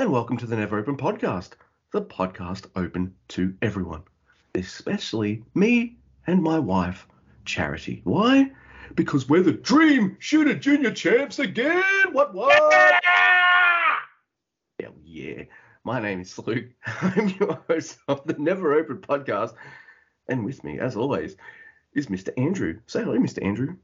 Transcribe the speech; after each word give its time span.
And 0.00 0.10
welcome 0.10 0.38
to 0.38 0.46
the 0.46 0.56
Never 0.56 0.78
Open 0.78 0.96
Podcast, 0.96 1.50
the 1.92 2.00
podcast 2.00 2.70
open 2.74 3.14
to 3.28 3.54
everyone, 3.60 4.02
especially 4.54 5.44
me 5.52 5.98
and 6.26 6.42
my 6.42 6.58
wife, 6.58 7.06
Charity. 7.44 8.00
Why? 8.04 8.50
Because 8.94 9.28
we're 9.28 9.42
the 9.42 9.52
Dream 9.52 10.16
Shooter 10.18 10.54
Junior 10.54 10.90
champs 10.90 11.38
again. 11.38 11.82
What? 12.12 12.32
What? 12.32 12.94
Hell 14.80 14.94
yeah. 15.04 15.42
My 15.84 16.00
name 16.00 16.22
is 16.22 16.38
Luke. 16.38 16.70
I'm 16.86 17.28
your 17.38 17.62
host 17.68 17.98
of 18.08 18.24
the 18.24 18.36
Never 18.38 18.72
Open 18.72 19.02
Podcast, 19.02 19.52
and 20.28 20.46
with 20.46 20.64
me, 20.64 20.78
as 20.78 20.96
always, 20.96 21.36
is 21.92 22.06
Mr. 22.06 22.30
Andrew. 22.38 22.80
Say 22.86 23.00
hello, 23.00 23.18
Mr. 23.18 23.44
Andrew. 23.44 23.76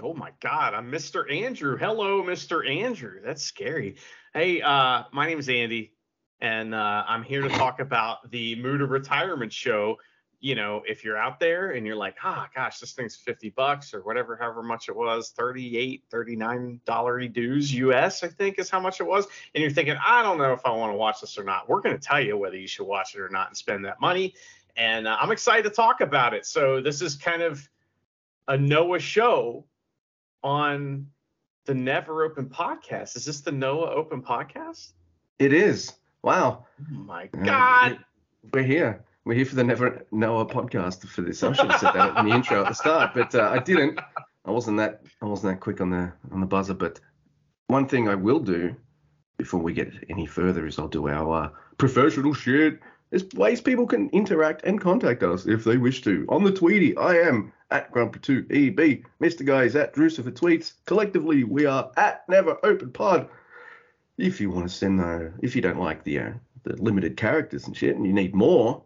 Oh 0.00 0.14
my 0.14 0.30
God, 0.38 0.74
I'm 0.74 0.92
Mr. 0.92 1.28
Andrew. 1.28 1.76
Hello, 1.76 2.22
Mr. 2.22 2.68
Andrew. 2.68 3.20
That's 3.24 3.42
scary. 3.42 3.96
Hey, 4.38 4.62
uh, 4.62 5.02
my 5.10 5.26
name 5.26 5.40
is 5.40 5.48
Andy, 5.48 5.94
and 6.40 6.72
uh, 6.72 7.02
I'm 7.08 7.24
here 7.24 7.42
to 7.42 7.48
talk 7.48 7.80
about 7.80 8.30
the 8.30 8.54
Muto 8.54 8.88
Retirement 8.88 9.52
Show. 9.52 9.96
You 10.38 10.54
know, 10.54 10.80
if 10.86 11.02
you're 11.02 11.16
out 11.16 11.40
there 11.40 11.72
and 11.72 11.84
you're 11.84 11.96
like, 11.96 12.14
ah, 12.22 12.48
gosh, 12.54 12.78
this 12.78 12.92
thing's 12.92 13.16
50 13.16 13.50
bucks 13.50 13.92
or 13.92 14.02
whatever, 14.02 14.36
however 14.36 14.62
much 14.62 14.88
it 14.88 14.94
was, 14.94 15.30
38, 15.30 16.04
39 16.08 16.80
dollar 16.84 17.26
dues 17.26 17.74
US, 17.74 18.22
I 18.22 18.28
think 18.28 18.60
is 18.60 18.70
how 18.70 18.78
much 18.78 19.00
it 19.00 19.08
was. 19.08 19.26
And 19.56 19.60
you're 19.60 19.72
thinking, 19.72 19.96
I 20.06 20.22
don't 20.22 20.38
know 20.38 20.52
if 20.52 20.60
I 20.64 20.70
want 20.70 20.92
to 20.92 20.96
watch 20.96 21.20
this 21.20 21.36
or 21.36 21.42
not. 21.42 21.68
We're 21.68 21.80
going 21.80 21.98
to 21.98 22.00
tell 22.00 22.20
you 22.20 22.38
whether 22.38 22.56
you 22.56 22.68
should 22.68 22.86
watch 22.86 23.16
it 23.16 23.20
or 23.20 23.30
not 23.30 23.48
and 23.48 23.56
spend 23.56 23.84
that 23.86 24.00
money. 24.00 24.34
And 24.76 25.08
uh, 25.08 25.16
I'm 25.20 25.32
excited 25.32 25.64
to 25.64 25.70
talk 25.70 26.00
about 26.00 26.32
it. 26.32 26.46
So 26.46 26.80
this 26.80 27.02
is 27.02 27.16
kind 27.16 27.42
of 27.42 27.68
a 28.46 28.56
Noah 28.56 29.00
show 29.00 29.66
on 30.44 31.08
the 31.68 31.74
Never 31.74 32.24
Open 32.24 32.46
podcast. 32.46 33.14
Is 33.14 33.26
this 33.26 33.42
the 33.42 33.52
Noah 33.52 33.90
Open 33.90 34.22
podcast? 34.22 34.94
It 35.38 35.52
is. 35.52 35.92
Wow. 36.22 36.64
Oh 36.80 36.94
my 36.94 37.26
God. 37.26 37.98
We're 38.54 38.62
here. 38.62 39.04
We're 39.26 39.34
here 39.34 39.44
for 39.44 39.54
the 39.54 39.64
Never 39.64 40.06
Noah 40.10 40.46
podcast 40.46 41.06
for 41.06 41.20
this. 41.20 41.42
I 41.42 41.52
should 41.52 41.70
have 41.70 41.78
said 41.78 41.92
that 41.92 42.16
in 42.16 42.26
the 42.26 42.34
intro 42.34 42.62
at 42.62 42.68
the 42.68 42.74
start, 42.74 43.12
but 43.12 43.34
uh, 43.34 43.50
I 43.52 43.58
didn't. 43.58 44.00
I 44.46 44.50
wasn't 44.50 44.78
that. 44.78 45.02
I 45.20 45.26
wasn't 45.26 45.52
that 45.52 45.60
quick 45.60 45.82
on 45.82 45.90
the 45.90 46.10
on 46.32 46.40
the 46.40 46.46
buzzer. 46.46 46.72
But 46.72 47.00
one 47.66 47.86
thing 47.86 48.08
I 48.08 48.14
will 48.14 48.40
do 48.40 48.74
before 49.36 49.60
we 49.60 49.74
get 49.74 49.92
any 50.08 50.24
further 50.24 50.66
is 50.66 50.78
I'll 50.78 50.88
do 50.88 51.06
our 51.06 51.44
uh, 51.44 51.48
professional 51.76 52.32
shit. 52.32 52.80
There's 53.10 53.26
ways 53.34 53.60
people 53.60 53.86
can 53.86 54.08
interact 54.14 54.64
and 54.64 54.80
contact 54.80 55.22
us 55.22 55.44
if 55.44 55.64
they 55.64 55.76
wish 55.76 56.00
to. 56.02 56.24
On 56.30 56.44
the 56.44 56.50
Tweety, 56.50 56.96
I 56.96 57.16
am 57.16 57.52
at 57.70 57.92
Grumpy2EB. 57.92 59.04
Mr. 59.20 59.44
Guy 59.44 59.64
is 59.64 59.76
at 59.76 59.92
Drewster 59.92 60.22
for 60.22 60.30
tweets. 60.30 60.74
Collectively, 60.86 61.44
we 61.44 61.66
are 61.66 61.90
at 61.96 62.28
Never 62.28 62.58
Open 62.64 62.90
Pod. 62.90 63.28
If 64.16 64.40
you 64.40 64.50
want 64.50 64.68
to 64.68 64.74
send 64.74 64.98
the, 64.98 65.32
if 65.42 65.54
you 65.54 65.62
don't 65.62 65.78
like 65.78 66.02
the 66.04 66.18
uh, 66.18 66.30
the 66.64 66.76
limited 66.82 67.16
characters 67.16 67.66
and 67.66 67.76
shit, 67.76 67.96
and 67.96 68.04
you 68.04 68.12
need 68.12 68.34
more, 68.34 68.82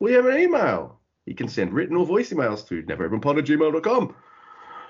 we 0.00 0.12
have 0.12 0.26
an 0.26 0.38
email. 0.38 0.98
You 1.26 1.34
can 1.34 1.48
send 1.48 1.72
written 1.72 1.96
or 1.96 2.04
voice 2.04 2.30
emails 2.30 2.66
to 2.68 2.82
neveropenpod 2.82 3.38
at 3.38 3.44
gmail.com. 3.44 4.14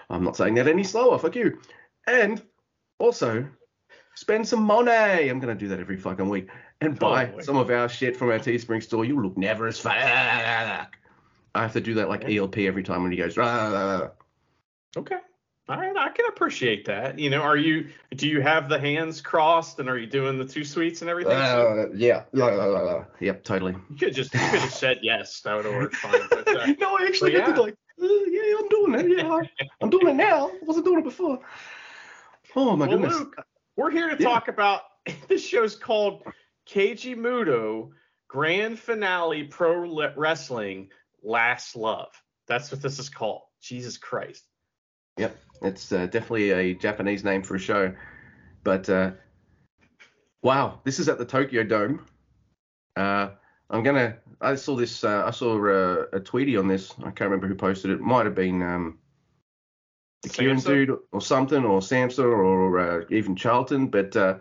I'm 0.08 0.25
not 0.25 0.36
saying 0.36 0.54
that 0.54 0.66
any 0.66 0.84
slower. 0.84 1.19
Fuck 1.19 1.36
you. 1.36 1.58
And 2.06 2.42
also, 2.98 3.47
spend 4.14 4.48
some 4.48 4.62
money. 4.62 4.91
I'm 5.28 5.41
going 5.41 5.56
to 5.56 5.60
do 5.60 5.69
that 5.69 5.81
every 5.81 5.97
fucking 5.97 6.28
week. 6.28 6.48
And 6.81 6.98
buy 6.98 7.26
boy. 7.26 7.42
some 7.42 7.56
of 7.56 7.70
our 7.70 7.88
shit 7.88 8.16
from 8.16 8.31
our 8.31 8.38
Teespring 8.38 8.82
store. 8.82 9.04
You 9.04 9.20
look 9.20 9.36
never 9.36 9.66
as 9.66 9.78
fuck. 9.78 10.97
I 11.54 11.62
have 11.62 11.72
to 11.74 11.80
do 11.80 11.94
that 11.94 12.08
like 12.08 12.24
ELP 12.28 12.58
every 12.58 12.82
time 12.82 13.02
when 13.02 13.12
he 13.12 13.18
goes. 13.18 13.36
"Rah, 13.36 13.68
rah, 13.68 13.98
rah." 13.98 14.10
Okay. 14.96 15.16
All 15.68 15.78
right. 15.78 15.96
I 15.96 16.08
can 16.10 16.26
appreciate 16.26 16.84
that. 16.86 17.18
You 17.18 17.30
know, 17.30 17.40
are 17.40 17.56
you, 17.56 17.88
do 18.16 18.28
you 18.28 18.40
have 18.40 18.68
the 18.68 18.78
hands 18.78 19.20
crossed 19.20 19.78
and 19.78 19.88
are 19.88 19.96
you 19.96 20.06
doing 20.08 20.36
the 20.36 20.44
two 20.44 20.64
sweets 20.64 21.02
and 21.02 21.08
everything? 21.08 21.32
Uh, 21.36 21.86
yeah. 21.94 22.24
La, 22.32 22.46
la, 22.46 22.64
la, 22.64 22.80
la. 22.80 23.04
Yep, 23.20 23.44
totally. 23.44 23.76
you 23.88 23.96
could 23.96 24.12
just, 24.12 24.34
you 24.34 24.40
could 24.40 24.58
have 24.60 24.72
said 24.72 24.98
yes. 25.02 25.40
That 25.42 25.54
would 25.54 25.64
have 25.64 25.74
worked 25.74 25.94
fine. 25.96 26.20
But, 26.28 26.48
uh, 26.48 26.66
no, 26.80 26.96
I 26.98 27.06
actually 27.06 27.32
had 27.34 27.46
to 27.46 27.52
yeah. 27.52 27.58
like, 27.58 27.74
uh, 28.02 28.06
yeah, 28.06 28.54
I'm 28.58 28.69
doing 28.69 28.94
it. 28.94 29.19
Yeah, 29.19 29.30
I- 29.32 29.50
I'm 29.80 29.88
doing 29.88 30.08
it 30.08 30.14
now. 30.14 30.48
I 30.48 30.58
wasn't 30.62 30.84
doing 30.84 30.98
it 30.98 31.04
before. 31.04 31.38
Oh 32.56 32.76
my 32.76 32.86
well, 32.86 32.98
goodness. 32.98 33.19
Luke, 33.19 33.36
we're 33.76 33.90
here 33.90 34.10
to 34.10 34.20
Yeah. 34.20 34.28
talk 34.28 34.48
about 34.48 34.82
this 35.28 35.46
show's 35.46 35.76
called 35.76 36.24
Keiji 36.69 37.16
Muto 37.16 37.90
Grand 38.28 38.78
Finale 38.78 39.44
Pro 39.44 40.10
Wrestling 40.16 40.90
Last 41.22 41.76
Love. 41.76 42.10
That's 42.48 42.70
what 42.70 42.82
this 42.82 42.98
is 42.98 43.08
called. 43.08 43.42
Jesus 43.60 43.96
Christ. 43.98 44.44
Yep, 45.18 45.36
it's 45.62 45.92
uh, 45.92 46.06
definitely 46.06 46.50
a 46.50 46.74
Japanese 46.74 47.24
name 47.24 47.42
for 47.42 47.56
a 47.56 47.58
show. 47.58 47.94
But 48.64 48.88
uh, 48.88 49.12
wow, 50.42 50.80
this 50.84 50.98
is 50.98 51.08
at 51.08 51.18
the 51.18 51.24
Tokyo 51.24 51.62
Dome. 51.62 52.06
Uh, 52.96 53.30
I'm 53.70 53.82
gonna. 53.82 54.16
I 54.40 54.54
saw 54.56 54.76
this. 54.76 55.04
Uh, 55.04 55.24
I 55.26 55.30
saw 55.30 55.56
uh, 55.64 56.06
a 56.12 56.20
tweety 56.20 56.56
on 56.56 56.68
this. 56.68 56.92
I 56.98 57.10
can't 57.10 57.30
remember 57.30 57.46
who 57.46 57.54
posted 57.54 57.90
it. 57.90 58.00
Might 58.00 58.26
have 58.26 58.34
been 58.34 58.62
um, 58.62 58.98
the 60.22 60.28
Kieran 60.28 60.58
dude 60.58 60.96
or 61.12 61.20
something, 61.20 61.64
or 61.64 61.80
Samson, 61.80 62.24
or 62.24 62.78
uh, 62.78 63.04
even 63.10 63.36
Charlton. 63.36 63.88
But 63.88 64.16
uh, 64.16 64.38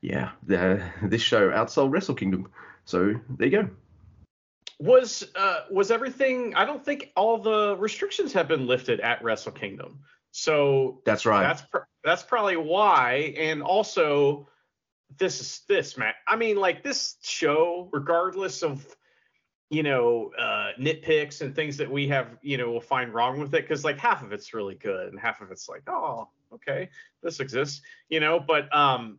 yeah, 0.00 0.30
the, 0.46 0.82
this 1.02 1.22
show 1.22 1.50
outsold 1.50 1.92
Wrestle 1.92 2.14
Kingdom. 2.14 2.50
So 2.84 3.14
there 3.30 3.48
you 3.48 3.62
go. 3.62 3.70
Was 4.80 5.24
uh 5.36 5.60
was 5.70 5.90
everything 5.90 6.54
I 6.54 6.64
don't 6.64 6.84
think 6.84 7.12
all 7.16 7.38
the 7.38 7.76
restrictions 7.78 8.32
have 8.32 8.48
been 8.48 8.66
lifted 8.66 9.00
at 9.00 9.22
Wrestle 9.22 9.52
Kingdom. 9.52 10.00
So 10.32 11.00
That's 11.06 11.24
right. 11.26 11.42
that's 11.42 11.62
pr- 11.62 11.86
that's 12.02 12.22
probably 12.22 12.56
why 12.56 13.34
and 13.38 13.62
also 13.62 14.48
this 15.18 15.40
is 15.40 15.60
this 15.68 15.96
man 15.96 16.12
i 16.26 16.36
mean 16.36 16.56
like 16.56 16.82
this 16.82 17.16
show 17.22 17.88
regardless 17.92 18.62
of 18.62 18.84
you 19.70 19.82
know 19.82 20.30
uh 20.38 20.70
nitpicks 20.78 21.40
and 21.40 21.54
things 21.54 21.76
that 21.76 21.90
we 21.90 22.08
have 22.08 22.36
you 22.42 22.56
know 22.56 22.70
will 22.70 22.80
find 22.80 23.14
wrong 23.14 23.38
with 23.38 23.54
it 23.54 23.62
because 23.62 23.84
like 23.84 23.98
half 23.98 24.22
of 24.22 24.32
it's 24.32 24.54
really 24.54 24.74
good 24.74 25.08
and 25.08 25.20
half 25.20 25.40
of 25.40 25.50
it's 25.50 25.68
like 25.68 25.82
oh 25.88 26.28
okay 26.52 26.88
this 27.22 27.40
exists 27.40 27.80
you 28.08 28.20
know 28.20 28.38
but 28.40 28.74
um 28.74 29.18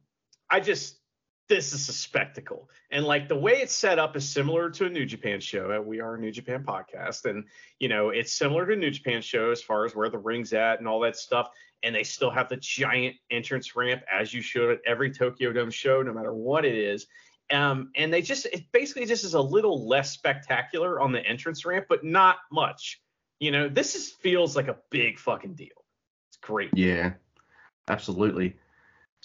i 0.49 0.59
just 0.59 0.97
this 1.47 1.73
is 1.73 1.87
a 1.89 1.93
spectacle 1.93 2.69
and 2.91 3.05
like 3.05 3.27
the 3.27 3.35
way 3.35 3.53
it's 3.53 3.73
set 3.73 3.99
up 3.99 4.15
is 4.15 4.27
similar 4.27 4.69
to 4.69 4.85
a 4.85 4.89
new 4.89 5.05
japan 5.05 5.39
show 5.39 5.79
we 5.81 5.99
are 5.99 6.15
a 6.15 6.19
new 6.19 6.31
japan 6.31 6.63
podcast 6.63 7.25
and 7.25 7.43
you 7.79 7.87
know 7.87 8.09
it's 8.09 8.33
similar 8.33 8.65
to 8.65 8.73
a 8.73 8.75
new 8.75 8.89
japan 8.89 9.21
show 9.21 9.51
as 9.51 9.61
far 9.61 9.85
as 9.85 9.95
where 9.95 10.09
the 10.09 10.17
ring's 10.17 10.53
at 10.53 10.79
and 10.79 10.87
all 10.87 10.99
that 10.99 11.15
stuff 11.15 11.49
and 11.85 11.95
they 11.95 12.03
still 12.03 12.31
have 12.31 12.49
the 12.49 12.57
giant 12.57 13.15
entrance 13.29 13.75
ramp 13.75 14.01
as 14.11 14.33
you 14.33 14.41
should 14.41 14.71
at 14.71 14.79
every 14.85 15.11
Tokyo 15.11 15.53
Dome 15.53 15.69
show, 15.69 16.01
no 16.01 16.11
matter 16.11 16.33
what 16.33 16.65
it 16.65 16.75
is. 16.75 17.05
Um, 17.51 17.91
and 17.95 18.11
they 18.11 18.23
just 18.23 18.47
it 18.47 18.63
basically 18.71 19.05
just 19.05 19.23
is 19.23 19.35
a 19.35 19.41
little 19.41 19.87
less 19.87 20.11
spectacular 20.11 20.99
on 20.99 21.11
the 21.11 21.23
entrance 21.25 21.63
ramp, 21.63 21.85
but 21.87 22.03
not 22.03 22.37
much. 22.51 23.01
You 23.39 23.51
know, 23.51 23.69
this 23.69 23.93
is 23.93 24.09
feels 24.09 24.55
like 24.55 24.67
a 24.67 24.77
big 24.89 25.19
fucking 25.19 25.53
deal. 25.53 25.85
It's 26.29 26.37
great. 26.37 26.71
Yeah, 26.73 27.13
absolutely. 27.87 28.55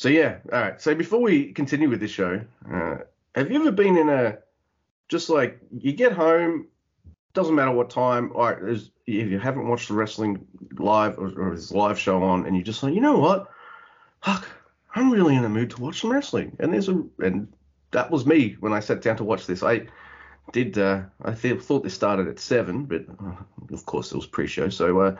So 0.00 0.08
yeah, 0.08 0.38
all 0.50 0.62
right. 0.62 0.80
So 0.80 0.94
before 0.94 1.20
we 1.20 1.52
continue 1.52 1.90
with 1.90 2.00
this 2.00 2.10
show, 2.10 2.40
uh, 2.72 2.96
have 3.34 3.50
you 3.50 3.60
ever 3.60 3.70
been 3.70 3.98
in 3.98 4.08
a 4.08 4.38
just 5.10 5.28
like 5.28 5.60
you 5.76 5.92
get 5.92 6.12
home, 6.12 6.68
doesn't 7.34 7.54
matter 7.54 7.70
what 7.70 7.90
time, 7.90 8.32
all 8.34 8.50
right, 8.50 8.56
if 8.62 8.88
you 9.06 9.38
haven't 9.38 9.68
watched 9.68 9.88
the 9.88 9.94
wrestling 9.94 10.46
live 10.78 11.18
or, 11.18 11.38
or 11.38 11.54
this 11.54 11.70
live 11.70 11.98
show 11.98 12.22
on, 12.22 12.46
and 12.46 12.56
you 12.56 12.62
just 12.62 12.82
like, 12.82 12.94
you 12.94 13.02
know 13.02 13.18
what, 13.18 13.50
fuck, 14.24 14.48
I'm 14.94 15.10
really 15.10 15.36
in 15.36 15.42
the 15.42 15.50
mood 15.50 15.68
to 15.72 15.82
watch 15.82 16.00
some 16.00 16.10
wrestling, 16.10 16.56
and 16.60 16.72
there's 16.72 16.88
a 16.88 17.04
and 17.18 17.46
that 17.90 18.10
was 18.10 18.24
me 18.24 18.56
when 18.60 18.72
I 18.72 18.80
sat 18.80 19.02
down 19.02 19.18
to 19.18 19.24
watch 19.24 19.46
this. 19.46 19.62
I 19.62 19.86
did 20.52 20.78
uh, 20.78 21.02
I 21.26 21.34
th- 21.34 21.60
thought 21.60 21.82
this 21.82 21.92
started 21.92 22.26
at 22.26 22.38
seven, 22.38 22.86
but 22.86 23.04
uh, 23.22 23.34
of 23.70 23.84
course 23.84 24.12
it 24.12 24.16
was 24.16 24.24
pre-show, 24.24 24.70
so 24.70 24.98
uh, 24.98 25.16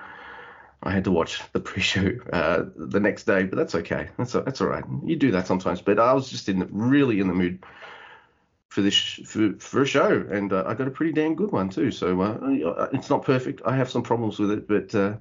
I 0.82 0.90
had 0.90 1.04
to 1.04 1.10
watch 1.10 1.42
the 1.52 1.60
pre-show 1.60 2.12
uh, 2.32 2.64
the 2.74 3.00
next 3.00 3.24
day. 3.24 3.44
But 3.44 3.56
that's 3.56 3.74
okay. 3.74 4.08
That's 4.16 4.32
that's 4.32 4.60
all 4.60 4.68
right. 4.68 4.84
You 5.04 5.16
do 5.16 5.30
that 5.32 5.46
sometimes. 5.46 5.80
But 5.82 5.98
I 5.98 6.12
was 6.12 6.30
just 6.30 6.48
in 6.48 6.60
the, 6.60 6.68
really 6.70 7.20
in 7.20 7.28
the 7.28 7.34
mood 7.34 7.64
for 8.68 8.82
this 8.82 8.94
sh- 8.94 9.20
for, 9.26 9.52
for 9.58 9.82
a 9.82 9.86
show, 9.86 10.24
and 10.30 10.52
uh, 10.52 10.64
I 10.66 10.74
got 10.74 10.86
a 10.86 10.90
pretty 10.90 11.12
damn 11.12 11.34
good 11.34 11.52
one 11.52 11.68
too. 11.68 11.90
So 11.90 12.20
uh, 12.20 12.88
it's 12.92 13.10
not 13.10 13.24
perfect. 13.24 13.62
I 13.66 13.76
have 13.76 13.90
some 13.90 14.02
problems 14.02 14.38
with 14.38 14.52
it, 14.52 14.68
but 14.68 14.94
uh, 14.94 15.16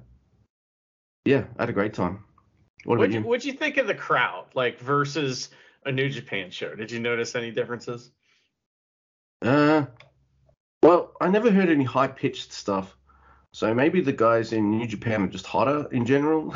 yeah, 1.24 1.44
I 1.58 1.62
had 1.62 1.70
a 1.70 1.74
great 1.74 1.94
time. 1.94 2.24
What 2.84 2.98
What'd 2.98 3.12
you? 3.12 3.20
you, 3.20 3.26
what'd 3.26 3.44
you 3.44 3.52
think 3.52 3.76
of 3.76 3.86
the 3.86 3.94
crowd, 3.94 4.46
like 4.54 4.80
versus 4.80 5.50
a 5.84 5.92
New 5.92 6.08
Japan 6.08 6.50
show? 6.50 6.74
Did 6.74 6.90
you 6.90 7.00
notice 7.00 7.34
any 7.34 7.50
differences? 7.50 8.10
Uh, 9.42 9.86
well, 10.82 11.12
I 11.20 11.28
never 11.28 11.50
heard 11.50 11.68
any 11.68 11.84
high 11.84 12.08
pitched 12.08 12.52
stuff. 12.52 12.96
So 13.52 13.74
maybe 13.74 14.00
the 14.00 14.12
guys 14.12 14.52
in 14.52 14.70
New 14.70 14.86
Japan 14.86 15.22
are 15.22 15.28
just 15.28 15.46
hotter 15.46 15.88
in 15.90 16.04
general. 16.06 16.54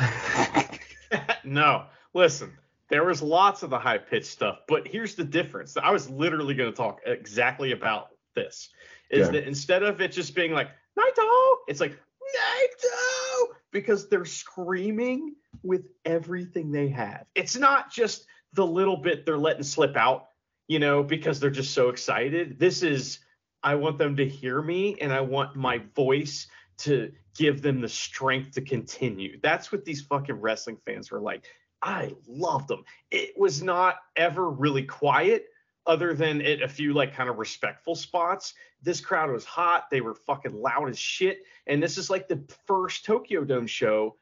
no, 1.43 1.85
listen, 2.13 2.57
there 2.89 3.03
was 3.03 3.21
lots 3.21 3.63
of 3.63 3.69
the 3.69 3.79
high 3.79 3.97
pitched 3.97 4.27
stuff, 4.27 4.59
but 4.67 4.87
here's 4.87 5.15
the 5.15 5.23
difference. 5.23 5.75
I 5.77 5.91
was 5.91 6.09
literally 6.09 6.53
going 6.53 6.71
to 6.71 6.75
talk 6.75 7.01
exactly 7.05 7.71
about 7.73 8.09
this. 8.33 8.69
Is 9.09 9.27
Yeah. 9.27 9.31
that 9.33 9.47
instead 9.47 9.83
of 9.83 10.01
it 10.01 10.11
just 10.11 10.35
being 10.35 10.53
like 10.53 10.69
Naito, 10.97 11.55
it's 11.67 11.79
like 11.81 11.91
Naito 11.91 13.47
because 13.71 14.07
they're 14.07 14.25
screaming 14.25 15.35
with 15.63 15.85
everything 16.05 16.71
they 16.71 16.87
have. 16.89 17.25
It's 17.35 17.55
not 17.55 17.91
just 17.91 18.25
the 18.53 18.65
little 18.65 18.97
bit 18.97 19.25
they're 19.25 19.37
letting 19.37 19.63
slip 19.63 19.97
out, 19.97 20.27
you 20.67 20.79
know, 20.79 21.03
because 21.03 21.39
they're 21.39 21.49
just 21.49 21.73
so 21.73 21.89
excited. 21.89 22.57
This 22.57 22.83
is 22.83 23.19
I 23.63 23.75
want 23.75 23.97
them 23.97 24.15
to 24.17 24.27
hear 24.27 24.61
me 24.61 24.95
and 25.01 25.11
I 25.11 25.21
want 25.21 25.55
my 25.55 25.81
voice 25.95 26.47
to 26.77 27.11
give 27.35 27.61
them 27.61 27.81
the 27.81 27.89
strength 27.89 28.51
to 28.53 28.61
continue. 28.61 29.39
That's 29.41 29.71
what 29.71 29.85
these 29.85 30.01
fucking 30.01 30.35
wrestling 30.35 30.77
fans 30.85 31.11
were 31.11 31.21
like. 31.21 31.45
I 31.81 32.13
loved 32.27 32.67
them. 32.67 32.83
It 33.11 33.37
was 33.37 33.61
not 33.61 33.97
ever 34.15 34.49
really 34.49 34.83
quiet 34.83 35.47
other 35.85 36.13
than 36.13 36.41
at 36.41 36.61
a 36.61 36.67
few 36.67 36.93
like 36.93 37.13
kind 37.13 37.29
of 37.29 37.37
respectful 37.37 37.95
spots. 37.95 38.53
This 38.81 39.01
crowd 39.01 39.31
was 39.31 39.45
hot. 39.45 39.85
They 39.91 40.01
were 40.01 40.15
fucking 40.15 40.59
loud 40.59 40.89
as 40.89 40.97
shit. 40.97 41.43
And 41.67 41.81
this 41.81 41.97
is 41.97 42.09
like 42.09 42.27
the 42.27 42.41
first 42.65 43.05
Tokyo 43.05 43.43
Dome 43.43 43.67
show, 43.67 44.15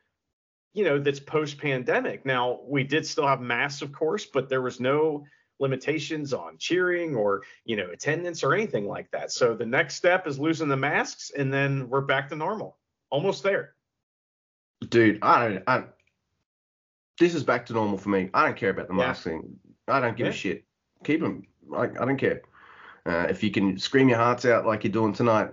you 0.74 0.84
know, 0.84 1.00
that's 1.00 1.20
post 1.20 1.58
pandemic. 1.58 2.26
Now, 2.26 2.60
we 2.66 2.84
did 2.84 3.06
still 3.06 3.28
have 3.28 3.40
masks, 3.40 3.82
of 3.82 3.94
course, 3.94 4.26
but 4.26 4.50
there 4.50 4.62
was 4.62 4.80
no 4.80 5.26
limitations 5.60 6.34
on 6.34 6.58
cheering 6.58 7.16
or, 7.16 7.44
you 7.66 7.76
know, 7.76 7.90
attendance 7.92 8.44
or 8.44 8.54
anything 8.54 8.88
like 8.88 9.10
that. 9.12 9.32
So 9.32 9.56
the 9.56 9.66
next 9.66 9.96
step 9.96 10.28
is 10.28 10.40
losing 10.40 10.68
the 10.68 10.78
masks 10.78 11.32
and 11.38 11.54
then 11.54 11.90
we're 11.90 12.02
back 12.02 12.30
to 12.30 12.36
normal. 12.36 12.78
Almost 13.10 13.44
there. 13.44 13.76
Dude, 14.90 15.20
I 15.22 15.48
don't. 15.48 15.64
I, 15.68 15.84
this 17.20 17.36
is 17.36 17.44
back 17.44 17.66
to 17.68 17.74
normal 17.74 17.98
for 17.98 18.10
me. 18.10 18.30
I 18.34 18.46
don't 18.46 18.58
care 18.58 18.72
about 18.72 18.88
the 18.88 18.96
Yeah. 18.96 19.08
mask 19.08 19.24
thing. 19.24 19.60
I 19.88 20.00
don't 20.00 20.18
give 20.18 20.26
Yeah. 20.26 20.32
a 20.34 20.36
shit. 20.36 20.66
Keep 21.04 21.22
them. 21.22 21.46
I, 21.76 21.84
I 21.84 22.06
don't 22.06 22.18
care. 22.18 22.42
Uh, 23.06 23.28
if 23.30 23.44
you 23.44 23.52
can 23.52 23.78
scream 23.78 24.10
your 24.10 24.18
hearts 24.18 24.46
out 24.46 24.66
like 24.66 24.84
you're 24.84 24.92
doing 24.94 25.14
tonight, 25.14 25.52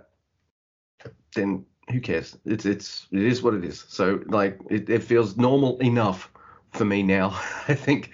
then 1.35 1.65
who 1.91 2.01
cares? 2.01 2.37
It's 2.45 2.65
it's 2.65 3.07
it 3.11 3.23
is 3.23 3.43
what 3.43 3.55
it 3.55 3.65
is. 3.65 3.85
So 3.89 4.21
like 4.27 4.59
it, 4.71 4.89
it 4.89 5.03
feels 5.03 5.37
normal 5.37 5.79
enough 5.79 6.33
for 6.73 6.85
me 6.85 7.03
now. 7.03 7.31
I 7.69 7.75
think. 7.75 8.13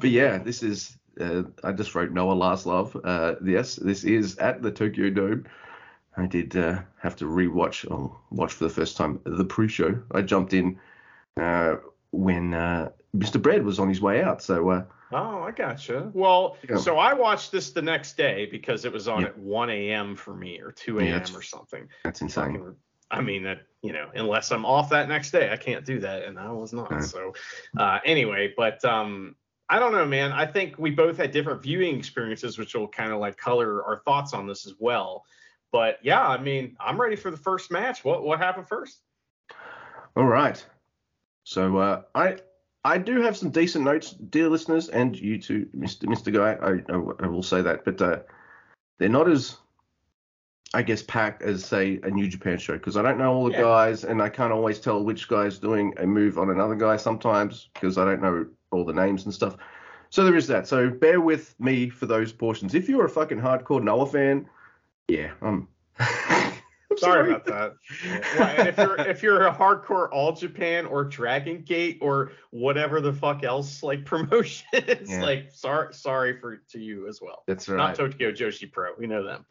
But 0.00 0.10
yeah, 0.10 0.38
this 0.38 0.62
is. 0.62 0.97
Uh, 1.20 1.42
I 1.64 1.72
just 1.72 1.94
wrote 1.94 2.12
Noah 2.12 2.32
Last 2.34 2.66
Love. 2.66 2.96
Uh, 3.04 3.34
yes, 3.44 3.76
this 3.76 4.04
is 4.04 4.36
at 4.38 4.62
the 4.62 4.70
Tokyo 4.70 5.10
Dome. 5.10 5.46
I 6.16 6.26
did 6.26 6.56
uh, 6.56 6.80
have 7.00 7.16
to 7.16 7.26
rewatch 7.26 7.88
or 7.90 8.16
watch 8.30 8.52
for 8.54 8.64
the 8.64 8.70
first 8.70 8.96
time 8.96 9.20
the 9.24 9.44
pre-show. 9.44 9.98
I 10.12 10.22
jumped 10.22 10.52
in 10.52 10.78
uh, 11.36 11.76
when 12.10 12.54
uh, 12.54 12.90
Mr. 13.16 13.40
Bread 13.40 13.64
was 13.64 13.78
on 13.78 13.88
his 13.88 14.00
way 14.00 14.22
out. 14.22 14.42
So 14.42 14.70
uh, 14.70 14.84
Oh, 15.10 15.42
I 15.42 15.52
gotcha. 15.52 16.10
Well, 16.12 16.56
Yeah. 16.68 16.76
so 16.76 16.98
I 16.98 17.14
watched 17.14 17.50
this 17.50 17.70
the 17.70 17.80
next 17.80 18.16
day 18.18 18.46
because 18.50 18.84
it 18.84 18.92
was 18.92 19.08
on 19.08 19.22
Yeah. 19.22 19.28
at 19.28 19.38
1 19.38 19.70
a.m. 19.70 20.14
for 20.16 20.34
me 20.34 20.60
or 20.60 20.70
2 20.72 20.98
a.m. 20.98 21.10
that's- 21.12 21.34
or 21.34 21.40
something. 21.42 21.88
that's 22.04 22.20
insane. 22.20 22.58
Fucking- 22.58 22.76
I 23.10 23.22
mean, 23.22 23.42
that 23.44 23.62
you 23.80 23.92
know, 23.94 24.10
unless 24.14 24.50
I'm 24.52 24.66
off 24.66 24.90
that 24.90 25.08
next 25.08 25.30
day, 25.30 25.50
I 25.50 25.56
can't 25.56 25.82
do 25.84 25.98
that, 26.00 26.24
and 26.24 26.38
I 26.38 26.50
was 26.50 26.74
not. 26.74 26.90
Yeah. 26.90 27.00
So, 27.00 27.32
uh, 27.78 28.00
anyway, 28.04 28.52
but 28.54 28.84
um, 28.84 29.34
I 29.70 29.78
don't 29.78 29.92
know, 29.92 30.06
man. 30.06 30.32
I 30.32 30.46
think 30.46 30.78
we 30.78 30.90
both 30.90 31.18
had 31.18 31.30
different 31.30 31.62
viewing 31.62 31.98
experiences, 31.98 32.58
which 32.58 32.74
will 32.74 32.88
kind 32.88 33.12
of 33.12 33.20
like 33.20 33.36
color 33.36 33.84
our 33.84 33.98
thoughts 33.98 34.32
on 34.32 34.46
this 34.46 34.66
as 34.66 34.74
well. 34.78 35.24
But 35.72 35.98
yeah, 36.02 36.26
I 36.26 36.38
mean, 36.38 36.76
I'm 36.80 36.98
ready 37.00 37.16
for 37.16 37.30
the 37.30 37.36
first 37.36 37.70
match. 37.70 38.04
What 38.04 38.24
what 38.24 38.38
happened 38.38 38.68
first? 38.68 39.00
All 40.16 40.24
right. 40.24 40.64
So 41.44 41.76
uh, 41.76 42.02
I 42.14 42.38
I 42.84 42.98
do 42.98 43.20
have 43.20 43.36
some 43.36 43.50
decent 43.50 43.84
notes, 43.84 44.12
dear 44.12 44.48
listeners, 44.48 44.88
and 44.88 45.18
you 45.18 45.38
too, 45.38 45.68
Mr. 45.76 46.04
Mr. 46.04 46.32
Guy. 46.32 46.52
I, 46.52 46.94
I, 46.94 47.26
I 47.26 47.28
will 47.28 47.42
say 47.42 47.60
that, 47.60 47.84
but 47.84 48.00
uh, 48.00 48.20
they're 48.98 49.08
not 49.10 49.28
as 49.30 49.58
I 50.74 50.82
guess 50.82 51.02
packed 51.02 51.42
as 51.42 51.64
say 51.64 51.98
a 52.02 52.10
New 52.10 52.28
Japan 52.28 52.58
show 52.58 52.74
because 52.74 52.96
I 52.96 53.02
don't 53.02 53.16
know 53.18 53.32
all 53.32 53.46
the 53.46 53.52
Yeah. 53.52 53.62
guys, 53.62 54.04
and 54.04 54.20
I 54.20 54.28
can't 54.28 54.52
always 54.52 54.78
tell 54.78 55.02
which 55.02 55.26
guy's 55.28 55.58
doing 55.58 55.94
a 55.98 56.06
move 56.06 56.38
on 56.38 56.50
another 56.50 56.74
guy 56.74 56.96
sometimes 56.98 57.70
because 57.72 57.96
I 57.96 58.04
don't 58.04 58.20
know 58.20 58.46
all 58.70 58.84
the 58.84 58.92
names 58.92 59.24
and 59.24 59.32
stuff. 59.32 59.56
So 60.10 60.24
there 60.24 60.36
is 60.36 60.46
that. 60.48 60.66
So 60.66 60.90
bear 60.90 61.20
with 61.20 61.54
me 61.58 61.88
for 61.88 62.06
those 62.06 62.32
portions. 62.32 62.74
If 62.74 62.88
you're 62.88 63.06
a 63.06 63.08
fucking 63.10 63.38
hardcore 63.40 63.82
Noah 63.82 64.06
fan, 64.06 64.46
yeah, 65.08 65.30
I'm. 65.40 65.68
I'm 65.98 66.96
Sorry, 66.96 67.30
about 67.30 67.44
that. 67.46 67.74
Well, 68.38 68.48
and 68.58 68.68
if 68.68 68.76
you're 68.78 69.00
if 69.00 69.22
you're 69.22 69.46
a 69.46 69.54
hardcore 69.54 70.08
All 70.10 70.32
Japan 70.32 70.84
or 70.86 71.04
Dragon 71.04 71.62
Gate 71.62 71.98
or 72.00 72.32
whatever 72.50 73.00
the 73.00 73.12
fuck 73.12 73.44
else 73.44 73.82
like 73.82 74.04
promotion 74.06 74.66
is, 74.72 75.10
Yeah. 75.10 75.22
like 75.22 75.50
sorry 75.52 75.92
sorry 75.94 76.40
for 76.40 76.56
to 76.72 76.78
you 76.80 77.06
as 77.06 77.20
well. 77.22 77.44
That's 77.46 77.68
right. 77.68 77.76
Not. 77.76 77.94
Tokyo 77.94 78.32
Joshi 78.32 78.70
Pro, 78.72 78.90
we 78.98 79.06
know 79.06 79.22
them. 79.22 79.44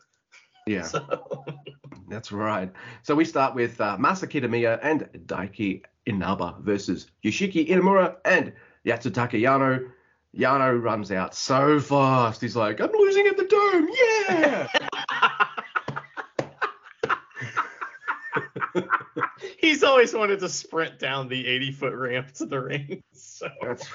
Yeah. 0.68 0.84
So 0.84 1.46
That's 2.10 2.32
right. 2.32 2.72
So 3.04 3.16
we 3.16 3.26
start 3.26 3.54
with 3.54 3.82
uh, 3.82 3.98
Masa 3.98 4.30
Kitamiya 4.30 4.80
and 4.82 5.10
Daiki 5.26 5.84
Inaba 6.06 6.56
versus 6.62 7.08
Yoshiki 7.24 7.68
Inamura 7.68 8.16
and 8.24 8.54
Yasutaka 8.86 9.42
Yano. 9.42 9.92
Yano 10.36 10.82
runs 10.82 11.12
out 11.12 11.36
so 11.36 11.80
fast. 11.80 12.42
He's 12.42 12.56
like, 12.56 12.80
I'm 12.80 12.92
losing 12.92 13.28
at 13.28 13.38
the 13.38 13.44
dome. 13.46 13.90
Yeah. 13.98 14.68
he's 19.58 19.84
always 19.84 20.14
wanted 20.14 20.40
to 20.40 20.50
sprint 20.50 21.00
down 21.00 21.28
the 21.28 21.46
80 21.48 21.72
foot 21.72 21.94
ramp 21.94 22.32
to 22.34 22.46
the 22.46 22.62
ring. 22.62 23.04
So 23.14 23.50
That's 23.62 23.88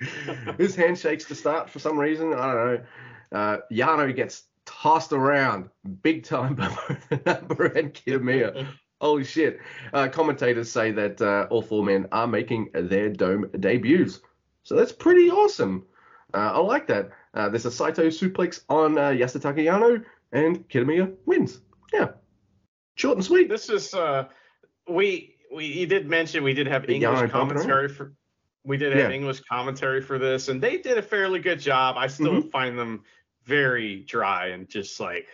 His 0.58 0.74
handshakes 0.74 1.24
to 1.26 1.34
start 1.34 1.68
for 1.70 1.78
some 1.78 1.98
reason. 1.98 2.32
I 2.32 2.52
don't 2.52 2.54
know. 2.54 2.80
Uh, 3.32 3.58
Yano 3.70 4.14
gets 4.14 4.44
tossed 4.82 5.12
around 5.12 5.68
big 6.02 6.24
time 6.24 6.54
by 6.54 6.68
both 6.68 7.12
Inaba 7.26 7.78
and 7.78 7.94
Kitamiya. 7.94 8.66
Holy 9.00 9.24
shit. 9.24 9.60
Uh, 9.92 10.08
commentators 10.08 10.70
say 10.70 10.90
that 10.92 11.20
uh, 11.22 11.46
all 11.50 11.62
four 11.62 11.84
men 11.84 12.06
are 12.12 12.26
making 12.26 12.68
their 12.74 13.08
dome 13.08 13.48
debuts. 13.58 14.20
So 14.64 14.76
that's 14.76 14.92
pretty 14.92 15.30
awesome. 15.30 15.84
Uh, 16.34 16.52
I 16.54 16.58
like 16.58 16.86
that. 16.88 17.10
Uh, 17.34 17.48
there's 17.48 17.66
a 17.66 17.70
Saito 17.70 18.08
suplex 18.08 18.62
on 18.68 18.96
uh, 18.98 19.08
Yasutaka 19.10 19.58
Yano, 19.58 20.04
and 20.32 20.68
Kitamiya 20.68 21.12
wins. 21.26 21.60
Yeah. 21.92 22.08
Short 22.94 23.16
and 23.18 23.24
sweet. 23.24 23.48
this 23.48 23.68
is 23.70 23.94
uh 23.94 24.24
we 24.88 25.36
we 25.54 25.66
you 25.66 25.86
did 25.86 26.08
mention 26.08 26.42
we 26.44 26.54
did 26.54 26.66
have 26.66 26.86
The 26.86 26.94
English 26.94 27.18
Yano 27.20 27.30
commentary 27.30 27.88
for 27.88 28.12
we 28.64 28.76
did 28.76 28.92
have 28.92 29.10
Yeah. 29.10 29.16
English 29.16 29.40
commentary 29.40 30.00
for 30.00 30.18
this 30.18 30.48
and 30.48 30.62
they 30.62 30.76
did 30.78 30.96
a 30.98 31.02
fairly 31.02 31.40
good 31.40 31.58
job. 31.60 31.96
I 31.98 32.06
still 32.06 32.42
Mhm. 32.42 32.50
find 32.50 32.78
them 32.78 33.02
very 33.44 34.00
dry 34.00 34.48
and 34.48 34.68
just 34.68 35.00
like 35.00 35.26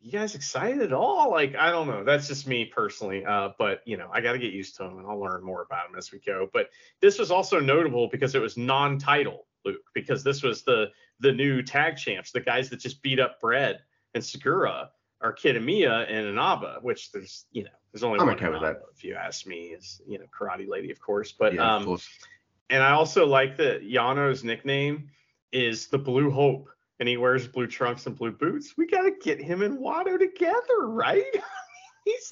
you 0.00 0.10
guys 0.10 0.34
excited 0.34 0.82
at 0.82 0.92
all? 0.92 1.30
Like 1.30 1.54
I 1.56 1.70
don't 1.70 1.86
know. 1.86 2.04
That's 2.04 2.28
just 2.28 2.46
me 2.46 2.64
personally. 2.64 3.24
Uh, 3.24 3.50
but 3.58 3.82
you 3.86 3.96
know, 3.96 4.08
I 4.12 4.20
got 4.20 4.32
to 4.32 4.38
get 4.38 4.52
used 4.52 4.76
to 4.76 4.84
them 4.84 4.98
and 4.98 5.06
I'll 5.06 5.20
learn 5.20 5.44
more 5.44 5.62
about 5.62 5.88
them 5.88 5.98
as 5.98 6.12
we 6.12 6.18
go. 6.18 6.48
But 6.52 6.70
this 7.00 7.18
was 7.18 7.30
also 7.30 7.60
notable 7.60 8.08
because 8.08 8.34
it 8.34 8.40
was 8.40 8.56
non-title, 8.56 9.46
Luke, 9.64 9.82
because 9.94 10.24
this 10.24 10.42
was 10.42 10.62
the 10.62 10.86
the 11.20 11.32
new 11.32 11.62
tag 11.62 11.96
champs, 11.96 12.32
the 12.32 12.40
guys 12.40 12.68
that 12.70 12.80
just 12.80 13.02
beat 13.02 13.20
up 13.20 13.40
Bread 13.40 13.80
and 14.14 14.22
Sugiura 14.22 14.88
are 15.20 15.32
Kitamiya 15.32 16.06
and 16.08 16.26
Inaba, 16.26 16.78
which 16.82 17.12
there's 17.12 17.46
you 17.52 17.64
know 17.64 17.70
there's 17.92 18.02
only 18.02 18.18
I'm 18.18 18.26
one 18.26 18.36
okay 18.36 18.48
with 18.48 18.62
that. 18.62 18.82
if 18.94 19.04
you 19.04 19.14
ask 19.14 19.46
me, 19.46 19.66
is 19.66 20.00
you 20.06 20.18
know 20.18 20.24
Karate 20.36 20.68
Lady, 20.68 20.90
of 20.90 21.00
course. 21.00 21.32
But 21.32 21.54
yeah, 21.54 21.76
um, 21.76 21.98
and 22.70 22.82
I 22.82 22.92
also 22.92 23.26
like 23.26 23.56
that 23.58 23.82
Yano's 23.82 24.42
nickname 24.42 25.10
is 25.52 25.88
the 25.88 25.98
Blue 25.98 26.30
Hope, 26.30 26.68
and 27.02 27.08
he 27.08 27.16
wears 27.16 27.48
blue 27.48 27.66
trunks 27.66 28.06
and 28.06 28.16
blue 28.16 28.30
boots. 28.30 28.74
We 28.76 28.86
gotta 28.86 29.10
get 29.20 29.40
him 29.42 29.62
and 29.62 29.76
Wado 29.76 30.16
together, 30.20 30.86
right? 30.86 31.24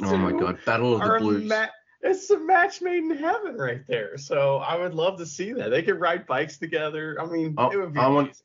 Oh 0.03 0.17
my 0.17 0.31
god, 0.33 0.59
Battle 0.65 0.95
of 0.95 1.01
the 1.01 1.19
Blues. 1.19 1.49
ma- 1.49 1.67
it's 2.03 2.29
a 2.31 2.39
match 2.39 2.81
made 2.83 3.03
in 3.05 3.11
heaven 3.17 3.57
right 3.57 3.83
there. 3.89 4.17
So 4.17 4.59
I 4.59 4.77
would 4.77 4.95
love 4.95 5.17
to 5.19 5.27
see 5.27 5.53
that. 5.55 5.71
They 5.71 5.83
could 5.83 5.99
ride 6.01 6.25
bikes 6.27 6.57
together. 6.59 7.17
I 7.21 7.27
mean, 7.27 7.55
Oh, 7.59 7.71
it 7.71 7.77
would 7.79 7.93
be 7.95 7.99
I 8.01 8.07
want- 8.09 8.43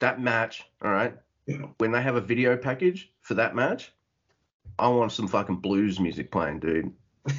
that 0.00 0.20
match, 0.20 0.64
all 0.82 0.90
right, 0.92 1.14
when 1.78 1.90
they 1.92 2.00
have 2.02 2.14
a 2.16 2.20
video 2.20 2.56
package 2.56 3.10
for 3.20 3.34
that 3.34 3.54
match, 3.56 3.92
I 4.78 4.88
want 4.88 5.10
some 5.12 5.26
fucking 5.28 5.56
blues 5.56 5.98
music 5.98 6.30
playing, 6.30 6.60
dude. 6.60 6.92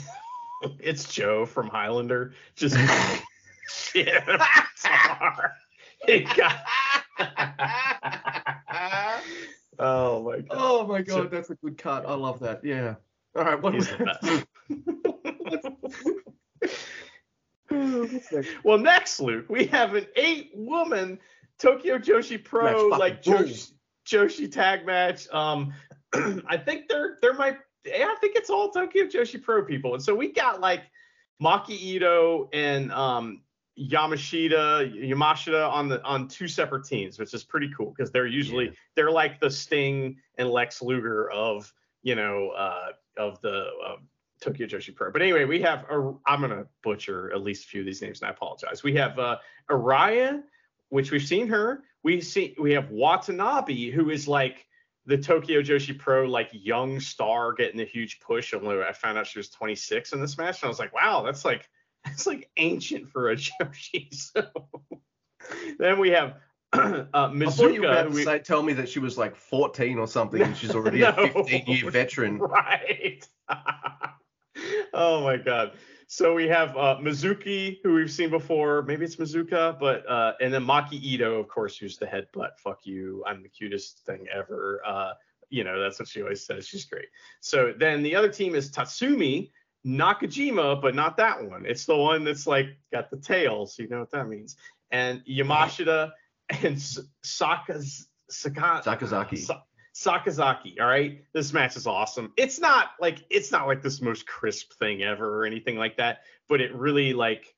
It's 0.82 1.06
Joe 1.14 1.46
from 1.46 1.68
Highlander. 1.70 2.34
Just 2.58 2.76
shit 3.70 4.28
on 4.28 4.36
a 4.36 4.46
guitar. 4.84 5.54
He 6.06 6.20
got- 6.22 6.64
oh 9.80 10.24
my 10.24 10.40
god. 10.40 10.48
Oh 10.52 10.88
my 10.88 11.04
So- 11.04 11.24
god, 11.24 11.32
that's 11.32 11.50
a 11.50 11.56
good 11.56 11.78
cut. 11.78 12.06
I 12.06 12.14
love 12.14 12.40
that. 12.40 12.64
Yeah. 12.64 12.96
All 13.36 13.44
right, 13.44 13.62
what 13.62 13.74
was 13.74 13.88
the 13.88 13.98
that? 13.98 14.46
Next? 17.70 18.34
well, 18.64 18.78
next, 18.78 19.20
Luke, 19.20 19.46
we 19.50 19.66
have 19.68 19.94
an 19.94 20.08
eight-woman 20.16 21.20
Tokyo 21.60 22.00
Joshi 22.00 22.44
Pro 22.44 22.88
like. 22.88 23.22
Joshi, 23.22 23.72
Joshi 24.08 24.52
tag 24.52 24.86
match. 24.86 25.30
Um, 25.30 25.74
I 26.14 26.58
think 26.58 26.88
there 26.90 27.18
there 27.22 27.34
might. 27.34 27.58
Yeah, 27.86 28.08
I 28.10 28.16
think 28.20 28.36
it's 28.36 28.50
all 28.50 28.72
Tokyo 28.72 29.06
Joshi 29.06 29.42
Pro 29.42 29.64
people, 29.64 29.94
and 29.94 30.04
so 30.04 30.16
we 30.16 30.34
got 30.34 30.60
like 30.60 30.82
Maki 31.42 31.80
Ito 31.80 32.50
and 32.52 32.92
um, 32.92 33.42
Yamashita, 33.80 34.94
Yamashita 35.10 35.72
on 35.72 35.88
the 35.88 36.04
on 36.04 36.28
two 36.28 36.48
separate 36.48 36.86
teams, 36.86 37.18
which 37.18 37.34
is 37.34 37.44
pretty 37.44 37.72
cool 37.76 37.94
because 37.96 38.12
they're 38.12 38.28
usually 38.28 38.66
Yeah. 38.66 38.72
they're 38.96 39.12
like 39.12 39.40
the 39.40 39.50
Sting 39.50 40.18
and 40.38 40.50
Lex 40.50 40.82
Luger 40.82 41.30
of 41.32 41.72
you 42.02 42.16
know 42.16 42.50
uh, 42.50 42.92
of 43.18 43.40
the 43.42 43.70
uh, 43.86 43.96
Tokyo 44.42 44.68
Joshi 44.68 44.96
Pro. 44.96 45.12
But 45.12 45.22
anyway, 45.22 45.46
we 45.46 45.62
have 45.62 45.86
i 45.90 46.12
I'm 46.26 46.42
gonna 46.42 46.66
butcher 46.84 47.32
at 47.34 47.42
least 47.42 47.66
a 47.66 47.68
few 47.70 47.82
of 47.82 47.86
these 47.86 48.02
names, 48.02 48.22
and 48.22 48.28
I 48.28 48.32
apologize. 48.32 48.84
We 48.84 48.96
have 48.96 49.18
uh, 49.18 49.38
Araya, 49.70 50.44
which 50.90 51.12
we've 51.12 51.22
seen 51.24 51.48
her. 51.48 51.84
We 52.04 52.22
see 52.22 52.56
we 52.60 52.74
have 52.74 52.90
Watanabe, 52.92 53.92
who 53.92 54.10
is 54.10 54.28
like 54.28 54.66
the 55.06 55.18
Tokyo 55.18 55.62
Joshi 55.62 55.98
Pro 55.98 56.26
like 56.26 56.50
young 56.52 57.00
star 57.00 57.54
getting 57.54 57.80
a 57.80 57.86
huge 57.86 58.20
push. 58.20 58.54
Although 58.54 58.84
I 58.84 58.92
found 58.92 59.18
out 59.18 59.26
she 59.28 59.40
was 59.40 59.50
26 59.50 60.14
in 60.14 60.22
this 60.22 60.38
match, 60.38 60.62
and 60.62 60.68
I 60.68 60.70
was 60.70 60.80
like, 60.80 60.94
wow, 60.94 61.24
that's 61.24 61.46
like 61.46 61.70
that's 62.06 62.26
like 62.28 62.50
ancient 62.58 63.10
for 63.10 63.30
a 63.32 63.36
Joshi. 63.38 64.14
So 64.14 64.44
then 65.78 66.00
we 66.00 66.10
have 66.12 66.36
uh, 66.74 67.06
Mizuka. 67.30 67.48
I 67.48 67.50
thought 67.52 67.74
you 67.74 67.82
were 67.82 67.88
about 67.88 68.04
to 68.04 68.10
we- 68.10 68.24
say, 68.24 68.40
tell 68.40 68.62
me 68.64 68.74
that 68.74 68.90
she 68.90 69.00
was 69.00 69.18
like 69.18 69.36
14 69.36 69.98
or 69.98 70.08
something 70.08 70.42
and 70.42 70.56
she's 70.56 70.76
already 70.76 71.00
No. 71.02 71.10
a 71.10 71.28
15 71.44 71.64
year 71.68 71.92
veteran. 71.92 72.40
Right. 72.50 73.28
oh 74.94 75.24
my 75.24 75.38
god. 75.38 75.72
So 76.08 76.34
we 76.34 76.48
have 76.48 76.76
uh, 76.76 76.98
Mizuki, 77.00 77.78
who 77.84 77.94
we've 77.94 78.12
seen 78.12 78.32
before. 78.32 78.82
Maybe 78.82 79.06
it's 79.06 79.18
Mizuka, 79.18 79.80
but 79.80 80.10
uh, 80.10 80.34
and 80.42 80.52
then 80.52 80.66
Maki 80.66 80.94
Ito, 80.94 81.40
of 81.40 81.48
course, 81.48 81.78
who's 81.78 81.98
the 81.98 82.06
headbutt. 82.08 82.58
Fuck 82.58 82.80
you. 82.86 83.24
I'm 83.28 83.44
the 83.44 83.50
cutest 83.50 84.06
thing 84.08 84.26
ever. 84.34 84.82
Uh, 84.86 85.12
you 85.50 85.64
know, 85.64 85.80
that's 85.80 86.00
what 86.00 86.08
she 86.08 86.22
always 86.24 86.44
says. 86.44 86.68
She's 86.68 86.86
great. 86.86 87.08
So 87.42 87.74
then 87.78 88.02
the 88.02 88.16
other 88.16 88.30
team 88.30 88.56
is 88.56 88.72
Tatsumi 88.72 89.52
Nakajima, 89.86 90.82
but 90.82 90.96
not 90.96 91.18
that 91.18 91.44
one. 91.44 91.66
It's 91.66 91.86
the 91.86 91.96
one 91.96 92.24
that's 92.24 92.46
like 92.48 92.78
got 92.92 93.10
the 93.10 93.18
tails. 93.18 93.78
you 93.80 93.88
know 93.88 94.00
what 94.00 94.12
that 94.12 94.28
means. 94.28 94.58
And 94.92 95.24
Yamashita 95.26 96.12
and 96.50 96.76
S- 96.76 97.00
Saka's 97.24 98.08
Saka, 98.30 98.82
Sakazaki. 98.86 99.38
Sa- 99.38 99.62
Sakazaki. 99.96 100.80
All 100.80 100.88
right, 100.88 101.24
this 101.34 101.54
match 101.54 101.76
is 101.76 101.88
awesome. 101.88 102.34
It's 102.38 102.60
not 102.60 102.92
like 103.00 103.24
it's 103.30 103.52
not 103.52 103.68
like 103.68 103.82
this 103.82 104.02
most 104.02 104.28
crisp 104.28 104.74
thing 104.74 105.04
ever 105.04 105.40
or 105.40 105.46
anything 105.46 105.78
like 105.78 105.98
that, 105.98 106.20
but 106.48 106.62
it 106.62 106.74
really 106.76 107.14
like 107.14 107.56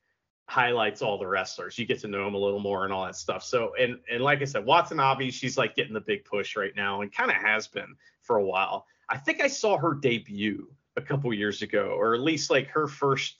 highlights 0.48 1.02
all 1.02 1.18
the 1.18 1.26
wrestlers. 1.26 1.78
You 1.78 1.86
get 1.86 2.00
to 2.00 2.08
know 2.08 2.24
them 2.24 2.34
a 2.34 2.38
little 2.38 2.60
more 2.60 2.84
and 2.84 2.92
all 2.92 3.04
that 3.04 3.16
stuff. 3.16 3.42
So 3.42 3.72
and 3.78 3.98
and 4.10 4.22
like 4.22 4.40
I 4.42 4.44
said, 4.44 4.64
Watanabe, 4.64 5.30
she's 5.30 5.58
like 5.58 5.74
getting 5.74 5.94
the 5.94 6.00
big 6.00 6.24
push 6.24 6.56
right 6.56 6.74
now 6.76 7.00
and 7.02 7.12
kind 7.12 7.30
of 7.30 7.36
has 7.36 7.66
been 7.68 7.94
for 8.22 8.36
a 8.36 8.44
while. 8.44 8.86
I 9.08 9.18
think 9.18 9.40
I 9.40 9.48
saw 9.48 9.76
her 9.76 9.94
debut 9.94 10.68
a 10.96 11.02
couple 11.02 11.32
years 11.32 11.62
ago, 11.62 11.94
or 11.98 12.14
at 12.14 12.20
least 12.20 12.50
like 12.50 12.68
her 12.68 12.86
first. 12.86 13.36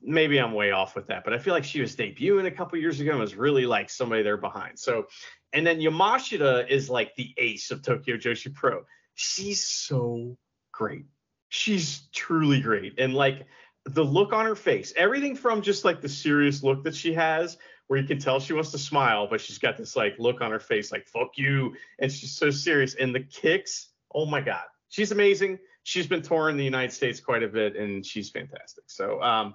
Maybe 0.00 0.38
I'm 0.38 0.52
way 0.52 0.70
off 0.70 0.94
with 0.94 1.08
that, 1.08 1.24
but 1.24 1.32
I 1.32 1.38
feel 1.38 1.54
like 1.54 1.64
she 1.64 1.80
was 1.80 1.96
debuting 1.96 2.46
a 2.46 2.52
couple 2.52 2.78
years 2.78 3.00
ago 3.00 3.10
and 3.10 3.20
was 3.20 3.34
really 3.34 3.66
like 3.66 3.90
somebody 3.90 4.22
there 4.22 4.36
behind. 4.36 4.78
So, 4.78 5.08
and 5.52 5.66
then 5.66 5.80
Yamashita 5.80 6.68
is 6.68 6.88
like 6.88 7.16
the 7.16 7.34
ace 7.36 7.72
of 7.72 7.82
Tokyo 7.82 8.16
Joshi 8.16 8.54
Pro. 8.54 8.84
She's 9.14 9.66
so 9.66 10.36
great. 10.70 11.06
She's 11.48 12.02
truly 12.12 12.60
great. 12.60 13.00
And 13.00 13.12
like 13.12 13.46
the 13.84 14.04
look 14.04 14.32
on 14.32 14.46
her 14.46 14.54
face, 14.54 14.92
everything 14.96 15.34
from 15.34 15.62
just 15.62 15.84
like 15.84 16.00
the 16.00 16.08
serious 16.08 16.62
look 16.62 16.84
that 16.84 16.94
she 16.94 17.12
has, 17.14 17.58
where 17.88 17.98
you 17.98 18.06
can 18.06 18.18
tell 18.18 18.38
she 18.38 18.52
wants 18.52 18.70
to 18.70 18.78
smile, 18.78 19.26
but 19.28 19.40
she's 19.40 19.58
got 19.58 19.76
this 19.76 19.96
like 19.96 20.14
look 20.18 20.40
on 20.40 20.50
her 20.50 20.60
face, 20.60 20.92
like 20.92 21.08
fuck 21.08 21.30
you, 21.36 21.74
and 21.98 22.12
she's 22.12 22.32
so 22.32 22.50
serious. 22.50 22.94
And 22.94 23.14
the 23.14 23.20
kicks, 23.20 23.88
oh 24.14 24.26
my 24.26 24.40
god, 24.40 24.64
she's 24.90 25.10
amazing. 25.10 25.58
She's 25.88 26.06
been 26.06 26.20
touring 26.20 26.58
the 26.58 26.64
United 26.64 26.92
States 26.92 27.18
quite 27.18 27.42
a 27.42 27.48
bit, 27.48 27.74
and 27.74 28.04
she's 28.04 28.28
fantastic. 28.28 28.84
So 28.88 29.22
um, 29.22 29.54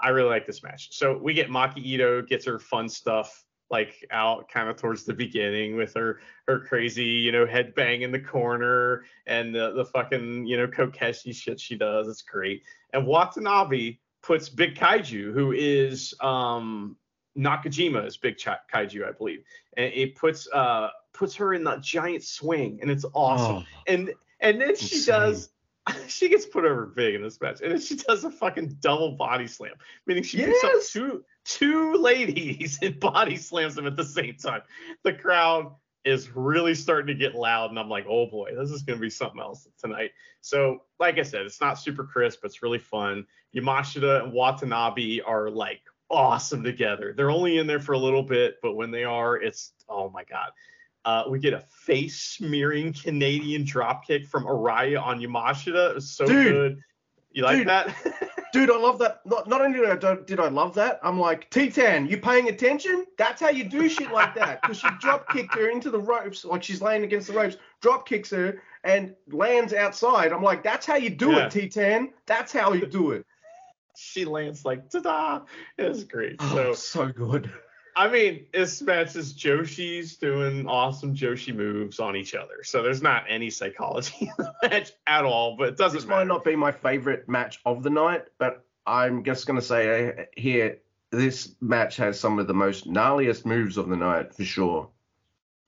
I 0.00 0.08
really 0.08 0.28
like 0.28 0.44
this 0.44 0.64
match. 0.64 0.88
So 0.90 1.16
we 1.16 1.32
get 1.32 1.48
Maki 1.48 1.78
Ito 1.78 2.22
gets 2.22 2.44
her 2.46 2.58
fun 2.58 2.88
stuff 2.88 3.44
like 3.70 4.04
out 4.10 4.48
kind 4.48 4.68
of 4.68 4.74
towards 4.74 5.04
the 5.04 5.14
beginning 5.14 5.76
with 5.76 5.94
her 5.94 6.18
her 6.48 6.58
crazy 6.58 7.04
you 7.04 7.30
know 7.30 7.46
head 7.46 7.72
bang 7.76 8.02
in 8.02 8.10
the 8.10 8.18
corner 8.18 9.04
and 9.28 9.54
the, 9.54 9.70
the 9.74 9.84
fucking 9.84 10.44
you 10.44 10.56
know 10.56 10.66
kokeshi 10.66 11.32
shit 11.32 11.60
she 11.60 11.76
does. 11.76 12.08
It's 12.08 12.22
great. 12.22 12.64
And 12.92 13.06
Watanabe 13.06 13.98
puts 14.24 14.48
Big 14.48 14.74
Kaiju, 14.74 15.32
who 15.32 15.52
is 15.52 16.12
um 16.20 16.96
Nakajima's 17.38 18.16
Big 18.16 18.38
Kaiju, 18.38 19.08
I 19.08 19.12
believe, 19.12 19.44
and 19.76 19.92
it 19.94 20.16
puts 20.16 20.48
uh 20.52 20.88
puts 21.12 21.36
her 21.36 21.54
in 21.54 21.62
that 21.62 21.80
giant 21.80 22.24
swing, 22.24 22.80
and 22.82 22.90
it's 22.90 23.04
awesome. 23.14 23.58
Oh, 23.58 23.82
And 23.86 24.12
and 24.40 24.60
then 24.60 24.74
she 24.74 24.96
Insane. 24.96 25.14
does. 25.14 25.50
She 26.08 26.28
gets 26.28 26.46
put 26.46 26.64
over 26.64 26.86
big 26.86 27.14
in 27.14 27.22
this 27.22 27.40
match, 27.40 27.60
and 27.62 27.72
then 27.72 27.80
she 27.80 27.96
does 27.96 28.24
a 28.24 28.30
fucking 28.30 28.76
double 28.80 29.12
body 29.12 29.46
slam, 29.46 29.74
meaning 30.06 30.22
she 30.22 30.38
picks 30.38 30.64
up 30.64 30.72
two 30.88 31.24
two 31.44 31.94
ladies 31.94 32.78
and 32.82 32.98
body 33.00 33.36
slams 33.36 33.74
them 33.74 33.86
at 33.86 33.96
the 33.96 34.04
same 34.04 34.36
time. 34.36 34.62
The 35.04 35.12
crowd 35.12 35.74
is 36.04 36.34
really 36.34 36.74
starting 36.74 37.06
to 37.08 37.14
get 37.14 37.34
loud, 37.34 37.70
and 37.70 37.78
I'm 37.78 37.88
like, 37.88 38.06
oh 38.08 38.26
boy, 38.26 38.54
this 38.56 38.70
is 38.70 38.82
gonna 38.82 38.98
be 38.98 39.10
something 39.10 39.40
else 39.40 39.66
tonight. 39.78 40.10
So, 40.40 40.82
like 40.98 41.18
I 41.18 41.22
said, 41.22 41.42
it's 41.42 41.60
not 41.60 41.78
super 41.78 42.04
crisp, 42.04 42.40
but 42.42 42.50
it's 42.50 42.62
really 42.62 42.78
fun. 42.78 43.26
Yamashita 43.54 44.24
and 44.24 44.32
Watanabe 44.32 45.20
are 45.20 45.50
like 45.50 45.82
awesome 46.10 46.62
together. 46.62 47.14
They're 47.16 47.30
only 47.30 47.58
in 47.58 47.66
there 47.66 47.80
for 47.80 47.92
a 47.92 47.98
little 47.98 48.22
bit, 48.22 48.56
but 48.62 48.74
when 48.74 48.90
they 48.90 49.04
are, 49.04 49.36
it's 49.36 49.72
oh 49.88 50.10
my 50.10 50.24
god. 50.24 50.50
Uh, 51.04 51.24
we 51.28 51.38
get 51.38 51.54
a 51.54 51.60
face 51.84 52.20
smearing 52.20 52.92
Canadian 52.92 53.64
dropkick 53.64 54.26
from 54.26 54.44
Araya 54.44 55.00
on 55.02 55.18
Yamashita. 55.20 55.90
It 55.90 55.94
was 55.94 56.10
so 56.10 56.26
Dude. 56.26 56.52
good. 56.52 56.78
You 57.32 57.42
like 57.44 57.58
Dude. 57.58 57.68
that? 57.68 57.94
Dude, 58.52 58.70
I 58.70 58.76
love 58.76 58.98
that. 58.98 59.20
Not, 59.24 59.46
not 59.48 59.60
only 59.60 59.78
did 59.78 60.04
I, 60.04 60.16
did 60.26 60.40
I 60.40 60.48
love 60.48 60.74
that, 60.74 60.98
I'm 61.04 61.18
like, 61.20 61.48
Titan, 61.50 62.06
you 62.08 62.18
paying 62.18 62.48
attention? 62.48 63.06
That's 63.16 63.40
how 63.40 63.48
you 63.50 63.62
do 63.64 63.88
shit 63.88 64.10
like 64.10 64.34
that. 64.34 64.60
Because 64.60 64.78
she 64.78 64.88
drop 65.00 65.28
kicked 65.30 65.54
her 65.54 65.70
into 65.70 65.88
the 65.90 66.00
ropes, 66.00 66.44
like 66.44 66.62
she's 66.64 66.82
laying 66.82 67.04
against 67.04 67.28
the 67.28 67.32
ropes, 67.34 67.56
drop 67.80 68.06
kicks 68.08 68.28
her, 68.30 68.60
and 68.82 69.14
lands 69.30 69.72
outside. 69.72 70.32
I'm 70.32 70.42
like, 70.42 70.64
that's 70.64 70.84
how 70.84 70.96
you 70.96 71.10
do 71.10 71.30
Yeah. 71.30 71.46
it, 71.46 71.52
Titan. 71.52 72.12
That's 72.26 72.52
how 72.52 72.72
you 72.72 72.86
do 72.86 73.12
it. 73.12 73.24
she 73.96 74.24
lands 74.24 74.64
like 74.64 74.90
ta-da. 74.90 75.42
It 75.78 75.88
was 75.88 76.02
great. 76.04 76.36
Oh, 76.40 76.54
So 76.54 76.74
so 76.74 77.08
good. 77.12 77.50
I 77.96 78.08
mean, 78.08 78.46
this 78.52 78.80
match 78.82 79.16
is 79.16 79.32
Joshi's 79.32 80.16
doing 80.16 80.66
awesome 80.66 81.14
Joshi 81.14 81.54
moves 81.54 81.98
on 82.00 82.16
each 82.16 82.34
other. 82.34 82.62
So 82.62 82.82
there's 82.82 83.02
not 83.02 83.24
any 83.28 83.50
psychology 83.50 84.14
in 84.20 84.28
the 84.38 84.52
match 84.68 84.92
at 85.06 85.24
all, 85.24 85.56
but 85.56 85.68
it 85.68 85.76
doesn't 85.76 85.98
This 85.98 86.06
matter. 86.06 86.20
might 86.20 86.26
not 86.26 86.44
be 86.44 86.56
my 86.56 86.72
favorite 86.72 87.28
match 87.28 87.60
of 87.64 87.82
the 87.82 87.90
night, 87.90 88.26
but 88.38 88.64
I'm 88.86 89.24
just 89.24 89.46
going 89.46 89.58
to 89.58 89.64
say 89.64 90.08
uh, 90.08 90.24
here, 90.36 90.78
this 91.10 91.54
match 91.60 91.96
has 91.96 92.18
some 92.18 92.38
of 92.38 92.46
the 92.46 92.54
most 92.54 92.86
gnarliest 92.88 93.44
moves 93.44 93.76
of 93.76 93.88
the 93.88 93.96
night 93.96 94.34
for 94.34 94.44
sure. 94.44 94.88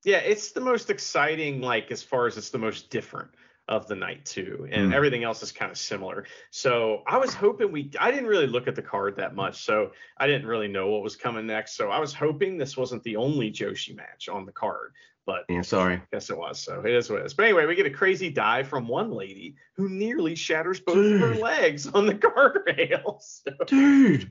Yeah, 0.05 0.19
it's 0.19 0.53
the 0.53 0.61
most 0.61 0.91
exciting, 0.91 1.61
like 1.61 1.91
as 1.93 2.03
far 2.03 2.27
as 2.27 2.37
it's 2.37 2.51
the 2.51 2.59
most 2.59 2.91
different 2.91 3.31
of 3.69 3.87
the 3.87 3.95
night 3.95 4.25
too, 4.25 4.67
and 4.71 4.91
Mm. 4.91 4.95
everything 4.95 5.23
else 5.25 5.43
is 5.43 5.53
kind 5.53 5.71
of 5.71 5.79
similar. 5.79 6.27
So 6.51 7.03
I 7.07 7.17
was 7.19 7.33
hoping 7.33 7.71
we. 7.71 7.91
I 7.99 8.11
didn't 8.11 8.27
really 8.27 8.47
look 8.49 8.67
at 8.67 8.75
the 8.75 8.83
card 8.83 9.17
that 9.17 9.35
much, 9.37 9.63
so 9.63 9.93
I 10.19 10.27
didn't 10.27 10.47
really 10.47 10.69
know 10.69 10.89
what 10.89 11.03
was 11.03 11.15
coming 11.17 11.47
next. 11.47 11.77
So 11.77 11.89
I 11.91 11.99
was 12.01 12.13
hoping 12.13 12.59
this 12.59 12.77
wasn't 12.77 13.03
the 13.05 13.17
only 13.17 13.51
Joshi 13.53 13.95
match 13.97 14.29
on 14.29 14.45
the 14.47 14.53
card, 14.53 14.93
but 15.27 15.45
Yeah, 15.49 15.63
sorry. 15.63 15.95
I 15.95 16.03
guess 16.13 16.29
it 16.29 16.37
was. 16.37 16.59
So 16.59 16.81
it 16.85 16.93
is 16.93 17.09
what 17.09 17.21
it 17.21 17.27
is. 17.27 17.35
But 17.35 17.45
anyway, 17.45 17.67
we 17.67 17.77
get 17.77 17.87
a 17.87 17.91
crazy 17.91 18.31
dive 18.31 18.67
from 18.67 18.89
one 18.89 19.13
lady 19.13 19.55
who 19.77 19.89
nearly 19.89 20.35
shatters 20.35 20.81
both 20.81 20.97
of 20.99 21.21
her 21.21 21.35
legs 21.37 21.87
on 21.87 22.05
the 22.07 22.15
guardrails. 22.27 23.43
Dude, 23.69 24.31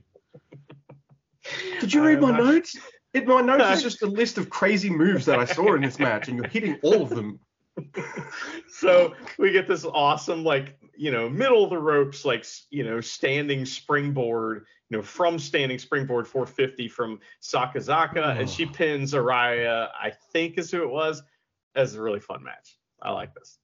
did 1.79 1.93
you 1.93 2.03
read 2.05 2.21
my 2.21 2.31
not- 2.31 2.43
notes? 2.43 2.77
It, 3.13 3.27
my 3.27 3.41
notes 3.41 3.63
is 3.77 3.83
just 3.83 4.01
a 4.03 4.07
list 4.07 4.37
of 4.37 4.49
crazy 4.49 4.89
moves 4.89 5.25
that 5.25 5.39
I 5.39 5.45
saw 5.45 5.73
in 5.73 5.81
this 5.81 5.99
match, 5.99 6.27
and 6.27 6.37
you're 6.37 6.47
hitting 6.47 6.77
all 6.83 7.01
of 7.01 7.09
them. 7.09 7.39
So 8.67 9.13
we 9.37 9.51
get 9.51 9.67
this 9.67 9.85
awesome 9.85 10.43
like 10.43 10.77
you 10.95 11.11
know 11.11 11.29
middle 11.29 11.63
of 11.63 11.69
the 11.69 11.77
ropes 11.77 12.25
like 12.25 12.45
you 12.69 12.83
know 12.83 12.99
standing 13.01 13.65
springboard 13.65 14.65
you 14.89 14.97
know 14.97 15.03
from 15.03 15.39
standing 15.39 15.79
springboard 15.79 16.27
450 16.27 16.87
from 16.89 17.19
sakazaki 17.41 18.39
and 18.39 18.49
she 18.49 18.65
Oh. 18.65 18.71
pins 18.73 19.13
araya 19.13 19.89
i 19.99 20.11
think 20.31 20.57
is 20.57 20.69
who 20.69 20.83
it 20.83 20.89
was 20.89 21.23
as 21.75 21.95
a 21.95 22.01
really 22.01 22.19
fun 22.19 22.43
match 22.43 22.77
i 23.01 23.11
like 23.11 23.33
this 23.33 23.59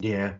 Yeah. 0.00 0.34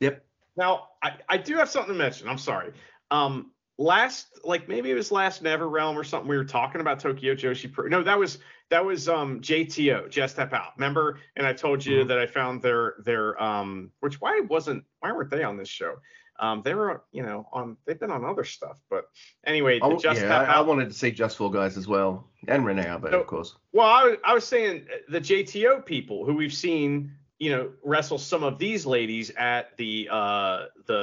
Yep. 0.00 0.24
now 0.56 0.88
i, 1.02 1.12
I 1.28 1.36
do 1.36 1.56
have 1.56 1.70
something 1.70 1.92
to 1.94 1.98
mention 1.98 2.28
i'm 2.28 2.38
sorry 2.38 2.72
um 3.10 3.52
last 3.80 4.26
like 4.44 4.68
maybe 4.68 4.90
it 4.90 4.94
was 4.94 5.10
last 5.10 5.40
never 5.42 5.66
realm 5.66 5.96
or 5.98 6.04
something 6.04 6.28
we 6.28 6.36
were 6.36 6.44
talking 6.44 6.82
about 6.82 7.00
tokyo 7.00 7.34
joshi 7.34 7.72
pro 7.72 7.88
no 7.88 8.02
that 8.02 8.18
was 8.18 8.38
that 8.68 8.84
was 8.84 9.08
um 9.08 9.40
jto 9.40 10.06
just 10.10 10.34
step 10.34 10.52
out 10.52 10.72
remember 10.76 11.18
and 11.36 11.46
i 11.46 11.52
told 11.54 11.84
you 11.84 12.04
Mhm. 12.04 12.08
that 12.08 12.18
i 12.18 12.26
found 12.26 12.60
their 12.60 12.96
their 13.06 13.42
um 13.42 13.90
which 14.00 14.20
why 14.20 14.38
wasn't 14.50 14.84
why 14.98 15.10
weren't 15.12 15.30
they 15.30 15.42
on 15.44 15.56
this 15.56 15.70
show 15.70 15.94
um 16.40 16.60
they 16.62 16.74
were 16.74 17.04
you 17.10 17.22
know 17.22 17.48
on 17.54 17.78
they've 17.86 17.98
been 17.98 18.10
on 18.10 18.22
other 18.22 18.44
stuff 18.44 18.78
but 18.90 19.06
anyway 19.46 19.78
w- 19.78 19.98
just 19.98 20.20
yeah, 20.20 20.38
I, 20.40 20.56
I 20.56 20.60
wanted 20.60 20.88
to 20.90 20.94
see 20.94 21.10
Just 21.10 21.38
Four 21.38 21.50
Guys 21.50 21.78
as 21.78 21.88
well, 21.88 22.28
and 22.48 22.66
Renee 22.66 22.96
but 23.00 23.12
So- 23.12 23.20
of 23.22 23.26
course. 23.26 23.56
Well, 23.72 23.86
I 23.88 24.04
was, 24.04 24.16
I 24.24 24.34
was 24.34 24.46
saying 24.46 24.86
uh, 24.92 24.96
the 25.08 25.20
JTO 25.20 25.84
people 25.86 26.24
who 26.26 26.34
we've 26.34 26.52
seen, 26.52 27.12
you 27.40 27.50
know, 27.50 27.70
wrestle 27.82 28.18
some 28.18 28.44
of 28.44 28.58
these 28.58 28.84
ladies 28.84 29.30
at 29.30 29.74
the 29.78 30.06
uh 30.12 30.66
the 30.86 31.00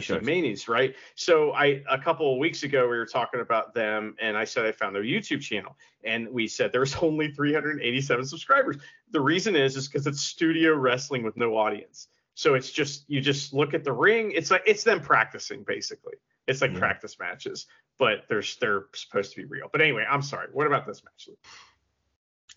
shows. 0.00 0.24
Manies, 0.24 0.66
right? 0.66 0.96
So 1.14 1.52
I 1.52 1.82
a 1.90 1.98
couple 1.98 2.32
of 2.32 2.38
weeks 2.38 2.62
ago 2.62 2.88
we 2.88 2.96
were 2.96 3.04
talking 3.06 3.40
about 3.40 3.74
them 3.74 4.16
and 4.18 4.34
I 4.36 4.44
said 4.44 4.64
I 4.64 4.72
found 4.72 4.96
their 4.96 5.02
YouTube 5.04 5.42
channel 5.42 5.76
and 6.02 6.26
we 6.30 6.48
said 6.48 6.72
there's 6.72 6.96
only 7.02 7.30
387 7.32 8.24
subscribers. 8.24 8.78
The 9.10 9.20
reason 9.20 9.54
is 9.54 9.76
is 9.76 9.86
because 9.86 10.06
it's 10.06 10.22
studio 10.22 10.74
wrestling 10.74 11.22
with 11.22 11.36
no 11.36 11.54
audience. 11.56 12.08
So 12.32 12.54
it's 12.54 12.72
just 12.72 13.04
you 13.06 13.20
just 13.20 13.52
look 13.52 13.74
at 13.74 13.84
the 13.84 13.92
ring. 13.92 14.32
It's 14.34 14.50
like 14.50 14.62
it's 14.66 14.84
them 14.84 15.00
practicing 15.00 15.64
basically. 15.64 16.14
It's 16.46 16.62
like 16.62 16.72
Yeah. 16.72 16.78
practice 16.78 17.18
matches, 17.20 17.66
but 17.98 18.24
they're 18.30 18.42
they're 18.58 18.86
supposed 18.94 19.32
to 19.34 19.36
be 19.36 19.44
real. 19.44 19.68
But 19.70 19.82
anyway, 19.82 20.06
I'm 20.10 20.22
sorry. 20.22 20.48
What 20.50 20.66
about 20.66 20.86
this 20.86 21.04
match? 21.04 21.28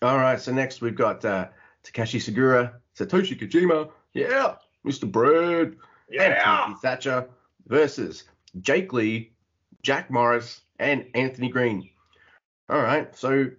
All 0.00 0.16
right, 0.16 0.40
so 0.40 0.52
next 0.52 0.80
we've 0.80 0.94
got 0.94 1.24
uh, 1.24 1.48
Takashi 1.82 2.20
Sugiura, 2.20 2.74
Satoshi 2.98 3.38
Kojima, 3.38 3.90
yeah, 4.14 4.56
Mr. 4.84 5.10
Bread, 5.10 5.76
and 6.18 6.36
Timothy 6.42 6.80
Thatcher 6.82 7.28
versus 7.66 8.24
Jake 8.60 8.92
Lee, 8.92 9.32
Jack 9.82 10.10
Morris, 10.10 10.62
and 10.78 11.06
Anthony 11.14 11.48
Green. 11.48 11.88
All 12.68 12.80
right, 12.80 13.14
so 13.16 13.50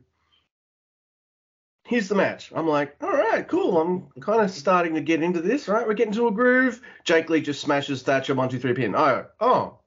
here's 1.85 2.07
the 2.07 2.15
match. 2.15 2.51
I'm 2.55 2.67
like, 2.67 2.95
all 3.01 3.09
right, 3.11 3.47
cool. 3.47 3.79
I'm 3.79 4.21
kind 4.21 4.41
of 4.41 4.51
starting 4.51 4.93
to 4.95 5.01
get 5.01 5.23
into 5.23 5.41
this. 5.41 5.67
Right, 5.67 5.87
we're 5.87 5.93
getting 5.93 6.13
to 6.13 6.27
a 6.27 6.31
groove. 6.31 6.81
Jake 7.03 7.29
Lee 7.29 7.41
just 7.41 7.61
smashes 7.61 8.03
Thatcher 8.03 8.35
one, 8.35 8.49
two, 8.49 8.59
three 8.59 8.73
pin. 8.73 8.95
Oh, 8.95 9.25
oh, 9.39 9.79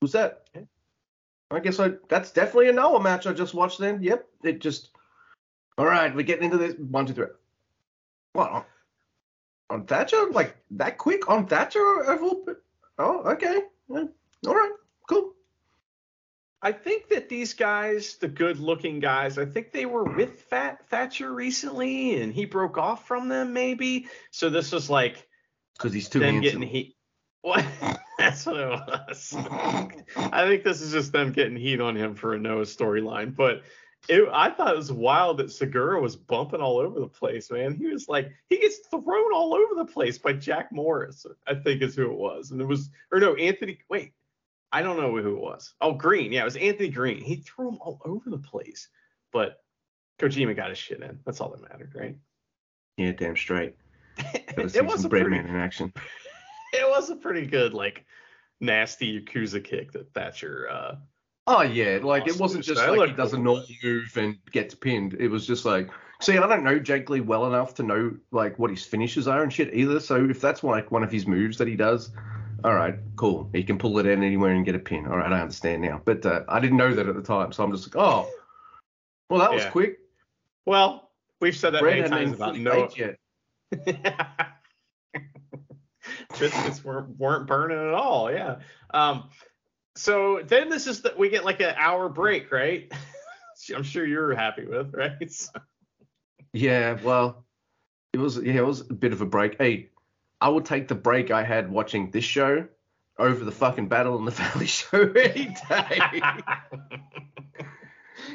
was 0.00 0.12
that? 0.12 0.48
I 1.50 1.60
guess 1.60 1.80
I 1.80 1.92
that's 2.08 2.30
definitely 2.30 2.68
a 2.68 2.72
Noah 2.72 3.00
match 3.00 3.26
I 3.26 3.32
just 3.32 3.54
watched. 3.54 3.78
Then, 3.78 4.02
yep, 4.02 4.26
it 4.42 4.60
just. 4.60 4.90
All 5.78 5.86
right, 5.86 6.14
we're 6.14 6.22
getting 6.22 6.44
into 6.44 6.58
this. 6.58 6.74
One, 6.76 7.06
two, 7.06 7.14
three. 7.14 7.26
What? 8.38 8.52
On, 8.52 8.64
on 9.68 9.86
Thatcher? 9.86 10.30
Like 10.30 10.56
that 10.70 10.96
quick 10.96 11.28
on 11.28 11.48
Thatcher? 11.48 12.02
of 12.02 12.22
all 12.22 12.44
Oh, 12.96 13.32
okay. 13.32 13.62
Yeah. 13.88 14.04
All 14.46 14.54
right. 14.54 14.70
Cool. 15.08 15.32
I 16.62 16.70
think 16.70 17.08
that 17.08 17.28
these 17.28 17.54
guys, 17.54 18.16
the 18.16 18.28
good-looking 18.28 19.00
guys, 19.00 19.38
I 19.38 19.44
think 19.44 19.72
they 19.72 19.86
were 19.86 20.04
with 20.04 20.42
Fat 20.42 20.88
Thatcher 20.88 21.32
recently, 21.32 22.20
and 22.22 22.32
he 22.32 22.44
broke 22.44 22.78
off 22.78 23.08
from 23.08 23.28
them, 23.28 23.52
maybe. 23.52 24.06
So 24.30 24.50
this 24.50 24.70
was 24.70 24.88
like 24.88 25.26
Because 25.76 25.92
he's 25.92 26.08
too 26.08 26.20
them 26.20 26.34
handsome. 26.34 26.60
getting 26.60 26.74
heat. 26.74 26.96
What? 27.42 27.64
That's 28.18 28.46
what 28.46 28.56
it 28.56 28.68
was. 28.68 29.34
I 30.16 30.46
think 30.46 30.62
this 30.62 30.80
is 30.80 30.92
just 30.92 31.10
them 31.10 31.32
getting 31.32 31.56
heat 31.56 31.80
on 31.80 31.96
him 31.96 32.14
for 32.14 32.34
a 32.34 32.38
Noah 32.38 32.62
storyline. 32.62 33.34
But 33.34 33.62
it, 34.08 34.28
I 34.32 34.50
thought 34.50 34.74
it 34.74 34.76
was 34.76 34.92
wild 34.92 35.38
that 35.38 35.48
Sugiura 35.48 36.00
was 36.00 36.16
bumping 36.16 36.60
all 36.60 36.78
over 36.78 37.00
the 37.00 37.08
place, 37.08 37.50
man. 37.50 37.74
He 37.74 37.86
was 37.86 38.08
like, 38.08 38.32
he 38.48 38.58
gets 38.58 38.78
thrown 38.90 39.32
all 39.34 39.54
over 39.54 39.74
the 39.74 39.90
place 39.90 40.18
by 40.18 40.32
Jack 40.32 40.72
Morris, 40.72 41.26
I 41.46 41.54
think 41.54 41.82
is 41.82 41.96
who 41.96 42.10
it 42.10 42.18
was. 42.18 42.50
And 42.50 42.60
it 42.60 42.64
was, 42.64 42.90
or 43.12 43.20
no, 43.20 43.34
Anthony, 43.34 43.78
wait, 43.90 44.12
I 44.72 44.82
don't 44.82 44.98
know 44.98 45.10
who 45.10 45.36
it 45.36 45.40
was. 45.40 45.74
Oh, 45.80 45.92
Green. 45.92 46.32
Yeah, 46.32 46.42
it 46.42 46.44
was 46.44 46.56
Anthony 46.56 46.90
Green. 46.90 47.22
He 47.22 47.36
threw 47.36 47.68
him 47.68 47.78
all 47.80 48.00
over 48.04 48.30
the 48.30 48.38
place. 48.38 48.88
But 49.32 49.62
Kojima 50.18 50.56
got 50.56 50.70
his 50.70 50.78
shit 50.78 51.02
in. 51.02 51.18
That's 51.24 51.40
all 51.40 51.50
that 51.50 51.62
mattered, 51.62 51.92
right? 51.94 52.16
Yeah, 52.96 53.12
damn 53.12 53.36
straight. 53.36 53.74
It 54.58 54.84
was 54.84 55.04
a 55.04 55.08
pretty, 55.08 55.38
in 55.38 55.54
action. 55.54 55.92
it 56.72 56.88
was 56.88 57.10
a 57.10 57.16
pretty 57.16 57.46
good 57.46 57.72
like 57.72 58.04
nasty 58.60 59.20
Yakuza 59.20 59.62
kick 59.62 59.92
that 59.92 60.12
Thatcher 60.12 60.68
uh 60.68 60.96
Oh 61.50 61.62
yeah, 61.62 61.98
like 62.02 62.28
it 62.28 62.38
wasn't 62.38 62.62
just 62.64 62.86
like 62.86 63.08
he 63.08 63.16
does 63.16 63.32
a 63.32 63.38
normal 63.38 63.64
move 63.82 64.14
and 64.18 64.36
gets 64.52 64.74
pinned. 64.74 65.14
It 65.14 65.28
was 65.28 65.46
just 65.46 65.64
like, 65.64 65.88
see, 66.20 66.36
I 66.36 66.46
don't 66.46 66.62
know 66.62 66.78
Jake 66.78 67.08
Lee 67.08 67.20
well 67.22 67.46
enough 67.46 67.74
to 67.76 67.82
know 67.82 68.14
like 68.32 68.58
what 68.58 68.70
his 68.70 68.84
finishes 68.84 69.26
are 69.26 69.42
and 69.42 69.50
shit 69.50 69.72
either. 69.72 69.98
So 69.98 70.28
if 70.28 70.42
that's 70.42 70.62
like 70.62 70.90
one 70.90 71.02
of 71.02 71.10
his 71.10 71.26
moves 71.26 71.56
that 71.56 71.66
he 71.66 71.74
does, 71.74 72.10
all 72.64 72.74
right, 72.74 72.96
cool. 73.16 73.48
He 73.54 73.62
can 73.62 73.78
pull 73.78 73.98
it 73.98 74.04
in 74.04 74.22
anywhere 74.22 74.52
and 74.52 74.62
get 74.64 74.74
a 74.74 74.78
pin. 74.78 75.06
All 75.06 75.16
right, 75.16 75.32
I 75.32 75.40
understand 75.40 75.80
now. 75.80 76.02
But 76.04 76.26
uh, 76.26 76.42
I 76.48 76.60
didn't 76.60 76.76
know 76.76 76.92
that 76.94 77.08
at 77.08 77.14
the 77.14 77.22
time, 77.22 77.50
so 77.52 77.64
I'm 77.64 77.72
just 77.72 77.88
like, 77.94 77.96
oh, 78.04 78.28
well, 79.30 79.40
that 79.40 79.50
was 79.52 79.64
Yeah. 79.64 79.70
quick. 79.70 79.98
well 80.66 81.10
we've 81.40 81.56
said 81.56 81.70
that 81.74 81.80
Brad 81.80 81.98
many 81.98 82.08
times 82.10 82.34
about 82.34 82.50
fully 82.50 82.62
Noah 82.64 82.88
baked 82.88 82.98
yet. 82.98 83.16
biscuits 86.38 86.84
weren't 86.84 87.18
weren't 87.18 87.46
burning 87.46 87.78
at 87.78 87.94
all 87.94 88.30
yeah 88.30 88.56
um 88.92 89.28
so 89.98 90.40
then 90.44 90.68
this 90.68 90.86
is 90.86 91.02
that 91.02 91.18
we 91.18 91.28
get 91.28 91.44
like 91.44 91.60
an 91.60 91.74
hour 91.78 92.08
break 92.08 92.50
right 92.52 92.92
i'm 93.76 93.82
sure 93.82 94.06
you're 94.06 94.34
happy 94.34 94.64
with 94.64 94.94
right 94.94 95.32
Yeah, 96.52 96.98
well, 97.02 97.44
it 98.12 98.18
was 98.18 98.38
yeah, 98.38 98.54
it 98.54 98.66
was 98.66 98.80
a 98.80 98.94
bit 98.94 99.12
of 99.12 99.20
a 99.20 99.26
break. 99.26 99.58
Hey, 99.58 99.90
I 100.40 100.48
would 100.48 100.64
take 100.64 100.88
the 100.88 100.94
break 100.94 101.30
I 101.30 101.44
had 101.44 101.70
watching 101.70 102.10
this 102.10 102.24
show 102.24 102.66
over 103.18 103.44
the 103.44 103.52
fucking 103.52 103.88
Battle 103.88 104.18
in 104.18 104.24
the 104.24 104.30
Valley 104.42 104.66
show 104.66 105.12
any 105.12 105.54
day. 105.68 106.22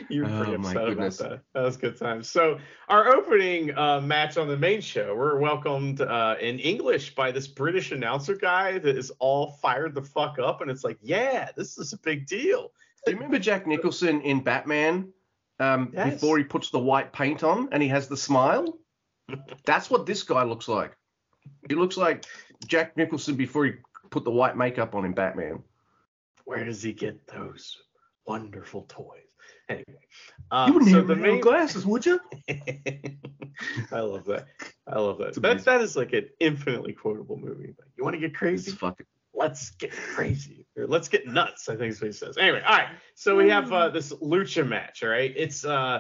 You 0.10 0.24
were 0.24 0.30
pretty 0.30 0.54
Oh, 0.54 0.58
my 0.58 0.70
upset 0.72 0.88
goodness. 0.88 1.20
about 1.20 1.30
that. 1.32 1.42
That 1.54 1.62
was 1.62 1.78
good 1.78 1.98
times. 1.98 2.30
So 2.30 2.60
our 2.90 3.16
opening 3.16 3.76
uh, 3.78 4.02
match 4.02 4.38
on 4.38 4.48
the 4.48 4.58
main 4.58 4.82
show, 4.82 5.16
we're 5.16 5.38
welcomed 5.40 6.02
uh, 6.02 6.36
in 6.40 6.60
English 6.60 7.16
by 7.16 7.32
this 7.32 7.48
British 7.48 7.92
announcer 7.92 8.36
guy 8.36 8.78
that 8.80 8.98
is 8.98 9.12
all 9.20 9.52
fired 9.62 9.96
the 9.96 10.02
fuck 10.02 10.38
up, 10.40 10.62
and 10.62 10.70
it's 10.72 10.84
like, 10.84 10.98
yeah, 11.02 11.50
this 11.56 11.78
is 11.78 11.94
a 11.94 11.98
big 11.98 12.26
deal. 12.28 12.72
Do 13.06 13.12
you 13.12 13.18
remember 13.18 13.40
Jack 13.40 13.68
Nicholson 13.68 14.22
in 14.22 14.42
Batman? 14.42 15.12
Um, 15.60 15.92
Yes. 15.94 16.16
before 16.16 16.38
he 16.40 16.44
puts 16.44 16.72
the 16.72 16.80
white 16.80 17.14
paint 17.14 17.44
on 17.44 17.70
and 17.72 17.82
he 17.84 17.88
has 17.90 18.08
the 18.08 18.18
smile. 18.18 18.78
That's 19.66 19.90
what 19.90 20.06
this 20.06 20.24
guy 20.24 20.44
looks 20.44 20.68
like. 20.68 20.98
He 21.70 21.76
looks 21.76 21.96
like 21.96 22.26
Jack 22.68 22.98
Nicholson 22.98 23.36
before 23.36 23.66
he 23.66 23.74
put 24.10 24.24
the 24.24 24.32
white 24.32 24.58
makeup 24.58 24.96
on 24.96 25.06
in 25.06 25.14
Batman. 25.14 25.62
Where 26.46 26.66
does 26.66 26.82
he 26.82 26.92
get 26.92 27.28
those 27.28 27.78
wonderful 28.26 28.84
toys? 28.90 29.23
Anyway, 29.70 29.86
um, 30.52 30.68
you 30.68 30.74
wouldn't 30.74 30.92
so 30.92 30.98
have 30.98 31.08
the 31.08 31.16
main 31.16 31.40
glasses, 31.40 31.86
would 31.86 32.06
you? 32.06 32.20
I 33.92 34.00
love 34.02 34.26
that. 34.26 34.48
I 34.88 35.00
love 35.00 35.18
that. 35.20 35.42
That 35.42 35.64
that 35.66 35.82
is 35.82 35.96
like 35.96 36.14
an 36.14 36.30
infinitely 36.40 36.94
quotable 36.94 37.38
movie. 37.38 37.68
Like, 37.68 37.88
you 37.98 38.04
want 38.04 38.16
to 38.16 38.20
get 38.20 38.32
It's 38.32 38.38
crazy? 38.38 38.72
fucking. 38.72 39.06
let's 39.34 39.72
get 39.72 39.92
crazy 39.92 40.66
or 40.78 40.86
let's 40.88 41.08
get 41.10 41.28
nuts 41.28 41.68
i 41.70 41.76
think 41.76 41.92
is 41.92 42.00
what 42.02 42.08
he 42.08 42.14
says 42.14 42.38
anyway 42.38 42.62
all 42.68 42.76
right 42.78 42.90
so 43.16 43.36
we 43.36 43.50
have 43.50 43.72
uh, 43.74 43.90
this 43.90 44.14
lucha 44.14 44.66
match 44.68 45.02
all 45.04 45.10
right 45.10 45.34
it's 45.36 45.66
uh 45.66 46.00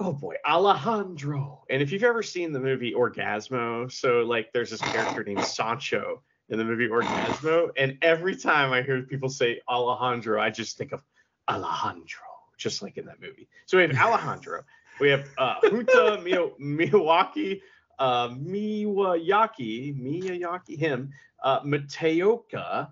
oh 0.00 0.12
boy 0.12 0.34
alejandro 0.44 1.62
and 1.70 1.80
if 1.80 1.92
you've 1.92 2.02
ever 2.02 2.22
seen 2.22 2.52
the 2.52 2.58
movie 2.58 2.92
orgazmo 2.94 3.90
so 3.90 4.22
like 4.22 4.52
there's 4.52 4.70
this 4.70 4.80
character 4.80 5.22
named 5.22 5.44
sancho 5.44 6.20
in 6.48 6.58
the 6.58 6.64
movie 6.64 6.88
orgazmo 6.88 7.70
and 7.76 7.96
every 8.02 8.34
time 8.34 8.72
i 8.72 8.82
hear 8.82 9.02
people 9.02 9.28
say 9.28 9.60
alejandro 9.68 10.40
i 10.40 10.50
just 10.50 10.76
think 10.76 10.90
of 10.92 11.00
alejandro 11.48 12.18
just 12.62 12.82
like 12.82 12.96
in 12.96 13.04
that 13.06 13.20
movie 13.20 13.48
so 13.66 13.76
we 13.78 13.82
have 13.82 13.96
alejandro 13.96 14.62
we 15.00 15.08
have 15.10 15.26
uh 15.38 15.56
Hunta 15.64 16.22
Mio- 16.26 16.54
Miyawaki 16.60 17.60
uh 17.98 18.28
Miyawaki 18.28 19.96
Miyawaki 20.00 20.78
him 20.78 21.10
uh, 21.42 21.60
Mateoka 21.62 22.88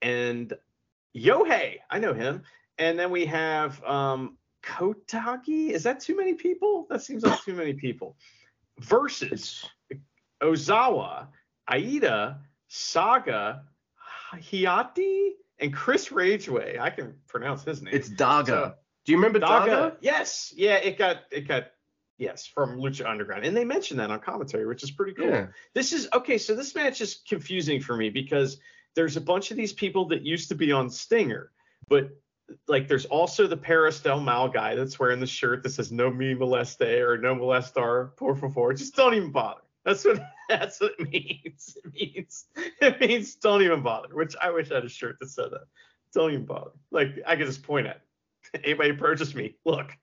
and 0.00 0.52
Yohei. 1.16 1.76
I 1.90 1.98
know 2.00 2.14
him. 2.14 2.42
And 2.78 2.98
then 2.98 3.10
we 3.10 3.26
have 3.26 3.82
um, 3.84 4.36
Kotoge. 4.64 5.70
Is 5.70 5.84
that 5.84 6.00
too 6.00 6.16
many 6.16 6.34
people? 6.34 6.86
That 6.90 7.02
seems 7.02 7.22
like 7.22 7.40
too 7.42 7.54
many 7.54 7.74
people. 7.74 8.16
Versus 8.80 9.64
Ozawa, 10.42 11.28
Aida, 11.68 12.40
Saga, 12.68 13.62
Hayata, 14.32 15.30
and 15.60 15.72
Chris 15.72 16.10
Ridgeway. 16.10 16.78
I 16.80 16.90
can 16.90 17.14
pronounce 17.28 17.62
his 17.64 17.82
name. 17.82 17.94
it's 17.94 18.08
Daga. 18.08 18.46
So- 18.46 18.74
Do 19.04 19.12
you 19.12 19.18
remember 19.18 19.40
Daga? 19.40 19.66
Daga. 19.66 19.96
Yes. 20.00 20.52
Yeah, 20.56 20.76
it 20.76 20.98
got 20.98 21.18
it 21.30 21.48
got 21.48 21.68
yes 22.18 22.46
from 22.46 22.78
Lucha 22.78 23.08
Underground. 23.08 23.44
And 23.44 23.56
they 23.56 23.64
mentioned 23.64 24.00
that 24.00 24.10
on 24.10 24.20
commentary, 24.20 24.66
which 24.66 24.82
is 24.82 24.90
pretty 24.90 25.12
cool. 25.12 25.28
Yeah. 25.28 25.46
This 25.74 25.92
is 25.92 26.08
okay, 26.14 26.38
so 26.38 26.54
this 26.54 26.74
match 26.74 27.00
is 27.00 27.20
confusing 27.28 27.80
for 27.80 27.96
me 27.96 28.10
because 28.10 28.58
there's 28.94 29.16
a 29.16 29.20
bunch 29.20 29.50
of 29.50 29.56
these 29.56 29.72
people 29.72 30.06
that 30.08 30.22
used 30.22 30.48
to 30.50 30.54
be 30.54 30.70
on 30.72 30.88
Stinger, 30.90 31.50
but 31.88 32.10
like 32.68 32.88
there's 32.88 33.06
also 33.06 33.46
the 33.46 33.56
Perros 33.56 34.00
Del 34.00 34.20
Mal 34.20 34.48
guy 34.48 34.74
that's 34.74 34.98
wearing 34.98 35.20
the 35.20 35.26
shirt 35.26 35.62
that 35.62 35.70
says 35.70 35.90
no 35.90 36.10
me 36.10 36.34
moleste 36.34 37.00
or 37.00 37.18
no 37.18 37.34
molestar 37.34 38.14
por 38.16 38.36
favor. 38.36 38.72
Just 38.74 38.94
don't 38.94 39.14
even 39.14 39.32
bother. 39.32 39.62
That's 39.84 40.04
what 40.04 40.22
that's 40.48 40.80
what 40.80 40.92
it 40.98 41.10
means. 41.10 41.76
It 41.84 41.92
means 41.92 42.44
it 42.80 43.00
means 43.00 43.34
don't 43.36 43.62
even 43.62 43.82
bother, 43.82 44.14
which 44.14 44.34
I 44.40 44.50
wish 44.50 44.70
I 44.70 44.76
had 44.76 44.84
a 44.84 44.88
shirt 44.88 45.16
that 45.20 45.30
said 45.30 45.50
that. 45.50 45.64
Don't 46.14 46.32
even 46.32 46.44
bother. 46.44 46.72
Like 46.90 47.18
I 47.26 47.36
could 47.36 47.46
just 47.46 47.62
point 47.62 47.86
at 47.86 48.02
anybody 48.64 48.92
purchase 48.92 49.34
me. 49.34 49.56
Look, 49.64 49.96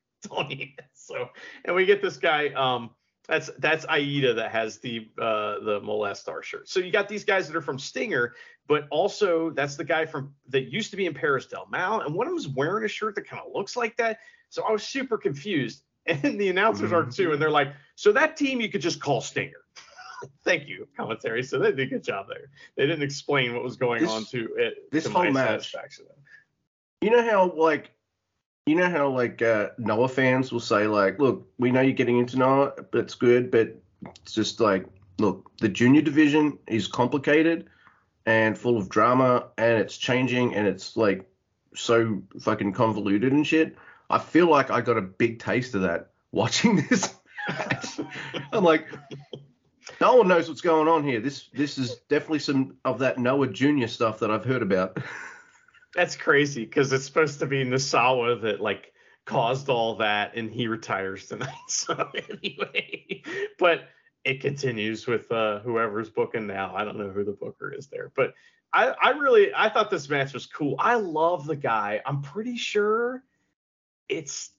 even. 0.49 0.69
So 0.93 1.29
and 1.65 1.75
we 1.75 1.85
get 1.85 2.01
this 2.01 2.17
guy, 2.17 2.49
um, 2.49 2.91
that's 3.27 3.49
that's 3.59 3.85
Aida 3.89 4.33
that 4.33 4.51
has 4.51 4.79
the 4.79 5.07
uh 5.19 5.59
the 5.59 5.79
molestar 5.81 6.43
shirt. 6.43 6.67
So 6.67 6.79
you 6.79 6.91
got 6.91 7.07
these 7.07 7.23
guys 7.23 7.47
that 7.47 7.55
are 7.55 7.61
from 7.61 7.77
Stinger, 7.77 8.33
but 8.67 8.87
also 8.89 9.51
that's 9.51 9.75
the 9.75 9.83
guy 9.83 10.05
from 10.05 10.33
that 10.49 10.71
used 10.71 10.91
to 10.91 10.97
be 10.97 11.05
in 11.05 11.13
Perros 11.13 11.45
Del 11.45 11.67
Mal, 11.71 12.01
and 12.01 12.13
one 12.13 12.27
of 12.27 12.31
them's 12.33 12.47
wearing 12.47 12.85
a 12.85 12.87
shirt 12.87 13.15
that 13.15 13.27
kind 13.27 13.41
of 13.45 13.51
looks 13.53 13.77
like 13.77 13.95
that. 13.97 14.19
So 14.49 14.63
I 14.63 14.71
was 14.71 14.83
super 14.83 15.17
confused, 15.17 15.83
and 16.07 16.39
the 16.39 16.49
announcers 16.49 16.91
are 16.91 17.05
too, 17.05 17.31
and 17.31 17.41
they're 17.41 17.51
like, 17.51 17.73
so 17.95 18.11
that 18.11 18.35
team 18.35 18.61
you 18.61 18.69
could 18.69 18.81
just 18.81 18.99
call 18.99 19.21
Stinger. 19.21 19.61
Thank 20.43 20.67
you, 20.67 20.87
commentary. 20.97 21.43
So 21.43 21.59
they 21.59 21.71
did 21.71 21.79
a 21.81 21.85
good 21.85 22.03
job 22.03 22.25
there. 22.27 22.49
They 22.75 22.87
didn't 22.87 23.03
explain 23.03 23.53
what 23.53 23.63
was 23.63 23.77
going 23.77 24.01
This- 24.01 24.11
on 24.11 24.25
to 24.25 24.55
it. 24.57 24.91
this 24.91 25.03
to 25.05 25.11
whole 25.11 25.31
match-. 25.31 25.75
You 27.01 27.11
know 27.11 27.23
how 27.23 27.53
like 27.55 27.91
you 28.69 28.75
know 28.75 28.89
how 28.89 29.09
like 29.09 29.41
uh, 29.41 29.69
Noah 29.77 30.07
fans 30.07 30.51
will 30.51 30.59
say 30.59 30.85
like, 30.85 31.19
look, 31.19 31.47
we 31.57 31.71
know 31.71 31.81
you're 31.81 31.93
getting 31.93 32.19
into 32.19 32.37
Noah, 32.37 32.73
but 32.91 32.99
it's 32.99 33.15
good, 33.15 33.49
but 33.49 33.75
it's 34.21 34.33
just 34.33 34.59
like 34.59 34.85
look, 35.17 35.51
the 35.59 35.69
junior 35.69 36.01
division 36.01 36.57
is 36.67 36.87
complicated 36.87 37.67
and 38.25 38.57
full 38.57 38.77
of 38.77 38.89
drama, 38.89 39.47
and 39.57 39.79
it's 39.79 39.97
changing, 39.97 40.53
and 40.53 40.67
it's 40.67 40.95
like 40.95 41.27
so 41.75 42.21
fucking 42.39 42.73
convoluted 42.73 43.33
and 43.33 43.45
shit. 43.45 43.75
I 44.09 44.19
feel 44.19 44.47
like 44.47 44.69
I 44.69 44.81
got 44.81 44.97
a 44.97 45.01
big 45.01 45.39
taste 45.39 45.73
of 45.73 45.81
that 45.81 46.11
watching 46.31 46.85
this. 46.89 47.15
I'm 48.53 48.63
like, 48.63 48.87
no 49.99 50.15
one 50.15 50.27
knows 50.27 50.47
what's 50.47 50.61
going 50.61 50.87
on 50.87 51.03
here. 51.03 51.19
This 51.19 51.49
this 51.53 51.79
is 51.79 51.95
definitely 52.07 52.39
some 52.39 52.77
of 52.85 52.99
that 52.99 53.17
Noah 53.17 53.47
Junior 53.47 53.87
stuff 53.87 54.19
that 54.19 54.29
I've 54.29 54.45
heard 54.45 54.61
about. 54.61 54.99
That's 55.95 56.15
crazy 56.15 56.65
because 56.65 56.93
it's 56.93 57.05
supposed 57.05 57.39
to 57.39 57.45
be 57.45 57.63
Nosawa 57.63 58.41
that 58.41 58.61
like 58.61 58.93
caused 59.25 59.69
all 59.69 59.95
that, 59.95 60.35
and 60.35 60.51
he 60.51 60.67
retires 60.67 61.27
tonight. 61.27 61.53
So 61.67 62.09
anyway, 62.13 63.23
but 63.57 63.89
it 64.23 64.41
continues 64.41 65.07
with 65.07 65.31
uh, 65.31 65.59
whoever's 65.59 66.09
booking 66.09 66.47
now. 66.47 66.75
I 66.75 66.83
don't 66.83 66.97
know 66.97 67.09
who 67.09 67.23
the 67.23 67.31
booker 67.31 67.71
is 67.71 67.87
there, 67.87 68.11
but 68.15 68.33
I, 68.73 68.89
I 69.01 69.09
really 69.11 69.51
I 69.55 69.69
thought 69.69 69.89
this 69.89 70.09
match 70.09 70.33
was 70.33 70.45
cool. 70.45 70.75
I 70.77 70.95
love 70.95 71.45
the 71.45 71.55
guy. 71.55 72.01
I'm 72.05 72.21
pretty 72.21 72.57
sure 72.57 73.23
it's 74.07 74.51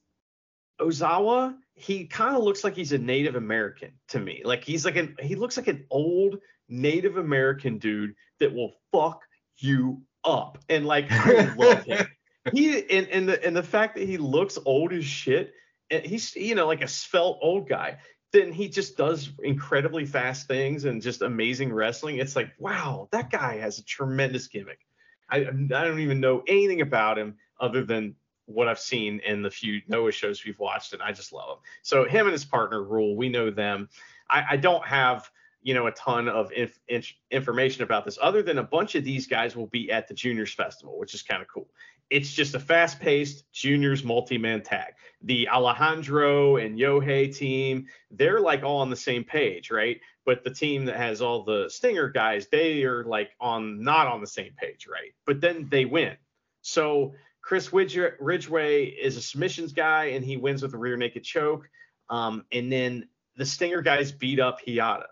Ozawa. 0.80 1.54
He 1.74 2.06
kind 2.06 2.36
of 2.36 2.42
looks 2.42 2.64
like 2.64 2.74
he's 2.74 2.92
a 2.92 2.98
Native 2.98 3.36
American 3.36 3.92
to 4.08 4.18
me. 4.18 4.42
Like 4.44 4.64
he's 4.64 4.84
like 4.84 4.96
an 4.96 5.16
he 5.20 5.36
looks 5.36 5.56
like 5.56 5.68
an 5.68 5.86
old 5.90 6.38
Native 6.68 7.16
American 7.16 7.78
dude 7.78 8.14
that 8.38 8.52
will 8.52 8.72
fuck 8.92 9.22
you 9.58 10.02
up. 10.24 10.58
And 10.68 10.86
like 10.86 11.06
I 11.10 11.52
love 11.54 11.84
him. 11.84 12.06
He 12.52 12.88
and, 12.90 13.08
and 13.08 13.28
the 13.28 13.44
and 13.44 13.54
the 13.56 13.62
fact 13.62 13.96
that 13.96 14.06
he 14.06 14.16
looks 14.16 14.58
old 14.64 14.92
as 14.92 15.04
shit. 15.04 15.52
And 15.90 16.04
he's 16.04 16.34
you 16.36 16.54
know 16.54 16.66
like 16.66 16.82
a 16.82 16.88
svelte 16.88 17.38
old 17.42 17.68
guy 17.68 17.98
then 18.32 18.52
he 18.52 18.68
just 18.68 18.96
does 18.96 19.30
incredibly 19.42 20.04
fast 20.04 20.46
things 20.46 20.84
and 20.84 21.02
just 21.02 21.22
amazing 21.22 21.72
wrestling. 21.72 22.18
It's 22.18 22.36
like, 22.36 22.52
wow, 22.58 23.08
that 23.10 23.30
guy 23.30 23.58
has 23.58 23.78
a 23.78 23.84
tremendous 23.84 24.46
gimmick. 24.46 24.80
I, 25.28 25.38
I 25.38 25.44
don't 25.84 26.00
even 26.00 26.20
know 26.20 26.42
anything 26.46 26.80
about 26.80 27.18
him 27.18 27.36
other 27.58 27.84
than 27.84 28.14
what 28.46 28.68
I've 28.68 28.80
seen 28.80 29.20
in 29.20 29.42
the 29.42 29.50
few 29.50 29.80
Noah 29.88 30.12
shows 30.12 30.44
we've 30.44 30.58
watched, 30.58 30.92
and 30.92 31.02
I 31.02 31.12
just 31.12 31.32
love 31.32 31.58
him. 31.58 31.62
So 31.82 32.04
him 32.04 32.26
and 32.26 32.32
his 32.32 32.44
partner 32.44 32.82
Rule, 32.82 33.16
we 33.16 33.28
know 33.28 33.50
them. 33.50 33.88
I, 34.28 34.44
I 34.50 34.56
don't 34.56 34.84
have 34.84 35.30
you 35.62 35.74
know 35.74 35.86
a 35.86 35.92
ton 35.92 36.28
of 36.28 36.50
inf- 36.52 36.78
inf- 36.88 37.14
information 37.30 37.82
about 37.82 38.04
this 38.04 38.18
other 38.20 38.42
than 38.42 38.58
a 38.58 38.62
bunch 38.62 38.94
of 38.94 39.04
these 39.04 39.26
guys 39.26 39.54
will 39.54 39.66
be 39.66 39.90
at 39.90 40.08
the 40.08 40.14
juniors 40.14 40.52
festival 40.52 40.98
which 40.98 41.14
is 41.14 41.22
kind 41.22 41.42
of 41.42 41.48
cool. 41.48 41.68
It's 42.08 42.32
just 42.32 42.56
a 42.56 42.60
fast-paced 42.60 43.52
juniors 43.52 44.02
multi-man 44.02 44.62
tag. 44.62 44.94
The 45.22 45.48
alejandro 45.48 46.56
and 46.56 46.78
yohei 46.78 47.34
team 47.34 47.86
they're 48.10 48.40
like 48.40 48.62
all 48.62 48.78
on 48.78 48.90
the 48.90 48.96
same 48.96 49.24
page 49.24 49.70
right? 49.70 50.00
But 50.24 50.44
the 50.44 50.50
team 50.50 50.86
that 50.86 50.96
has 50.96 51.20
all 51.20 51.44
the 51.44 51.68
stinger 51.68 52.08
guys 52.08 52.48
they 52.48 52.84
are 52.84 53.04
like 53.04 53.30
on 53.40 53.82
not 53.82 54.06
on 54.06 54.20
the 54.20 54.26
same 54.26 54.52
page 54.56 54.86
right? 54.90 55.12
But 55.26 55.40
then 55.40 55.68
they 55.70 55.84
win. 55.84 56.16
So 56.62 57.14
chris 57.42 57.72
ridgeway 57.72 58.84
is 58.84 59.16
a 59.16 59.22
submissions 59.22 59.72
guy 59.72 60.06
and 60.06 60.24
he 60.24 60.36
wins 60.36 60.62
with 60.62 60.74
a 60.74 60.78
rear 60.78 60.96
naked 60.96 61.24
choke. 61.24 61.68
Um, 62.08 62.44
and 62.50 62.72
then 62.72 63.08
the 63.36 63.46
stinger 63.46 63.82
guys 63.82 64.10
beat 64.10 64.40
up 64.40 64.58
Hayata 64.66 65.06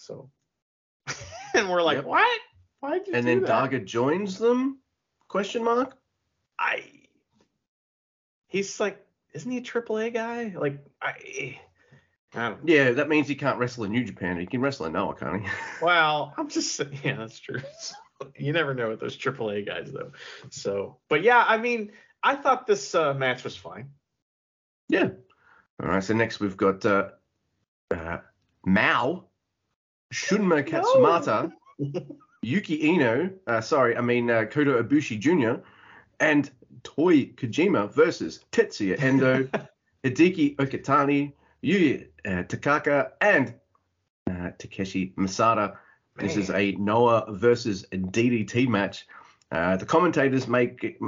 so, 0.00 0.30
and 1.54 1.68
we're 1.68 1.82
like, 1.82 1.98
yep. 1.98 2.06
what? 2.06 2.40
Why 2.80 2.98
did 2.98 3.08
you? 3.08 3.14
And 3.14 3.26
then 3.26 3.42
that? 3.42 3.70
Daga 3.70 3.84
joins 3.84 4.38
them? 4.38 4.78
Question 5.28 5.62
mark. 5.62 5.96
I. 6.58 6.82
He's 8.48 8.80
like, 8.80 9.04
isn't 9.34 9.50
he 9.50 9.58
a 9.58 9.62
AAA 9.62 10.14
guy? 10.14 10.54
Like, 10.56 10.78
I. 11.02 11.60
I 12.34 12.54
yeah, 12.64 12.92
that 12.92 13.08
means 13.08 13.28
he 13.28 13.34
can't 13.34 13.58
wrestle 13.58 13.84
in 13.84 13.92
New 13.92 14.04
Japan. 14.04 14.38
He 14.38 14.46
can 14.46 14.60
wrestle 14.60 14.86
in 14.86 14.92
Noah, 14.92 15.16
can't 15.16 15.42
he? 15.42 15.48
well, 15.82 16.32
I'm 16.36 16.48
just 16.48 16.76
saying, 16.76 16.98
yeah, 17.04 17.16
that's 17.16 17.38
true. 17.38 17.60
you 18.36 18.52
never 18.52 18.72
know 18.72 18.88
with 18.88 19.00
those 19.00 19.18
AAA 19.18 19.66
guys 19.66 19.90
though. 19.92 20.12
So, 20.48 20.96
but 21.08 21.22
yeah, 21.22 21.44
I 21.46 21.58
mean, 21.58 21.92
I 22.22 22.36
thought 22.36 22.66
this 22.66 22.94
uh, 22.94 23.12
match 23.14 23.44
was 23.44 23.56
fine. 23.56 23.90
Yeah. 24.88 25.10
All 25.82 25.88
right. 25.88 26.02
So 26.02 26.14
next 26.14 26.40
we've 26.40 26.56
got 26.56 26.86
uh, 26.86 27.08
uh, 27.90 28.18
Mao 28.64 29.26
Shunma 30.12 30.66
Katsumata, 30.66 31.52
no. 31.78 32.02
Yuki 32.42 32.78
Ueno, 32.82 33.32
uh, 33.46 33.60
sorry, 33.60 33.96
I 33.96 34.00
mean 34.00 34.30
uh, 34.30 34.44
Kota 34.44 34.82
Ibushi 34.82 35.18
Jr., 35.18 35.62
and 36.18 36.50
Toy 36.82 37.26
Kojima 37.26 37.92
versus 37.92 38.44
Tetsuya 38.52 39.00
Endo, 39.00 39.48
Hideki 40.04 40.56
Okatani, 40.56 41.32
Yuya 41.62 42.06
uh, 42.24 42.42
Takaka, 42.44 43.10
and 43.20 43.54
uh, 44.28 44.50
Takeshi 44.58 45.12
Masada. 45.16 45.78
Man. 46.16 46.26
This 46.26 46.36
is 46.36 46.50
a 46.50 46.72
Noah 46.72 47.32
versus 47.32 47.84
DDT 47.92 48.68
match. 48.68 49.06
Uh, 49.52 49.76
the 49.76 49.86
commentators 49.86 50.46
make 50.46 50.98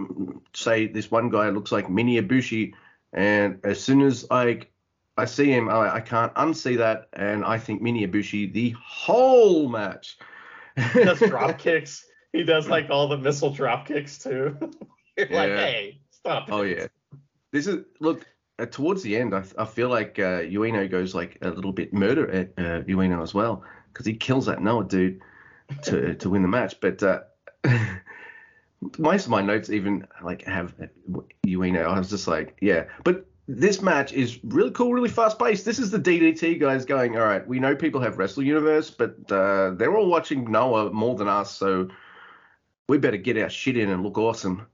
say 0.54 0.86
this 0.86 1.10
one 1.10 1.28
guy 1.28 1.50
looks 1.50 1.70
like 1.70 1.88
Mini 1.88 2.20
Ibushi, 2.20 2.74
and 3.12 3.60
as 3.64 3.82
soon 3.82 4.02
as 4.02 4.26
I 4.30 4.62
I 5.16 5.26
see 5.26 5.50
him. 5.50 5.68
I, 5.68 5.96
I 5.96 6.00
can't 6.00 6.32
unsee 6.34 6.78
that, 6.78 7.08
and 7.12 7.44
I 7.44 7.58
think 7.58 7.82
Mini 7.82 8.06
Ibushi 8.06 8.52
the 8.52 8.74
whole 8.82 9.68
match. 9.68 10.16
he 10.94 11.04
does 11.04 11.18
drop 11.28 11.58
kicks. 11.58 12.04
He 12.32 12.44
does 12.44 12.68
like 12.68 12.88
all 12.88 13.08
the 13.08 13.18
missile 13.18 13.50
drop 13.50 13.86
kicks 13.86 14.18
too. 14.18 14.56
You're 15.16 15.30
yeah. 15.30 15.36
like, 15.36 15.50
hey, 15.50 16.00
stop. 16.10 16.48
Oh 16.50 16.62
yeah. 16.62 16.86
This 17.52 17.66
is 17.66 17.84
look 18.00 18.26
uh, 18.58 18.66
towards 18.66 19.02
the 19.02 19.16
end. 19.16 19.34
I, 19.34 19.44
I 19.58 19.66
feel 19.66 19.90
like 19.90 20.18
uh, 20.18 20.40
Ueno 20.40 20.90
goes 20.90 21.14
like 21.14 21.36
a 21.42 21.50
little 21.50 21.72
bit 21.72 21.92
murder 21.92 22.30
at 22.30 22.52
uh, 22.56 22.82
Ueno 22.84 23.22
as 23.22 23.34
well 23.34 23.62
because 23.92 24.06
he 24.06 24.14
kills 24.14 24.46
that 24.46 24.62
Noah 24.62 24.84
dude 24.84 25.20
to 25.84 26.14
to 26.14 26.30
win 26.30 26.40
the 26.40 26.48
match. 26.48 26.80
But 26.80 27.02
uh, 27.02 27.20
most 28.98 29.26
of 29.26 29.30
my 29.30 29.42
notes 29.42 29.68
even 29.68 30.06
like 30.22 30.42
have 30.44 30.74
Ueno. 31.46 31.84
I 31.84 31.98
was 31.98 32.08
just 32.08 32.26
like, 32.26 32.56
yeah, 32.62 32.84
but 33.04 33.26
this 33.48 33.82
match 33.82 34.12
is 34.12 34.38
really 34.44 34.70
cool, 34.70 34.92
really 34.92 35.08
fast 35.08 35.38
paced. 35.38 35.64
This 35.64 35.78
is 35.78 35.90
the 35.90 35.98
DDT 35.98 36.60
guys 36.60 36.84
going, 36.84 37.16
all 37.16 37.26
right, 37.26 37.46
we 37.46 37.58
know 37.58 37.74
people 37.74 38.00
have 38.00 38.18
Wrestle 38.18 38.42
Universe, 38.42 38.90
but 38.90 39.16
uh, 39.30 39.70
they're 39.70 39.96
all 39.96 40.08
watching 40.08 40.50
Noah 40.50 40.92
more 40.92 41.16
than 41.16 41.28
us, 41.28 41.50
so 41.50 41.88
we 42.88 42.98
better 42.98 43.16
get 43.16 43.38
our 43.38 43.50
shit 43.50 43.76
in 43.76 43.90
and 43.90 44.02
look 44.02 44.18
awesome. 44.18 44.66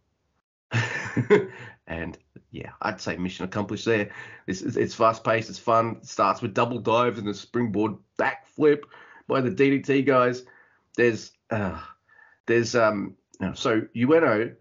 and 1.86 2.18
yeah, 2.50 2.72
I'd 2.82 3.00
say 3.00 3.16
mission 3.16 3.44
accomplished 3.44 3.86
there. 3.86 4.10
It's, 4.46 4.60
it's 4.60 4.94
fast 4.94 5.24
paced, 5.24 5.48
it's 5.48 5.58
fun. 5.58 5.98
It 6.02 6.06
starts 6.06 6.42
with 6.42 6.54
double 6.54 6.78
dives 6.78 7.18
and 7.18 7.28
a 7.28 7.34
springboard 7.34 7.96
backflip 8.18 8.82
by 9.26 9.40
the 9.40 9.50
DDT 9.50 10.04
guys. 10.06 10.44
There's 10.96 11.32
uh, 11.50 11.80
there's 12.46 12.74
um 12.74 13.14
so 13.54 13.82
Ueno 13.94 14.54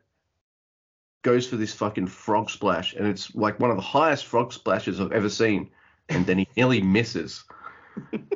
goes 1.28 1.46
for 1.46 1.58
this 1.58 1.74
fucking 1.74 2.08
frog 2.08 2.50
splash, 2.50 2.94
and 2.94 3.06
it's 3.06 3.36
like 3.36 3.60
one 3.60 3.70
of 3.70 3.76
the 3.76 3.84
highest 3.84 4.28
frog 4.28 4.54
splashes 4.54 5.02
I've 5.02 5.12
ever 5.12 5.28
seen. 5.28 5.70
And 6.08 6.26
then 6.26 6.38
he 6.38 6.48
nearly 6.56 6.82
misses, 6.82 7.44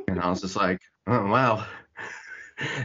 and 0.09 0.19
I 0.19 0.29
was 0.29 0.41
just 0.41 0.57
like, 0.57 0.81
oh 1.07 1.25
wow. 1.27 1.65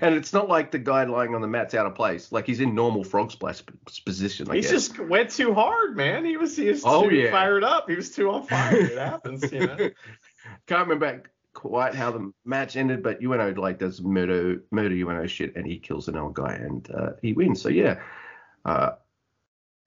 And 0.00 0.14
it's 0.14 0.32
not 0.32 0.48
like 0.48 0.70
the 0.70 0.78
guy 0.78 1.02
lying 1.04 1.34
on 1.34 1.40
the 1.40 1.48
mat's 1.48 1.74
out 1.74 1.86
of 1.86 1.96
place. 1.96 2.30
Like 2.30 2.46
he's 2.46 2.60
in 2.60 2.72
normal 2.72 3.02
frog 3.02 3.32
splash 3.32 3.62
position. 4.06 4.48
I 4.48 4.54
he 4.54 4.60
guess. 4.60 4.70
just 4.70 4.98
went 4.98 5.30
too 5.30 5.52
hard, 5.52 5.96
man. 5.96 6.24
He 6.24 6.36
was 6.36 6.56
he 6.56 6.68
was 6.68 6.82
oh, 6.84 7.10
too 7.10 7.16
yeah. 7.16 7.32
fired 7.32 7.64
up. 7.64 7.90
He 7.90 7.96
was 7.96 8.14
too 8.14 8.30
on 8.30 8.46
fire. 8.46 8.76
It 8.76 8.96
happens, 8.96 9.50
you 9.50 9.66
know. 9.66 9.76
Can't 10.68 10.88
remember 10.88 11.24
quite 11.52 11.96
how 11.96 12.12
the 12.12 12.32
match 12.44 12.76
ended, 12.76 13.02
but 13.02 13.20
Ueno 13.20 13.58
like 13.58 13.80
does 13.80 14.00
murder 14.00 14.62
murder 14.70 14.94
Ueno 14.94 15.28
shit, 15.28 15.56
and 15.56 15.66
he 15.66 15.78
kills 15.78 16.06
an 16.06 16.16
old 16.16 16.34
guy, 16.34 16.54
and 16.54 16.88
uh, 16.94 17.10
he 17.20 17.32
wins. 17.32 17.60
So 17.60 17.68
yeah, 17.68 18.00
uh, 18.64 18.92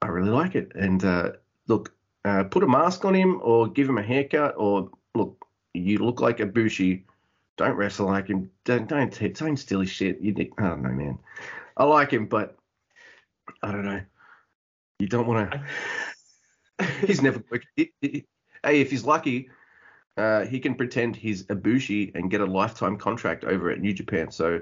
I 0.01 0.07
really 0.07 0.29
like 0.29 0.55
it. 0.55 0.71
And 0.75 1.03
uh, 1.03 1.31
look, 1.67 1.93
uh, 2.25 2.43
put 2.45 2.63
a 2.63 2.67
mask 2.67 3.05
on 3.05 3.13
him 3.13 3.39
or 3.43 3.67
give 3.67 3.89
him 3.89 3.97
a 3.97 4.03
haircut 4.03 4.55
or 4.57 4.89
look, 5.15 5.45
you 5.73 5.99
look 5.99 6.21
like 6.21 6.37
Ibushi. 6.37 7.03
Don't 7.57 7.75
wrestle 7.75 8.07
like 8.07 8.27
him. 8.27 8.49
Don't 8.63 8.87
don't 8.87 9.35
don't 9.35 9.57
steal 9.57 9.81
his 9.81 9.89
shit. 9.89 10.21
You 10.21 10.33
I 10.57 10.63
don't 10.63 10.81
know, 10.81 10.89
man. 10.89 11.19
I 11.75 11.83
like 11.83 12.11
him, 12.11 12.25
but 12.25 12.57
I 13.61 13.71
don't 13.71 13.83
know. 13.83 14.01
You 14.99 15.07
don't 15.07 15.27
want 15.27 15.51
to. 15.51 16.85
he's 17.05 17.21
never. 17.21 17.43
He, 17.75 17.91
he, 18.01 18.25
hey, 18.63 18.79
if 18.79 18.89
he's 18.89 19.03
lucky, 19.03 19.49
uh, 20.15 20.45
he 20.45 20.61
can 20.61 20.75
pretend 20.75 21.17
he's 21.17 21.43
Ibushi 21.43 22.15
and 22.15 22.31
get 22.31 22.39
a 22.39 22.45
lifetime 22.45 22.97
contract 22.97 23.43
over 23.43 23.69
at 23.69 23.81
New 23.81 23.93
Japan. 23.93 24.31
So. 24.31 24.61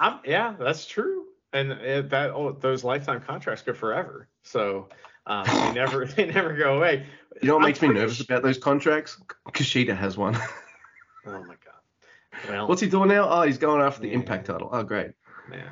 I'm, 0.00 0.20
yeah, 0.24 0.54
that's 0.58 0.86
true 0.86 1.27
and 1.52 1.72
it, 1.72 2.10
that 2.10 2.30
oh, 2.30 2.52
those 2.52 2.84
lifetime 2.84 3.20
contracts 3.20 3.62
go 3.62 3.72
forever. 3.72 4.28
So 4.42 4.88
um, 5.26 5.44
they 5.46 5.72
never 5.74 6.04
they 6.04 6.26
never 6.26 6.54
go 6.54 6.76
away. 6.76 7.06
You 7.40 7.48
know 7.48 7.54
what 7.54 7.62
I'm 7.62 7.68
makes 7.68 7.82
me 7.82 7.88
nervous 7.88 8.16
sure. 8.16 8.24
about 8.28 8.42
those 8.42 8.58
contracts? 8.58 9.20
Kushida 9.48 9.96
has 9.96 10.16
one. 10.16 10.36
oh 11.26 11.42
my 11.44 11.54
god. 11.64 12.48
Well, 12.48 12.68
what's 12.68 12.80
he 12.80 12.88
doing 12.88 13.08
now? 13.08 13.28
Oh, 13.28 13.42
he's 13.42 13.58
going 13.58 13.82
after 13.82 14.00
the 14.00 14.08
yeah. 14.08 14.14
Impact 14.14 14.46
title. 14.46 14.68
Oh, 14.72 14.82
great. 14.82 15.12
Yeah. 15.50 15.70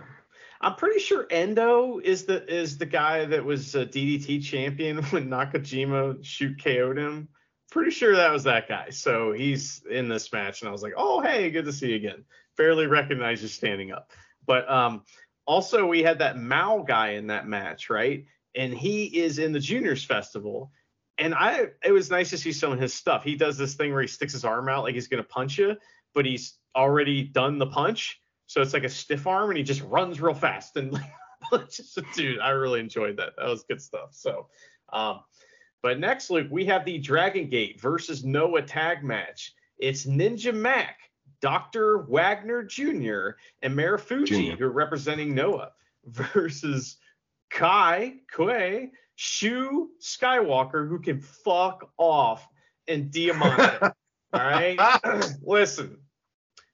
I'm 0.61 0.75
pretty 0.75 1.01
sure 1.01 1.27
Endo 1.31 2.01
is 2.03 2.25
the 2.25 2.53
is 2.53 2.79
the 2.79 2.87
guy 2.87 3.25
that 3.27 3.45
was 3.45 3.75
a 3.75 3.87
DDT 3.87 4.43
champion 4.43 5.03
when 5.11 5.29
Nakajima 5.29 6.25
shoot 6.25 6.63
KO'd 6.63 6.99
him 6.99 7.29
pretty 7.71 7.91
sure 7.91 8.17
that 8.17 8.33
was 8.33 8.45
that 8.45 8.69
guy. 8.69 8.91
So 8.91 9.33
he's 9.33 9.83
in 9.91 10.09
this 10.09 10.33
match, 10.33 10.63
and 10.63 10.69
I 10.69 10.73
was 10.73 10.83
like, 10.83 10.95
oh 10.97 11.21
hey, 11.21 11.51
good 11.51 11.65
to 11.65 11.73
see 11.73 11.91
you 11.91 11.97
again. 11.97 12.25
Barely 12.57 12.87
recognize 12.87 13.43
you 13.43 13.49
standing 13.49 13.93
up. 13.93 14.13
But 14.47 14.71
um, 14.71 15.03
also 15.47 15.87
we 15.87 16.03
had 16.03 16.19
that 16.19 16.39
Mao 16.39 16.85
guy 16.87 17.11
in 17.11 17.29
that 17.29 17.47
match, 17.47 17.89
right? 17.89 18.25
And 18.55 18.75
he 18.75 19.05
is 19.05 19.39
in 19.39 19.53
the 19.53 19.61
juniors 19.61 20.05
festival. 20.05 20.73
And 21.19 21.35
I 21.35 21.69
it 21.83 21.93
was 21.93 22.11
nice 22.11 22.31
to 22.31 22.39
see 22.39 22.53
some 22.53 22.73
of 22.73 22.81
his 22.81 22.93
stuff. 22.93 23.25
He 23.25 23.37
does 23.37 23.57
this 23.57 23.75
thing 23.75 23.93
where 23.93 24.03
he 24.03 24.09
sticks 24.09 24.33
his 24.33 24.45
arm 24.45 24.69
out 24.69 24.85
like 24.85 24.95
he's 24.95 25.09
gonna 25.09 25.23
punch 25.23 25.59
you, 25.59 25.77
but 26.15 26.27
he's 26.27 26.59
already 26.75 27.23
done 27.23 27.59
the 27.59 27.67
punch. 27.67 28.21
So 28.47 28.61
it's 28.61 28.75
like 28.75 28.85
a 28.85 28.89
stiff 28.89 29.27
arm 29.27 29.51
and 29.51 29.57
he 29.57 29.65
just 29.65 29.83
runs 29.83 30.21
real 30.21 30.35
fast 30.35 30.77
and 30.77 31.01
dude, 32.15 32.41
I 32.41 32.51
really 32.51 32.81
enjoyed 32.81 33.17
that. 33.17 33.33
That 33.39 33.49
was 33.49 33.65
good 33.65 33.81
stuff. 33.81 34.11
So 34.13 34.49
um 34.93 35.21
but 35.83 36.01
next, 36.01 36.31
Luke, 36.31 36.49
we 36.51 36.65
have 36.67 36.85
the 36.85 36.99
Dragon 36.99 37.49
Gate 37.49 37.81
versus 37.81 38.25
Noah 38.25 38.63
tag 38.63 39.05
match. 39.05 39.55
It's 39.79 40.05
Ninja 40.05 40.53
Mac, 40.53 40.99
Dr. 41.41 41.99
Wagner 41.99 42.63
Jr., 42.63 43.31
and 43.63 43.77
Marufuji, 43.77 44.53
Jr. 44.53 44.57
who 44.57 44.65
are 44.65 44.73
representing 44.73 45.35
Noah, 45.35 45.73
versus 46.07 46.97
Kai, 47.51 48.15
Kuei, 48.33 48.91
Shun 49.17 49.89
Skywalker, 50.01 50.89
who 50.89 51.01
can 51.01 51.21
fuck 51.21 51.91
off, 51.97 52.47
and 52.87 53.11
Diamante. 53.11 53.87
All 54.33 54.41
right? 54.41 54.79
Listen, 55.43 55.99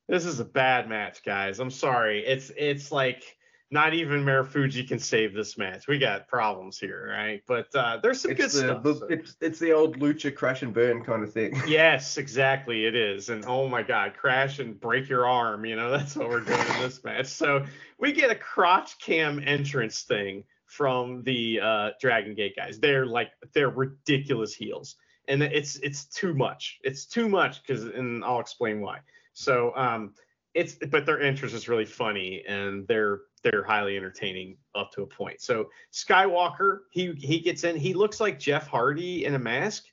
this 0.08 0.24
is 0.24 0.40
a 0.40 0.44
bad 0.44 0.88
match, 0.88 1.22
guys. 1.24 1.60
I'm 1.60 1.70
sorry. 1.70 2.24
It's 2.26 2.50
it's 2.56 2.90
like 2.90 3.36
not 3.72 3.94
even 3.94 4.22
Marufuji 4.22 4.86
can 4.86 4.98
save 4.98 5.32
this 5.32 5.56
match. 5.56 5.88
We 5.88 5.98
got 5.98 6.28
problems 6.28 6.78
here, 6.78 7.08
right? 7.10 7.42
But 7.46 7.74
uh, 7.74 7.98
there's 8.02 8.20
some 8.20 8.34
good 8.34 8.50
the, 8.50 8.50
stuff. 8.50 8.82
the 8.82 8.94
so- 8.96 9.06
it's 9.06 9.36
it's 9.40 9.58
the 9.58 9.72
old 9.72 9.98
lucha 9.98 10.34
crash 10.34 10.62
and 10.62 10.74
burn 10.74 11.02
kind 11.02 11.24
of 11.24 11.32
thing. 11.32 11.60
Yes, 11.66 12.18
exactly. 12.18 12.84
It 12.84 12.94
is. 12.94 13.30
And 13.30 13.44
oh 13.46 13.66
my 13.66 13.82
God, 13.82 14.12
crash 14.14 14.58
and 14.58 14.78
break 14.78 15.08
your 15.08 15.26
arm. 15.26 15.64
You 15.64 15.76
know, 15.76 15.90
that's 15.96 16.14
what 16.14 16.28
we're 16.28 16.40
doing 16.40 16.60
in 16.60 16.80
this 16.82 17.02
match. 17.02 17.26
So 17.26 17.64
we 17.98 18.12
get 18.12 18.30
a 18.30 18.34
crotch 18.34 18.98
cam 18.98 19.42
entrance 19.44 20.02
thing 20.02 20.44
from 20.66 21.22
the 21.22 21.60
uh, 21.60 21.90
Dragon 21.98 22.34
Gate 22.34 22.54
guys. 22.54 22.78
They're 22.78 23.06
like, 23.06 23.30
they're 23.54 23.70
ridiculous 23.70 24.54
heels. 24.54 24.96
And 25.28 25.42
it's 25.42 25.76
it's 25.76 26.04
too 26.04 26.34
much. 26.34 26.78
It's 26.84 27.06
too 27.06 27.28
much 27.28 27.62
because, 27.62 27.84
and 27.84 28.22
I'll 28.22 28.40
explain 28.40 28.80
why. 28.82 28.98
So 29.32 29.72
um, 29.76 30.12
it's 30.54 30.74
but 30.90 31.06
their 31.06 31.20
interest 31.20 31.54
is 31.54 31.68
really 31.68 31.84
funny 31.84 32.44
and 32.46 32.86
they're 32.86 33.22
they're 33.42 33.64
highly 33.64 33.96
entertaining 33.96 34.56
up 34.74 34.92
to 34.92 35.02
a 35.02 35.06
point. 35.06 35.40
So 35.40 35.70
Skywalker, 35.92 36.80
he 36.90 37.12
he 37.12 37.40
gets 37.40 37.64
in. 37.64 37.76
He 37.76 37.94
looks 37.94 38.20
like 38.20 38.38
Jeff 38.38 38.66
Hardy 38.66 39.24
in 39.24 39.34
a 39.34 39.38
mask. 39.38 39.84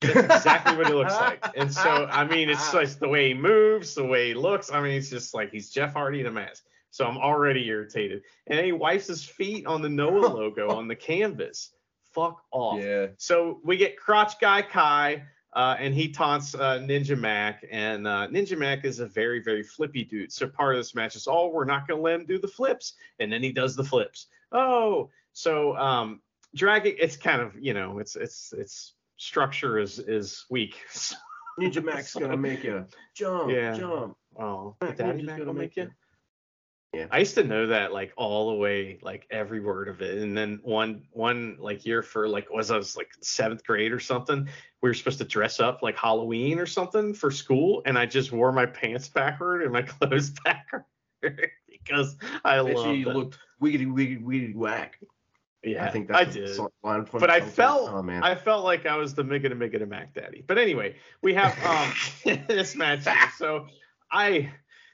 That's 0.00 0.36
exactly 0.36 0.76
what 0.76 0.88
he 0.88 0.94
looks 0.94 1.14
like. 1.14 1.44
And 1.56 1.72
so, 1.72 2.06
I 2.10 2.24
mean, 2.24 2.50
it's 2.50 2.72
just 2.72 2.98
the 2.98 3.08
way 3.08 3.28
he 3.28 3.34
moves, 3.34 3.94
the 3.94 4.04
way 4.04 4.28
he 4.28 4.34
looks. 4.34 4.72
I 4.72 4.82
mean, 4.82 4.92
it's 4.92 5.10
just 5.10 5.32
like 5.32 5.52
he's 5.52 5.70
Jeff 5.70 5.92
Hardy 5.92 6.20
in 6.20 6.26
a 6.26 6.30
mask. 6.30 6.64
So 6.90 7.06
I'm 7.06 7.16
already 7.16 7.66
irritated. 7.68 8.22
And 8.46 8.58
then 8.58 8.64
he 8.64 8.72
wipes 8.72 9.06
his 9.06 9.24
feet 9.24 9.66
on 9.66 9.80
the 9.80 9.88
Noah 9.88 10.26
logo 10.26 10.70
on 10.70 10.88
the 10.88 10.96
canvas. 10.96 11.70
Fuck 12.12 12.42
off. 12.50 12.82
Yeah. 12.82 13.06
So 13.16 13.60
we 13.64 13.76
get 13.76 13.96
Crotch 13.96 14.38
Guy 14.40 14.60
Kai, 14.62 15.22
uh, 15.54 15.76
and 15.78 15.94
he 15.94 16.08
taunts 16.08 16.54
uh, 16.54 16.78
Ninja 16.78 17.18
Mac. 17.18 17.64
And 17.70 18.06
uh, 18.06 18.28
Ninja 18.30 18.56
Mac 18.58 18.84
is 18.84 19.00
a 19.00 19.06
very, 19.06 19.42
very 19.42 19.62
flippy 19.62 20.04
dude. 20.04 20.32
So 20.32 20.48
part 20.48 20.74
of 20.74 20.80
this 20.80 20.94
match 20.94 21.16
is, 21.16 21.28
oh, 21.28 21.48
we're 21.48 21.64
not 21.64 21.86
going 21.86 21.98
to 21.98 22.02
let 22.02 22.14
him 22.20 22.26
do 22.26 22.38
the 22.38 22.48
flips. 22.48 22.94
And 23.20 23.32
then 23.32 23.42
he 23.42 23.52
does 23.52 23.76
the 23.76 23.84
flips. 23.84 24.26
Oh, 24.52 25.10
so 25.32 25.76
um, 25.76 26.20
dragging, 26.54 26.96
it's 26.98 27.16
kind 27.16 27.40
of, 27.40 27.54
you 27.58 27.74
know, 27.74 27.98
it's, 27.98 28.16
it's, 28.16 28.52
it's, 28.56 28.94
structure 29.18 29.78
is 29.78 30.00
is 30.00 30.46
weak. 30.50 30.74
Ninja 31.60 31.84
Mac's 31.84 32.14
gonna 32.14 32.36
make 32.36 32.64
you 32.64 32.84
jump, 33.14 33.50
Yeah. 33.52 33.76
jump. 33.78 34.16
oh, 34.38 34.74
Mac 34.80 34.96
Daddy 34.96 35.18
Ninja's 35.20 35.26
Mac 35.26 35.38
gonna 35.38 35.46
will 35.52 35.54
make 35.54 35.76
make 35.76 35.86
you. 35.86 35.90
Yeah. 36.92 37.06
I 37.10 37.20
used 37.20 37.34
to 37.36 37.44
know 37.44 37.68
that 37.68 37.92
like 37.92 38.12
all 38.16 38.50
the 38.50 38.56
way, 38.56 38.98
like 39.00 39.26
every 39.30 39.60
word 39.60 39.88
of 39.88 40.02
it. 40.02 40.18
And 40.18 40.36
then 40.36 40.60
one 40.62 41.04
one 41.12 41.56
like 41.58 41.86
year 41.86 42.02
for 42.02 42.28
like 42.28 42.50
was 42.50 42.70
I 42.70 42.76
was 42.76 42.96
like 42.96 43.08
seventh 43.22 43.64
grade 43.64 43.92
or 43.92 44.00
something. 44.00 44.46
We 44.82 44.90
were 44.90 44.94
supposed 44.94 45.18
to 45.18 45.24
dress 45.24 45.58
up 45.58 45.82
like 45.82 45.96
Halloween 45.96 46.58
or 46.58 46.66
something 46.66 47.14
for 47.14 47.30
school, 47.30 47.82
and 47.86 47.98
I 47.98 48.04
just 48.04 48.30
wore 48.30 48.52
my 48.52 48.66
pants 48.66 49.08
backward 49.08 49.62
and 49.62 49.72
my 49.72 49.82
clothes 49.82 50.32
backward 50.44 50.84
because 51.68 52.16
I 52.44 52.60
love 52.60 52.96
you 52.96 53.08
looked 53.08 53.38
wiggity 53.60 53.86
wiggity 53.86 54.22
wiggity 54.22 54.54
whack. 54.54 54.98
Yeah, 55.64 55.84
I 55.84 55.90
think 55.90 56.10
I 56.12 56.24
that's 56.24 56.36
a 56.36 56.40
did. 56.40 56.60
line 56.82 57.06
from 57.06 57.20
but 57.20 57.30
I 57.30 57.40
felt 57.40 57.88
Oh 57.90 58.02
man. 58.02 58.22
I 58.22 58.34
felt 58.34 58.64
like 58.64 58.84
I 58.84 58.96
was 58.96 59.14
the 59.14 59.22
Miggity 59.22 59.54
Miggity 59.54 59.88
Mac 59.88 60.12
Daddy. 60.12 60.44
But 60.46 60.58
anyway, 60.58 60.96
we 61.22 61.32
have 61.32 61.56
um 61.64 61.92
this 62.48 62.76
match. 62.76 63.04
here. 63.04 63.30
So 63.38 63.68
I 64.10 64.50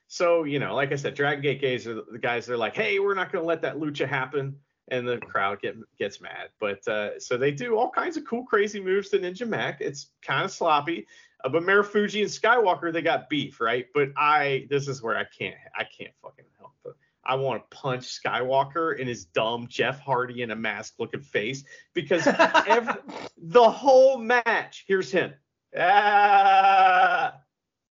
so 0.09 0.44
you 0.44 0.59
know, 0.59 0.75
like 0.75 0.90
I 0.90 0.97
said, 0.97 1.14
Dragon 1.14 1.42
Gate 1.42 1.62
guys 1.62 1.87
are 1.87 2.03
the 2.11 2.18
guys 2.18 2.47
they're 2.47 2.57
like, 2.57 2.75
hey, 2.75 2.99
we're 2.99 3.14
not 3.14 3.31
gonna 3.31 3.44
let 3.44 3.62
that 3.62 3.77
lucha 3.77 4.09
happen. 4.09 4.57
And 4.90 5.07
the 5.07 5.18
crowd 5.18 5.61
get 5.61 5.77
gets 5.99 6.18
mad. 6.18 6.49
But 6.59 6.88
uh, 6.88 7.21
so 7.21 7.37
they 7.37 7.53
do 7.53 7.77
all 7.77 7.90
kinds 7.90 8.16
of 8.16 8.25
cool, 8.25 8.44
crazy 8.44 8.81
moves 8.81 9.11
to 9.11 9.18
Ninja 9.18 9.47
Mac. 9.47 9.83
It's 9.83 10.12
kind 10.23 10.47
of 10.47 10.51
sloppy. 10.51 11.07
Uh, 11.44 11.51
but 11.51 11.62
Marufuji 11.62 12.23
and 12.23 12.31
Skywalker, 12.31 12.90
they 12.90 13.03
got 13.03 13.29
beef, 13.29 13.61
right? 13.61 13.87
But 13.92 14.09
I 14.16 14.66
this 14.71 14.88
is 14.88 15.03
where 15.03 15.16
I 15.16 15.25
can't 15.25 15.55
I 15.77 15.85
can't 15.85 16.14
fucking 16.23 16.47
help 16.59 16.73
it. 16.87 16.94
I 17.23 17.35
want 17.35 17.71
to 17.71 17.77
punch 17.77 18.05
Skywalker 18.05 18.99
in 18.99 19.07
his 19.07 19.27
dumb 19.27 19.66
Jeff 19.68 20.01
Hardy 20.01 20.40
in 20.40 20.51
a 20.51 20.57
mask 20.57 20.94
looking 20.99 21.21
face 21.21 21.64
because 21.92 22.27
every, 22.66 22.94
the 23.37 23.71
whole 23.71 24.16
match, 24.16 24.87
here's 24.88 25.12
him. 25.12 25.35
Ah, 25.79 27.35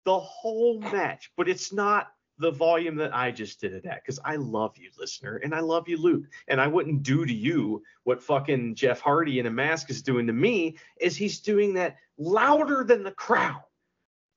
the 0.08 0.17
whole 0.17 0.80
match, 0.80 1.34
but 1.36 1.50
it's 1.50 1.74
not 1.74 2.13
the 2.38 2.50
volume 2.50 2.96
that 2.96 3.13
I 3.13 3.30
just 3.30 3.60
did 3.60 3.74
it 3.74 3.86
at 3.86 4.02
because 4.02 4.22
I 4.24 4.38
love 4.38 4.78
you, 4.78 4.89
listener, 4.98 5.41
and 5.43 5.54
I 5.54 5.60
love 5.60 5.89
you, 5.89 5.98
Luke, 5.98 6.24
and 6.48 6.62
I 6.62 6.67
wouldn't 6.67 7.04
do 7.04 7.26
to 7.26 7.34
you 7.34 7.84
what 8.06 8.24
fucking 8.24 8.76
Jeff 8.76 9.02
Hardy 9.02 9.39
in 9.39 9.48
a 9.48 9.52
mask 9.52 9.89
is 9.89 10.02
doing 10.02 10.26
to 10.28 10.32
me. 10.32 10.78
Is 11.02 11.17
he's 11.17 11.41
doing 11.41 11.74
that 11.74 11.98
louder 12.17 12.86
than 12.86 13.04
the 13.04 13.12
crowd, 13.12 13.62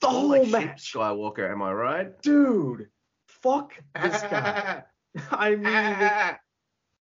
the 0.00 0.08
whole 0.08 0.30
like 0.30 0.48
match, 0.48 0.92
Skywalker, 0.92 1.48
am 1.48 1.62
I 1.62 1.72
right? 1.72 2.20
dude. 2.20 2.88
Fuck 3.28 3.74
this 3.94 4.22
guy. 4.30 4.82
I 5.30 5.54
mean, 5.54 6.36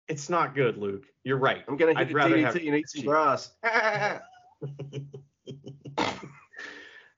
it's 0.08 0.30
not 0.30 0.56
good, 0.56 0.78
Luke. 0.78 1.04
You're 1.26 1.36
right. 1.36 1.65
I'm 1.67 1.76
gonna 1.76 1.91
hit 1.91 1.97
I'd 1.97 2.08
the 2.08 2.13
rather 2.13 2.38
DDT 2.38 2.43
have 2.43 2.56
and 2.56 2.76
eat 2.76 2.89
some 2.89 3.04
grass. 3.04 3.52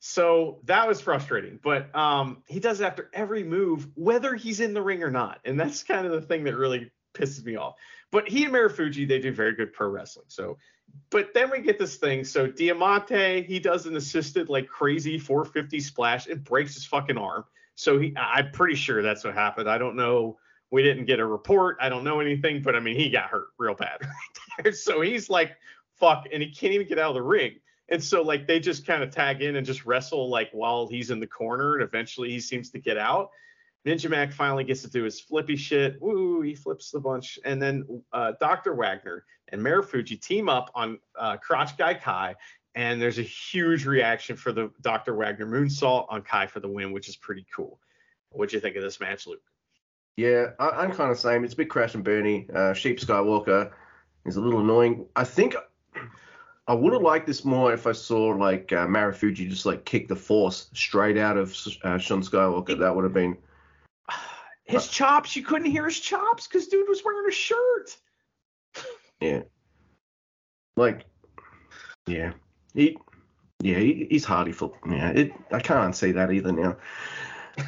So 0.07 0.59
that 0.65 0.87
was 0.87 1.01
frustrating, 1.01 1.59
but 1.63 1.93
um, 1.95 2.43
he 2.45 2.59
does 2.59 2.79
it 2.79 2.83
after 2.83 3.09
every 3.11 3.43
move, 3.43 3.87
whether 3.95 4.35
he's 4.35 4.59
in 4.59 4.75
the 4.75 4.81
ring 4.81 5.01
or 5.01 5.09
not, 5.09 5.39
and 5.45 5.59
that's 5.59 5.81
kind 5.81 6.05
of 6.05 6.11
the 6.11 6.21
thing 6.21 6.43
that 6.43 6.55
really 6.55 6.91
pisses 7.15 7.43
me 7.43 7.55
off. 7.55 7.73
But 8.11 8.29
he 8.29 8.45
and 8.45 8.53
Marufuji, 8.53 9.07
they 9.07 9.17
do 9.17 9.33
very 9.33 9.55
good 9.55 9.73
pro 9.73 9.89
wrestling. 9.89 10.27
So, 10.27 10.59
but 11.09 11.33
then 11.33 11.49
we 11.49 11.59
get 11.59 11.79
this 11.79 11.95
thing. 11.95 12.23
So 12.23 12.45
Diamante, 12.45 13.41
he 13.41 13.57
does 13.57 13.87
an 13.87 13.95
assisted 13.95 14.47
like 14.47 14.67
crazy 14.67 15.17
450 15.17 15.79
splash. 15.79 16.27
It 16.27 16.43
breaks 16.43 16.75
his 16.75 16.85
fucking 16.85 17.17
arm. 17.17 17.43
So 17.73 17.97
he, 17.97 18.15
I'm 18.15 18.51
pretty 18.51 18.75
sure 18.75 19.01
that's 19.01 19.23
what 19.23 19.33
happened. 19.33 19.67
I 19.67 19.79
don't 19.79 19.95
know. 19.95 20.37
We 20.69 20.83
didn't 20.83 21.05
get 21.05 21.19
a 21.19 21.25
report. 21.25 21.77
I 21.81 21.89
don't 21.89 22.03
know 22.03 22.19
anything, 22.19 22.61
but 22.61 22.75
I 22.75 22.79
mean, 22.79 22.95
he 22.95 23.09
got 23.09 23.31
hurt 23.31 23.47
real 23.57 23.73
bad 23.73 23.97
right 24.01 24.63
there. 24.63 24.71
So 24.71 25.01
he's 25.01 25.31
like, 25.31 25.57
fuck, 25.95 26.27
and 26.31 26.43
he 26.43 26.51
can't 26.51 26.73
even 26.73 26.87
get 26.87 26.99
out 26.99 27.09
of 27.09 27.15
the 27.15 27.23
ring. 27.23 27.55
And 27.89 28.03
so 28.03 28.21
like 28.21 28.47
they 28.47 28.59
just 28.59 28.85
kind 28.85 29.03
of 29.03 29.11
tag 29.11 29.41
in 29.41 29.55
and 29.55 29.65
just 29.65 29.85
wrestle 29.85 30.29
like 30.29 30.49
while 30.51 30.87
he's 30.87 31.11
in 31.11 31.19
the 31.19 31.27
corner, 31.27 31.75
and 31.75 31.83
eventually 31.83 32.29
he 32.29 32.39
seems 32.39 32.69
to 32.71 32.79
get 32.79 32.97
out. 32.97 33.29
Ninja 33.85 34.09
Mac 34.09 34.31
finally 34.31 34.63
gets 34.63 34.81
to 34.81 34.89
do 34.89 35.03
his 35.03 35.19
flippy 35.19 35.55
shit. 35.55 36.01
Woo, 36.01 36.41
he 36.41 36.55
flips 36.55 36.89
the 36.89 36.99
bunch. 36.99 37.37
And 37.45 37.61
then 37.61 38.01
uh, 38.11 38.33
Dr. 38.39 38.73
Wagner 38.73 39.25
and 39.49 39.61
Marufuji 39.61 40.19
team 40.19 40.49
up 40.49 40.71
on 40.73 40.97
uh, 41.17 41.37
Crotch 41.37 41.77
Guy 41.77 41.93
Kai. 41.93 42.35
And 42.73 42.99
there's 42.99 43.19
a 43.19 43.23
huge 43.23 43.85
reaction 43.85 44.35
for 44.35 44.51
the 44.51 44.71
Dr. 44.81 45.15
Wagner 45.15 45.45
moonsault 45.45 46.07
on 46.09 46.23
Kai 46.23 46.47
for 46.47 46.59
the 46.59 46.67
win, 46.67 46.91
which 46.91 47.07
is 47.07 47.15
pretty 47.15 47.45
cool. 47.55 47.79
What'd 48.31 48.53
you 48.53 48.59
think 48.59 48.75
of 48.75 48.81
this 48.81 48.99
match, 48.99 49.27
Luke? 49.27 49.41
Yeah, 50.17 50.47
I, 50.59 50.69
I'm 50.69 50.91
kind 50.91 51.11
of 51.11 51.19
same. 51.19 51.43
It's 51.43 51.53
a 51.53 51.57
bit 51.57 51.69
crash 51.69 51.93
and 51.93 52.03
burny. 52.03 52.53
Uh, 52.53 52.73
Sheep 52.73 52.99
Skywalker 52.99 53.71
is 54.25 54.35
a 54.35 54.41
little 54.41 54.61
annoying. 54.61 55.05
I 55.15 55.23
think 55.23 55.55
I 56.67 56.73
would 56.73 56.93
have 56.93 57.01
liked 57.01 57.27
this 57.27 57.45
more 57.45 57.73
if 57.73 57.85
I 57.85 57.91
saw 57.91 58.27
like 58.29 58.73
uh, 58.73 58.87
Marufuji 58.87 59.47
just 59.49 59.65
like 59.65 59.85
kick 59.85 60.07
the 60.07 60.15
force 60.15 60.69
straight 60.73 61.17
out 61.17 61.37
of 61.37 61.55
uh, 61.83 61.97
Shun 61.99 62.23
Skywalker. 62.23 62.79
That 62.79 62.95
would 62.95 63.03
have 63.03 63.13
been 63.13 63.37
His 64.63 64.87
chops, 64.87 65.35
you 65.35 65.43
couldn't 65.43 65.69
hear 65.69 65.85
his 65.85 65.99
chops 65.99 66.47
because 66.47 66.67
dude 66.67 66.89
was 66.89 67.03
wearing 67.05 67.29
a 67.29 67.31
shirt. 67.31 67.97
yeah, 69.21 69.41
like 70.75 71.05
yeah, 72.07 72.33
he 72.73 72.97
yeah 73.61 73.77
he, 73.77 74.07
he's 74.09 74.25
hardy 74.25 74.51
for 74.51 74.73
yeah. 74.89 75.09
It 75.09 75.33
I 75.51 75.59
can't 75.59 75.95
see 75.95 76.11
that 76.13 76.31
either 76.31 76.51
now. 76.51 76.77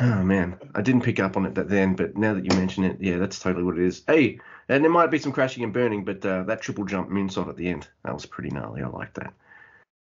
Oh 0.01 0.21
man, 0.21 0.57
I 0.75 0.81
didn't 0.81 1.03
pick 1.03 1.17
up 1.17 1.37
on 1.37 1.45
it 1.45 1.55
that 1.55 1.69
then, 1.69 1.95
but 1.95 2.17
now 2.17 2.33
that 2.33 2.43
you 2.43 2.57
mention 2.57 2.83
it, 2.83 2.97
yeah, 2.99 3.15
that's 3.15 3.39
totally 3.39 3.63
what 3.63 3.77
it 3.77 3.85
is. 3.85 4.03
Hey, 4.05 4.37
and 4.69 4.83
there 4.83 4.91
might 4.91 5.11
be 5.11 5.19
some 5.19 5.31
crashing 5.31 5.63
and 5.63 5.73
burning, 5.73 6.03
but 6.03 6.25
uh, 6.25 6.43
that 6.43 6.61
triple 6.61 6.85
jump 6.85 7.09
moonsault 7.09 7.49
at 7.49 7.55
the 7.55 7.69
end, 7.69 7.87
that 8.03 8.13
was 8.13 8.25
pretty 8.25 8.49
gnarly. 8.49 8.81
I 8.81 8.87
like 8.87 9.13
that. 9.15 9.33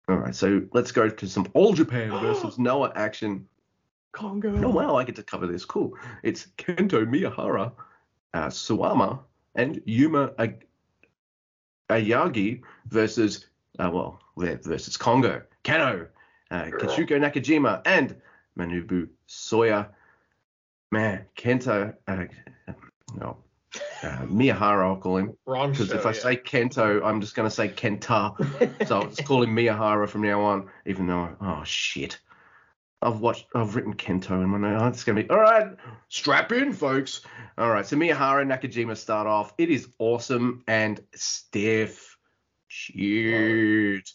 All 0.08 0.16
right, 0.16 0.34
so 0.34 0.62
let's 0.72 0.92
go 0.92 1.08
to 1.08 1.26
some 1.26 1.46
All 1.54 1.72
Japan 1.72 2.10
versus 2.20 2.58
Noah 2.58 2.92
action. 2.94 3.46
Kongo. 4.12 4.64
Oh 4.64 4.70
wow, 4.70 4.94
I 4.94 5.04
get 5.04 5.16
to 5.16 5.22
cover 5.24 5.46
this. 5.46 5.64
Cool. 5.64 5.94
It's 6.22 6.46
Kento 6.56 7.04
Miyahara, 7.04 7.72
uh, 8.32 8.46
Suwama, 8.46 9.18
and 9.56 9.82
Yuma 9.86 10.32
Ag- 10.38 10.66
Aoyagi 11.90 12.62
versus 12.88 13.46
uh, 13.80 13.90
well 13.92 14.20
versus 14.36 14.96
Kongo, 14.96 15.42
Kenoh, 15.64 16.06
uh, 16.50 16.64
Nakajima, 16.64 17.82
and 17.84 18.16
Manabu 18.58 19.08
Soya. 19.28 19.88
Man, 20.92 21.24
Kento, 21.36 21.92
uh, 22.06 22.24
no, 23.16 23.36
uh, 24.04 24.26
Miyahara, 24.26 24.84
I'll 24.84 24.96
call 24.96 25.16
him. 25.16 25.36
Because 25.46 25.92
if 25.92 26.06
I 26.06 26.10
yeah. 26.10 26.20
say 26.20 26.36
Kento, 26.36 27.04
I'm 27.04 27.20
just 27.20 27.34
going 27.34 27.48
to 27.48 27.54
say 27.54 27.68
Kenta. 27.68 28.34
So 28.86 29.00
I'll 29.00 29.08
just 29.08 29.24
call 29.24 29.42
him 29.42 29.54
Miyahara 29.54 30.08
from 30.08 30.22
now 30.22 30.42
on, 30.42 30.68
even 30.86 31.06
though, 31.06 31.36
oh 31.40 31.62
shit. 31.64 32.18
I've 33.02 33.20
watched, 33.20 33.46
I've 33.54 33.76
written 33.76 33.94
Kento 33.94 34.30
in 34.42 34.48
my 34.48 34.58
notes. 34.58 34.82
Oh, 34.82 34.88
it's 34.88 35.04
going 35.04 35.16
to 35.16 35.22
be, 35.22 35.30
all 35.30 35.40
right, 35.40 35.76
strap 36.08 36.52
in, 36.52 36.72
folks. 36.72 37.20
All 37.58 37.70
right, 37.70 37.86
so 37.86 37.96
Miyahara 37.96 38.42
and 38.42 38.50
Nakajima 38.50 38.96
start 38.96 39.26
off. 39.26 39.52
It 39.58 39.70
is 39.70 39.88
awesome 39.98 40.64
and 40.66 41.00
stiff. 41.14 42.16
Shoot. 42.68 44.10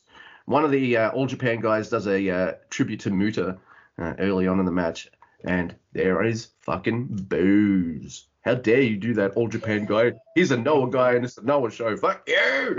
One 0.45 0.65
of 0.65 0.71
the 0.71 0.97
uh, 0.97 1.11
All 1.11 1.27
Japan 1.27 1.59
guys 1.59 1.89
does 1.89 2.07
a 2.07 2.29
uh, 2.29 2.53
tribute 2.69 3.01
to 3.01 3.11
Muta 3.11 3.59
uh, 3.99 4.13
early 4.17 4.47
on 4.47 4.59
in 4.59 4.65
the 4.65 4.71
match, 4.71 5.07
and 5.43 5.75
there 5.93 6.23
is 6.23 6.49
fucking 6.61 7.07
booze. 7.11 8.28
How 8.41 8.55
dare 8.55 8.81
you 8.81 8.97
do 8.97 9.13
that, 9.15 9.31
All 9.31 9.49
Japan 9.49 9.85
guy? 9.85 10.13
He's 10.33 10.51
a 10.51 10.57
Noah 10.57 10.89
guy, 10.89 11.13
and 11.13 11.25
it's 11.25 11.37
a 11.37 11.43
Noah 11.43 11.71
show. 11.71 11.97
Fuck 11.97 12.23
you. 12.25 12.35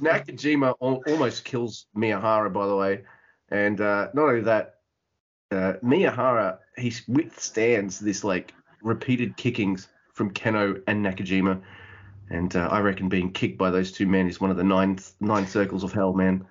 Nakajima 0.00 0.74
almost 0.80 1.44
kills 1.44 1.86
Miyahara, 1.94 2.50
by 2.52 2.66
the 2.66 2.76
way, 2.76 3.02
and 3.50 3.80
uh, 3.80 4.08
not 4.14 4.28
only 4.28 4.40
that, 4.42 4.76
uh, 5.50 5.74
Miyahara 5.84 6.58
he 6.78 6.92
withstands 7.06 7.98
this 7.98 8.24
like 8.24 8.54
repeated 8.82 9.36
kickings 9.36 9.88
from 10.14 10.32
Kenoh 10.32 10.82
and 10.86 11.04
Nakajima, 11.04 11.60
and 12.30 12.56
uh, 12.56 12.68
I 12.70 12.80
reckon 12.80 13.10
being 13.10 13.30
kicked 13.30 13.58
by 13.58 13.70
those 13.70 13.92
two 13.92 14.06
men 14.06 14.26
is 14.26 14.40
one 14.40 14.50
of 14.50 14.56
the 14.56 14.64
nine 14.64 14.98
nine 15.20 15.46
circles 15.46 15.84
of 15.84 15.92
hell, 15.92 16.14
man. 16.14 16.46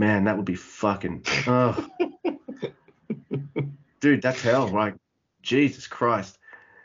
Man, 0.00 0.24
that 0.24 0.36
would 0.36 0.46
be 0.46 0.56
fucking. 0.56 1.22
Oh. 1.46 1.86
Dude, 4.00 4.22
that's 4.22 4.40
hell, 4.40 4.70
right? 4.70 4.94
Jesus 5.42 5.86
Christ. 5.86 6.38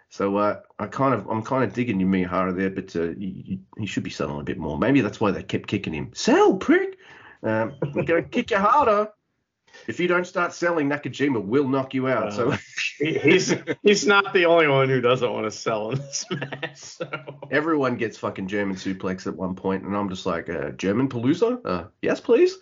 So 0.10 0.38
uh, 0.38 0.62
I 0.80 0.88
kind 0.88 1.14
of, 1.14 1.28
I'm 1.28 1.44
kind 1.44 1.64
of 1.64 1.74
digging 1.74 2.00
you, 2.00 2.06
Miyahara 2.06 2.56
there, 2.56 2.70
but 2.70 2.96
uh, 2.96 3.10
you, 3.18 3.60
should 3.86 4.04
be 4.04 4.10
selling 4.10 4.40
a 4.40 4.44
bit 4.44 4.58
more. 4.58 4.78
Maybe 4.78 5.02
that's 5.02 5.20
why 5.20 5.32
they 5.32 5.44
kept 5.44 5.68
kicking 5.68 5.94
him. 5.94 6.12
Sell, 6.14 6.56
prick. 6.58 6.98
Um, 7.44 7.76
I'm 7.82 8.06
gonna 8.06 8.22
kick 8.36 8.52
you 8.52 8.58
harder. 8.58 9.10
If 9.88 10.00
you 10.00 10.08
don't 10.08 10.26
start 10.26 10.54
selling, 10.54 10.90
Nakajima 10.90 11.44
will 11.44 11.68
knock 11.68 11.94
you 11.94 12.08
out. 12.08 12.34
so 12.34 12.52
Uh, 12.54 12.58
He- 12.98 13.18
he's 13.20 13.54
he's 13.84 14.08
not 14.08 14.32
the 14.34 14.46
only 14.46 14.68
one 14.70 14.88
who 14.88 15.02
doesn't 15.02 15.30
want 15.32 15.46
to 15.46 15.52
sell 15.52 15.92
in 15.92 15.98
this 15.98 16.26
match. 16.32 16.78
So. 16.78 17.10
everyone 17.52 17.98
gets 17.98 18.18
fucking 18.18 18.48
German 18.48 18.78
suplex 18.78 19.28
at 19.28 19.36
one 19.36 19.54
point, 19.56 19.84
and 19.84 19.96
I'm 19.96 20.08
just 20.08 20.26
like, 20.26 20.50
uh, 20.50 20.70
German 20.72 21.10
Palooza? 21.10 21.60
Uh, 21.66 21.84
yes, 22.02 22.22
please. 22.22 22.58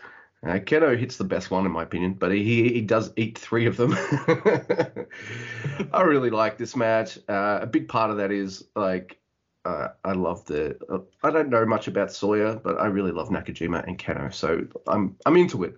Uh, 0.45 0.59
Kenoh 0.59 0.97
hits 0.97 1.17
the 1.17 1.23
best 1.23 1.51
one 1.51 1.65
in 1.65 1.71
my 1.71 1.83
opinion, 1.83 2.15
but 2.15 2.31
he 2.31 2.73
he 2.73 2.81
does 2.81 3.13
eat 3.15 3.37
three 3.37 3.65
of 3.65 3.77
them. 3.77 3.93
I 5.93 6.01
really 6.01 6.29
like 6.29 6.57
this 6.57 6.75
match. 6.75 7.17
Uh, 7.29 7.59
a 7.61 7.67
big 7.67 7.87
part 7.87 8.11
of 8.11 8.17
that 8.17 8.31
is 8.31 8.65
like 8.75 9.19
uh, 9.65 9.89
I 10.03 10.13
love 10.13 10.45
the. 10.45 10.77
Uh, 10.89 10.99
I 11.23 11.31
don't 11.31 11.49
know 11.49 11.65
much 11.65 11.87
about 11.87 12.11
Sawyer, 12.11 12.59
but 12.61 12.79
I 12.79 12.87
really 12.87 13.11
love 13.11 13.29
Nakajima 13.29 13.87
and 13.87 13.97
Kenoh, 13.97 14.33
so 14.33 14.65
I'm 14.87 15.15
I'm 15.25 15.37
into 15.37 15.63
it. 15.63 15.75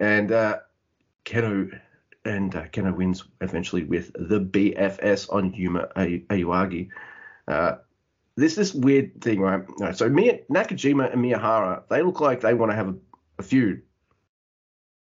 And 0.00 0.32
uh, 0.32 0.58
Kenoh 1.24 1.78
and 2.24 2.54
uh, 2.54 2.64
Kenoh 2.66 2.96
wins 2.96 3.24
eventually 3.40 3.84
with 3.84 4.12
the 4.14 4.40
BFS 4.40 5.32
on 5.32 5.54
Yuma 5.54 5.88
Ay- 5.94 6.24
Aoyagi. 6.30 6.88
Uh, 7.46 7.76
there's 8.36 8.54
this 8.54 8.74
weird 8.74 9.20
thing, 9.20 9.40
right? 9.40 9.64
No, 9.78 9.92
so 9.92 10.08
Nakajima 10.08 11.12
and 11.12 11.24
Miyahara, 11.24 11.82
they 11.88 12.02
look 12.02 12.20
like 12.20 12.40
they 12.40 12.54
want 12.54 12.70
to 12.70 12.76
have 12.76 12.88
a, 12.88 12.94
a 13.38 13.42
feud. 13.42 13.82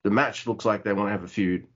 The 0.03 0.11
match 0.11 0.47
looks 0.47 0.65
like 0.65 0.83
they 0.83 0.93
want 0.93 1.07
to 1.07 1.11
have 1.11 1.23
a 1.23 1.27
feud. 1.27 1.67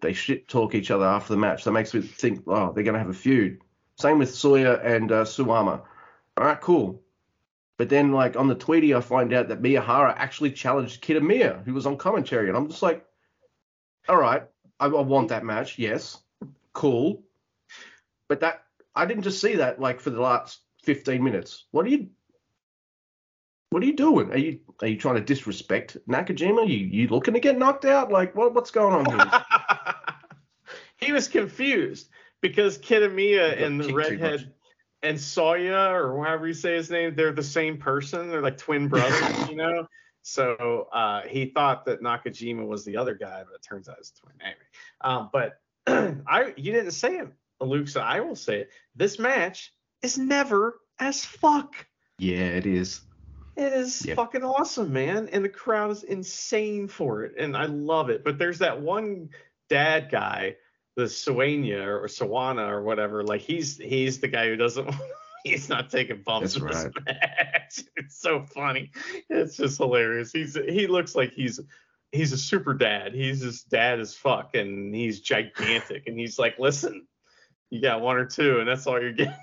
They 0.00 0.12
shit 0.12 0.48
talk 0.48 0.74
each 0.74 0.90
other 0.90 1.06
after 1.06 1.32
the 1.32 1.40
match. 1.40 1.64
That 1.64 1.72
makes 1.72 1.94
me 1.94 2.02
think, 2.02 2.42
oh, 2.46 2.72
they're 2.72 2.84
going 2.84 2.94
to 2.94 3.00
have 3.00 3.08
a 3.08 3.14
feud. 3.14 3.60
Same 3.96 4.18
with 4.18 4.34
Sawyer 4.34 4.74
and 4.74 5.10
uh, 5.10 5.24
Suwama. 5.24 5.82
All 6.36 6.44
right, 6.44 6.60
cool. 6.60 7.02
But 7.76 7.88
then, 7.88 8.12
like 8.12 8.36
on 8.36 8.48
the 8.48 8.54
Tweety, 8.54 8.94
I 8.94 9.00
find 9.00 9.32
out 9.32 9.48
that 9.48 9.62
Miyahara 9.62 10.14
actually 10.16 10.52
challenged 10.52 11.02
Kitamiya, 11.02 11.64
who 11.64 11.72
was 11.72 11.86
on 11.86 11.96
commentary, 11.96 12.48
and 12.48 12.56
I'm 12.56 12.68
just 12.68 12.82
like, 12.82 13.06
all 14.08 14.16
right, 14.16 14.42
I, 14.78 14.86
I 14.86 15.00
want 15.00 15.28
that 15.28 15.44
match, 15.44 15.78
yes, 15.78 16.18
cool. 16.72 17.22
But 18.28 18.40
that 18.40 18.64
I 18.94 19.06
didn't 19.06 19.22
just 19.22 19.40
see 19.40 19.56
that 19.56 19.80
like 19.80 20.00
for 20.00 20.10
the 20.10 20.20
last 20.20 20.60
15 20.84 21.22
minutes. 21.22 21.66
What 21.70 21.86
are 21.86 21.88
you? 21.88 22.08
What 23.70 23.84
are 23.84 23.86
you 23.86 23.94
doing? 23.94 24.32
Are 24.32 24.38
you 24.38 24.58
are 24.82 24.88
you 24.88 24.96
trying 24.96 25.14
to 25.14 25.20
disrespect 25.20 25.96
Nakajima? 26.08 26.68
You 26.68 26.76
you 26.76 27.08
looking 27.08 27.34
to 27.34 27.40
get 27.40 27.56
knocked 27.56 27.84
out? 27.84 28.10
Like 28.10 28.34
what 28.34 28.52
what's 28.52 28.72
going 28.72 28.94
on 28.94 29.04
here? 29.06 29.44
he 30.96 31.12
was 31.12 31.28
confused 31.28 32.08
because 32.40 32.78
Kitamiya 32.78 33.62
and 33.62 33.80
the 33.80 33.84
kicked 33.84 34.08
too 34.08 34.18
much. 34.18 34.20
redhead 34.22 34.52
and 35.02 35.20
Sawyer 35.20 36.12
or 36.12 36.24
however 36.24 36.48
you 36.48 36.54
say 36.54 36.74
his 36.74 36.90
name, 36.90 37.14
they're 37.14 37.32
the 37.32 37.44
same 37.44 37.78
person. 37.78 38.28
They're 38.28 38.42
like 38.42 38.58
twin 38.58 38.88
brothers, 38.88 39.48
you 39.48 39.56
know. 39.56 39.86
So 40.22 40.88
uh, 40.92 41.22
he 41.28 41.46
thought 41.46 41.86
that 41.86 42.02
Nakajima 42.02 42.66
was 42.66 42.84
the 42.84 42.96
other 42.96 43.14
guy, 43.14 43.44
but 43.44 43.54
it 43.54 43.62
turns 43.62 43.88
out 43.88 43.96
it's 43.98 44.10
twin. 44.10 44.34
Anyway, 44.40 44.56
um, 45.00 45.30
but 45.32 45.60
I 45.86 46.54
you 46.56 46.72
didn't 46.72 46.90
say 46.90 47.18
it, 47.18 47.28
Luke. 47.60 47.86
So 47.86 48.00
I 48.00 48.18
will 48.18 48.36
say 48.36 48.62
it. 48.62 48.70
This 48.96 49.20
match 49.20 49.72
is 50.02 50.18
never 50.18 50.80
as 50.98 51.24
fuck. 51.24 51.74
yeah, 52.18 52.40
it 52.40 52.66
is. 52.66 53.02
It 53.60 53.74
is 53.74 54.06
Yep. 54.06 54.16
fucking 54.16 54.42
awesome, 54.42 54.90
man. 54.92 55.28
And 55.32 55.44
the 55.44 55.48
crowd 55.50 55.90
is 55.90 56.02
insane 56.02 56.88
for 56.88 57.24
it. 57.24 57.34
And 57.38 57.54
I 57.56 57.66
love 57.66 58.08
it. 58.08 58.24
But 58.24 58.38
there's 58.38 58.58
that 58.60 58.80
one 58.80 59.28
dad 59.68 60.08
guy, 60.10 60.56
the 60.96 61.02
Suwania 61.04 61.84
or 61.86 62.06
Sawana 62.06 62.70
or 62.70 62.82
whatever. 62.82 63.22
Like 63.22 63.42
he's 63.42 63.76
he's 63.76 64.18
the 64.18 64.28
guy 64.28 64.46
who 64.48 64.56
doesn't 64.56 64.88
he's 65.44 65.68
not 65.68 65.90
taking 65.90 66.22
bumps 66.22 66.54
That's 66.54 66.62
in 66.62 66.66
this 66.68 66.84
right. 66.96 67.06
match. 67.06 67.84
It's 67.96 68.18
so 68.18 68.44
funny. 68.46 68.90
It's 69.28 69.56
just 69.56 69.76
hilarious. 69.78 70.32
He's 70.32 70.54
he 70.54 70.86
looks 70.86 71.14
like 71.14 71.32
he's 71.32 71.60
he's 72.12 72.32
a 72.32 72.38
super 72.38 72.72
dad. 72.74 73.12
He's 73.14 73.42
just 73.42 73.68
dad 73.68 74.00
as 74.00 74.14
fuck 74.14 74.54
and 74.54 74.94
he's 74.94 75.20
gigantic. 75.20 76.06
and 76.08 76.18
he's 76.18 76.38
like, 76.38 76.58
listen, 76.58 77.06
you 77.68 77.80
got 77.82 78.00
one 78.00 78.16
or 78.16 78.24
two, 78.26 78.58
and 78.58 78.66
that's 78.68 78.86
all 78.88 79.00
you're 79.00 79.12
getting. 79.12 79.34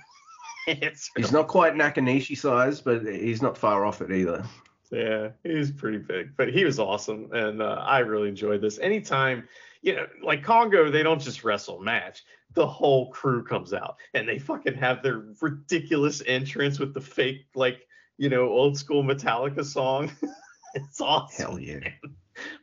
It's 0.67 1.09
He's 1.15 1.31
not 1.31 1.47
quite 1.47 1.75
Nakanishi 1.75 2.37
size, 2.37 2.81
but 2.81 3.05
he's 3.05 3.41
not 3.41 3.57
far 3.57 3.85
off 3.85 4.01
it 4.01 4.11
either. 4.11 4.43
Yeah, 4.91 5.29
he's 5.43 5.71
pretty 5.71 5.97
big, 5.97 6.35
but 6.35 6.49
he 6.49 6.65
was 6.65 6.77
awesome, 6.77 7.29
and 7.31 7.61
uh, 7.61 7.83
I 7.85 7.99
really 7.99 8.29
enjoyed 8.29 8.61
this. 8.61 8.77
Anytime, 8.79 9.47
you 9.81 9.95
know, 9.95 10.07
like 10.23 10.43
Kongo, 10.43 10.91
they 10.91 11.03
don't 11.03 11.21
just 11.21 11.43
wrestle 11.43 11.79
match; 11.79 12.23
the 12.53 12.67
whole 12.67 13.09
crew 13.11 13.43
comes 13.43 13.73
out, 13.73 13.95
and 14.13 14.27
they 14.27 14.39
fucking 14.39 14.75
have 14.75 15.03
their 15.03 15.23
ridiculous 15.41 16.21
entrance 16.25 16.79
with 16.79 16.93
the 16.93 17.01
fake, 17.01 17.47
like, 17.55 17.87
you 18.17 18.29
know, 18.29 18.49
old 18.49 18.77
school 18.77 19.03
Metallica 19.03 19.63
song. 19.63 20.11
it's 20.73 21.01
awesome. 21.01 21.45
Hell 21.45 21.59
yeah. 21.59 21.89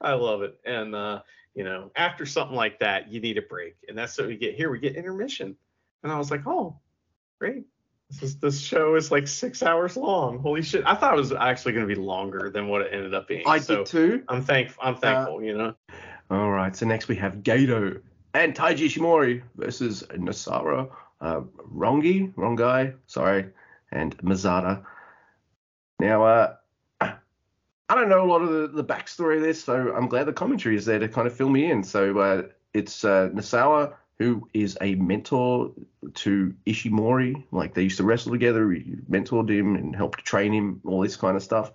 I 0.00 0.12
love 0.12 0.42
it, 0.42 0.58
and 0.64 0.94
uh, 0.94 1.22
you 1.54 1.64
know, 1.64 1.90
after 1.96 2.26
something 2.26 2.56
like 2.56 2.78
that, 2.80 3.10
you 3.10 3.20
need 3.20 3.38
a 3.38 3.42
break, 3.42 3.76
and 3.88 3.96
that's 3.96 4.16
what 4.18 4.26
we 4.26 4.36
get 4.36 4.54
here. 4.54 4.70
We 4.70 4.78
get 4.78 4.96
intermission, 4.96 5.56
and 6.02 6.12
I 6.12 6.18
was 6.18 6.30
like, 6.30 6.46
oh, 6.46 6.78
great. 7.38 7.64
This 8.10 8.22
is 8.22 8.36
this 8.38 8.60
show 8.60 8.94
is 8.96 9.10
like 9.10 9.26
six 9.26 9.62
hours 9.62 9.96
long. 9.96 10.38
Holy 10.38 10.62
shit! 10.62 10.84
I 10.86 10.94
thought 10.94 11.14
it 11.14 11.18
was 11.18 11.32
actually 11.32 11.72
going 11.72 11.88
to 11.88 11.94
be 11.94 12.00
longer 12.00 12.50
than 12.50 12.68
what 12.68 12.82
it 12.82 12.90
ended 12.92 13.14
up 13.14 13.28
being. 13.28 13.42
I 13.46 13.58
so 13.58 13.78
did 13.78 13.86
too. 13.86 14.22
I'm 14.28 14.42
thank 14.42 14.72
I'm 14.80 14.96
thankful. 14.96 15.42
you 15.42 15.56
know. 15.56 15.74
All 16.30 16.50
right, 16.50 16.74
so 16.74 16.86
next 16.86 17.08
we 17.08 17.16
have 17.16 17.36
Gedo 17.36 18.00
and 18.34 18.54
Taiji 18.54 18.86
Ishimori 18.86 19.42
versus 19.56 20.02
Nosawa, 20.10 20.90
uh, 21.20 21.40
Rongi, 21.72 22.32
Rongai, 22.34 22.94
sorry, 23.06 23.46
and 23.92 24.20
Masada. 24.22 24.84
Now, 26.00 26.24
uh, 26.24 26.54
I 27.00 27.94
don't 27.94 28.08
know 28.08 28.24
a 28.24 28.30
lot 28.30 28.42
of 28.42 28.50
the, 28.50 28.68
the 28.68 28.84
backstory 28.84 29.36
of 29.36 29.42
this, 29.42 29.62
so 29.62 29.94
I'm 29.94 30.08
glad 30.08 30.24
the 30.24 30.32
commentary 30.32 30.76
is 30.76 30.84
there 30.84 30.98
to 30.98 31.08
kind 31.08 31.26
of 31.26 31.34
fill 31.34 31.50
me 31.50 31.70
in. 31.70 31.84
So 31.84 32.18
uh, 32.18 32.42
it's 32.72 33.04
uh, 33.04 33.28
Nosawa, 33.32 33.94
who 34.18 34.48
is 34.54 34.78
a 34.80 34.94
mentor 34.94 35.72
to 36.14 36.54
Ishimori. 36.66 37.44
Like 37.50 37.74
they 37.74 37.82
used 37.82 37.96
to 37.98 38.04
wrestle 38.04 38.32
together, 38.32 38.70
he 38.70 38.96
mentored 39.10 39.50
him 39.50 39.76
and 39.76 39.94
helped 39.94 40.24
train 40.24 40.52
him, 40.52 40.80
all 40.84 41.00
this 41.00 41.16
kind 41.16 41.36
of 41.36 41.42
stuff. 41.42 41.72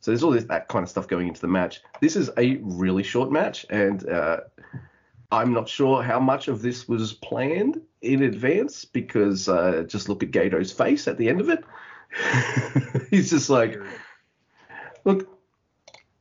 So 0.00 0.10
there's 0.10 0.24
all 0.24 0.32
this 0.32 0.44
that 0.44 0.68
kind 0.68 0.82
of 0.82 0.88
stuff 0.88 1.06
going 1.06 1.28
into 1.28 1.40
the 1.40 1.48
match. 1.48 1.80
This 2.00 2.16
is 2.16 2.30
a 2.36 2.56
really 2.56 3.04
short 3.04 3.30
match, 3.30 3.64
and 3.70 4.08
uh, 4.08 4.40
I'm 5.30 5.52
not 5.52 5.68
sure 5.68 6.02
how 6.02 6.18
much 6.18 6.48
of 6.48 6.60
this 6.60 6.88
was 6.88 7.12
planned 7.12 7.80
in 8.00 8.24
advance 8.24 8.84
because 8.84 9.48
uh, 9.48 9.84
just 9.86 10.08
look 10.08 10.24
at 10.24 10.32
Gedo's 10.32 10.72
face 10.72 11.06
at 11.06 11.18
the 11.18 11.28
end 11.28 11.40
of 11.40 11.48
it. 11.48 11.64
He's 13.10 13.30
just 13.30 13.48
like, 13.48 13.78
Look, 15.04 15.28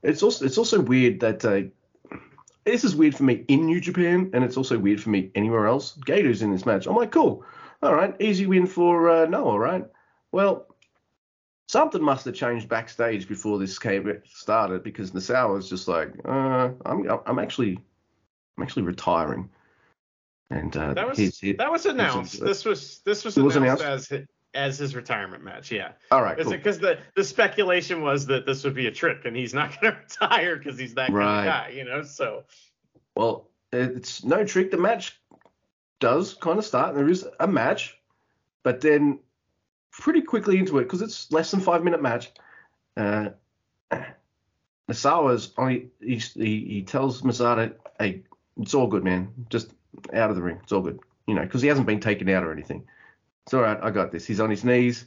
it's 0.02 0.24
also 0.24 0.46
it's 0.46 0.58
also 0.58 0.80
weird 0.80 1.20
that 1.20 1.46
uh, 1.46 1.62
this 2.66 2.84
is 2.84 2.96
weird 2.96 3.16
for 3.16 3.24
me 3.24 3.44
in 3.48 3.66
New 3.66 3.80
Japan, 3.82 4.30
and 4.34 4.44
it's 4.44 4.58
also 4.58 4.78
weird 4.78 5.02
for 5.02 5.10
me 5.10 5.32
anywhere 5.36 5.68
else. 5.68 5.96
Gedo's 6.06 6.42
in 6.42 6.52
this 6.52 6.66
match. 6.66 6.86
I'm 6.88 6.96
like, 6.96 7.12
cool, 7.12 7.44
all 7.82 7.94
right, 7.96 8.16
easy 8.20 8.46
win 8.46 8.68
for 8.68 9.10
uh, 9.10 9.26
Noah, 9.26 9.58
right? 9.60 9.86
Well, 10.32 10.68
something 11.68 12.02
must 12.02 12.26
have 12.26 12.36
changed 12.36 12.70
backstage 12.70 13.28
before 13.28 13.58
this 13.60 13.80
came 13.80 14.22
started 14.26 14.84
because 14.84 15.12
Nosawa 15.12 15.54
was 15.56 15.70
just 15.70 15.88
like, 15.88 16.14
uh, 16.26 16.70
I'm 16.86 17.08
I'm 17.26 17.40
actually 17.40 17.80
I'm 18.58 18.64
actually 18.64 18.84
retiring. 18.84 19.50
And 20.50 20.76
uh, 20.76 20.94
That 20.94 21.08
was 21.08 21.18
he's- 21.18 21.40
he- 21.40 21.54
that 21.54 21.72
was 21.72 21.86
announced. 21.86 22.36
it. 22.36 22.44
This 22.44 22.66
was 22.66 23.00
this 23.06 23.24
was 23.24 23.38
It 23.38 23.42
was 23.42 23.56
announced, 23.56 23.84
as 23.84 24.12
as 24.54 24.78
his 24.78 24.96
retirement 24.96 25.44
match. 25.44 25.72
Yeah, 25.72 25.92
all 26.12 26.22
right, 26.22 26.38
cool. 26.38 26.52
because 26.52 26.80
the 26.80 26.98
the 27.16 27.24
speculation 27.24 28.02
was 28.02 28.26
that 28.28 28.46
this 28.46 28.64
would 28.64 28.74
be 28.76 28.88
a 28.88 28.92
trick 28.92 29.26
and 29.26 29.36
he's 29.36 29.54
not 29.54 29.70
going 29.82 29.94
to 29.94 30.00
retire 30.00 30.58
because 30.58 30.78
he's 30.78 30.96
that 30.96 31.10
kind 31.10 31.40
of 31.40 31.46
guy, 31.46 31.74
you 31.76 31.86
know. 31.86 32.04
So 32.04 32.44
Well, 33.16 33.50
it's 33.72 34.24
no 34.24 34.44
trick. 34.46 34.72
The 34.72 34.78
match 34.78 35.20
does 36.00 36.34
kind 36.34 36.60
of 36.60 36.66
start. 36.66 36.96
There 36.96 37.10
is 37.10 37.26
a 37.40 37.48
match, 37.48 37.98
but 38.64 38.82
then 38.82 39.20
pretty 39.92 40.22
quickly 40.22 40.58
into 40.58 40.80
it, 40.80 40.84
because 40.84 41.02
it's 41.02 41.32
less 41.32 41.52
than 41.52 41.60
five 41.60 41.84
minute 41.84 42.02
match, 42.02 42.32
uh, 42.98 43.30
Nosawa's 44.90 45.54
only 45.58 45.90
he, 46.02 46.16
he, 46.16 46.66
he 46.66 46.84
tells 46.84 47.24
Masada, 47.24 47.74
hey, 48.00 48.24
it's 48.60 48.74
all 48.74 48.88
good, 48.88 49.04
man. 49.04 49.30
Just 49.50 49.72
out 50.14 50.30
of 50.30 50.36
the 50.36 50.42
ring. 50.42 50.60
It's 50.64 50.72
all 50.72 50.82
good. 50.82 51.00
You 51.28 51.36
know, 51.36 51.44
because 51.44 51.62
he 51.62 51.68
hasn't 51.68 51.88
been 51.88 52.00
taken 52.00 52.28
out 52.30 52.44
or 52.44 52.52
anything. 52.52 52.86
It's 53.46 53.54
all 53.54 53.62
right. 53.62 53.80
I 53.82 53.92
got 53.92 54.12
this. 54.12 54.26
He's 54.26 54.40
on 54.40 54.50
his 54.50 54.64
knees. 54.64 55.06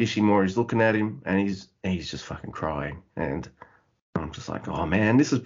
Ishimori's 0.00 0.56
looking 0.56 0.80
at 0.80 0.94
him, 0.94 1.22
and 1.24 1.40
he's 1.40 1.68
he's 1.82 2.10
just 2.10 2.24
fucking 2.24 2.52
crying. 2.52 3.02
And 3.16 3.48
I'm 4.16 4.32
just 4.32 4.48
like, 4.48 4.66
oh 4.68 4.86
man, 4.86 5.16
this 5.16 5.32
is 5.32 5.42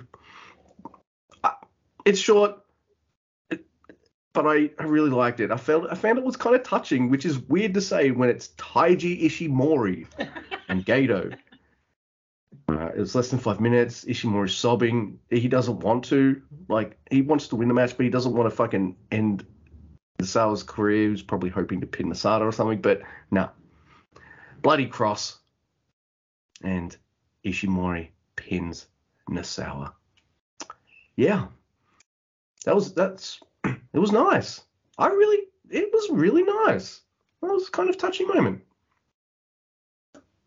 it's 2.09 2.19
short, 2.19 2.59
but 3.49 4.47
I, 4.47 4.71
I 4.79 4.85
really 4.85 5.11
liked 5.11 5.41
it. 5.41 5.51
I 5.51 5.57
felt 5.57 5.87
I 5.91 5.95
found 5.95 6.19
it 6.19 6.25
was 6.25 6.37
kind 6.37 6.57
of 6.57 6.63
touching, 6.63 7.11
which 7.11 7.27
is 7.27 7.39
weird 7.39 7.75
to 7.75 7.81
say 7.81 8.11
when 8.11 8.31
it's 8.31 8.49
Taiji 8.57 9.23
Ishimori 9.25 10.07
and 10.69 10.85
Gedo. 10.87 11.37
Uh, 12.69 12.91
it 12.95 12.99
was 12.99 13.15
less 13.15 13.29
than 13.29 13.39
five 13.39 13.61
minutes. 13.61 14.05
Ishimori's 14.05 14.55
sobbing. 14.55 15.19
He 15.31 15.49
doesn't 15.49 15.81
want 15.81 16.05
to. 16.07 16.41
Like 16.69 16.99
he 17.11 17.23
wants 17.23 17.49
to 17.49 17.57
win 17.57 17.69
the 17.69 17.75
match, 17.75 17.97
but 17.97 18.05
he 18.05 18.11
doesn't 18.11 18.33
want 18.33 18.49
to 18.49 18.55
fucking 18.55 18.97
end 19.11 19.45
Nosawa's 20.29 20.63
career. 20.63 21.05
He 21.05 21.09
was 21.11 21.23
probably 21.23 21.51
hoping 21.51 21.81
to 21.81 21.87
pin 21.87 22.09
Masada 22.09 22.45
or 22.45 22.53
something, 22.53 22.81
but 22.81 23.03
no. 23.31 23.51
Bloody 24.63 24.87
cross. 24.87 25.39
And 26.63 26.97
Ishimori 27.45 28.09
pins 28.37 28.87
Nosawa. 29.29 29.93
Yeah 31.17 31.47
that 32.65 32.75
was 32.75 32.93
that's 32.93 33.41
it 33.65 33.99
was 33.99 34.13
nice. 34.13 34.63
I 34.99 35.09
really 35.09 35.45
it 35.71 35.91
was 35.93 36.11
really 36.11 36.43
nice. 36.43 37.01
That 37.41 37.53
was 37.53 37.69
kind 37.71 37.89
of 37.89 37.97
touching 37.97 38.29
moment. 38.29 38.63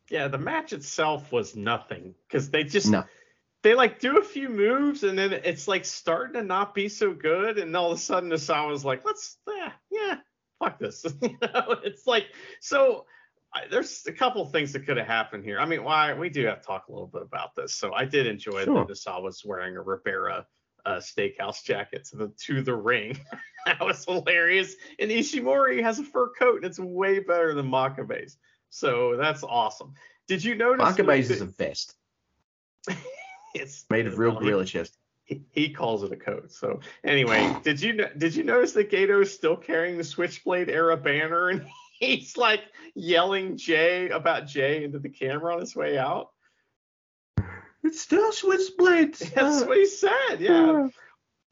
yeah, 0.09 0.27
the 0.27 0.37
match 0.37 0.73
itself 0.73 1.31
was 1.31 1.55
nothing 1.55 2.13
because 2.27 2.49
they 2.49 2.63
just 2.63 2.89
No. 2.89 3.05
They 3.63 3.75
like 3.75 3.99
do 3.99 4.17
a 4.17 4.23
few 4.23 4.49
moves 4.49 5.03
and 5.03 5.17
then 5.17 5.33
it's 5.33 5.67
like 5.67 5.85
starting 5.85 6.33
to 6.33 6.43
not 6.43 6.73
be 6.73 6.89
so 6.89 7.13
good 7.13 7.57
and 7.57 7.75
all 7.75 7.91
of 7.91 7.97
a 7.97 8.01
sudden 8.01 8.29
Asawa's 8.31 8.83
like 8.85 9.05
let's 9.05 9.37
yeah 9.47 9.71
yeah 9.91 10.15
fuck 10.59 10.79
this. 10.79 11.05
You 11.21 11.37
know 11.41 11.77
it's 11.83 12.07
like 12.07 12.27
so 12.59 13.05
I, 13.53 13.63
there's 13.69 14.03
a 14.07 14.13
couple 14.13 14.45
things 14.45 14.71
that 14.73 14.85
could 14.85 14.95
have 14.97 15.07
happened 15.07 15.43
here. 15.43 15.59
I 15.59 15.65
mean 15.65 15.83
why 15.83 16.13
we 16.13 16.29
do 16.29 16.45
have 16.45 16.61
to 16.61 16.65
talk 16.67 16.87
a 16.87 16.91
little 16.91 17.07
bit 17.07 17.21
about 17.21 17.53
this. 17.55 17.75
So 17.75 17.93
I 17.93 18.05
did 18.05 18.25
enjoy 18.27 18.63
Sure. 18.63 18.85
that 18.85 18.93
Asawa's 18.93 19.43
wearing 19.45 19.75
a 19.75 19.81
Ribera 19.81 20.45
uh, 20.85 20.97
steakhouse 20.97 21.63
jacket 21.63 22.05
to 22.05 22.15
the 22.17 22.27
to 22.45 22.61
the 22.61 22.75
ring. 22.75 23.19
That 23.67 23.79
was 23.81 24.03
hilarious. 24.05 24.73
And 24.97 25.11
Ishimori 25.11 25.83
has 25.83 25.99
a 25.99 26.03
fur 26.03 26.29
coat 26.29 26.55
and 26.55 26.65
it's 26.65 26.79
way 26.79 27.19
better 27.19 27.53
than 27.53 27.69
Makabe's. 27.69 28.37
So 28.71 29.15
that's 29.17 29.43
awesome. 29.43 29.93
Did 30.27 30.43
you 30.43 30.55
notice 30.55 30.83
Makabe's 30.97 31.29
is 31.29 31.41
a 31.41 31.45
vest 31.45 31.93
it's 33.53 33.85
made 33.89 34.07
of 34.07 34.17
real 34.17 34.33
gorilla 34.33 34.65
chest. 34.65 34.97
he, 35.25 35.41
he 35.51 35.69
calls 35.69 36.03
it 36.03 36.11
a 36.11 36.15
coat. 36.15 36.51
So 36.51 36.79
anyway, 37.03 37.55
did 37.63 37.81
you 37.81 38.05
did 38.17 38.35
you 38.35 38.43
notice 38.43 38.73
that 38.73 38.91
Gedo 38.91 39.21
is 39.21 39.33
still 39.33 39.55
carrying 39.55 39.97
the 39.97 40.03
Switchblade 40.03 40.69
era 40.69 40.97
banner 40.97 41.49
and 41.49 41.65
he's 41.99 42.37
like 42.37 42.61
yelling 42.95 43.57
Jay 43.57 44.09
about 44.09 44.47
Jay 44.47 44.83
into 44.83 44.99
the 44.99 45.09
camera 45.09 45.53
on 45.53 45.59
his 45.61 45.75
way 45.75 45.97
out? 45.97 46.29
It's 47.83 47.99
still 47.99 48.31
switchblades. 48.31 49.17
That's 49.33 49.63
uh, 49.63 49.65
what 49.65 49.75
he 49.75 49.87
said. 49.87 50.35
Yeah. 50.37 50.83
uh, 50.83 50.89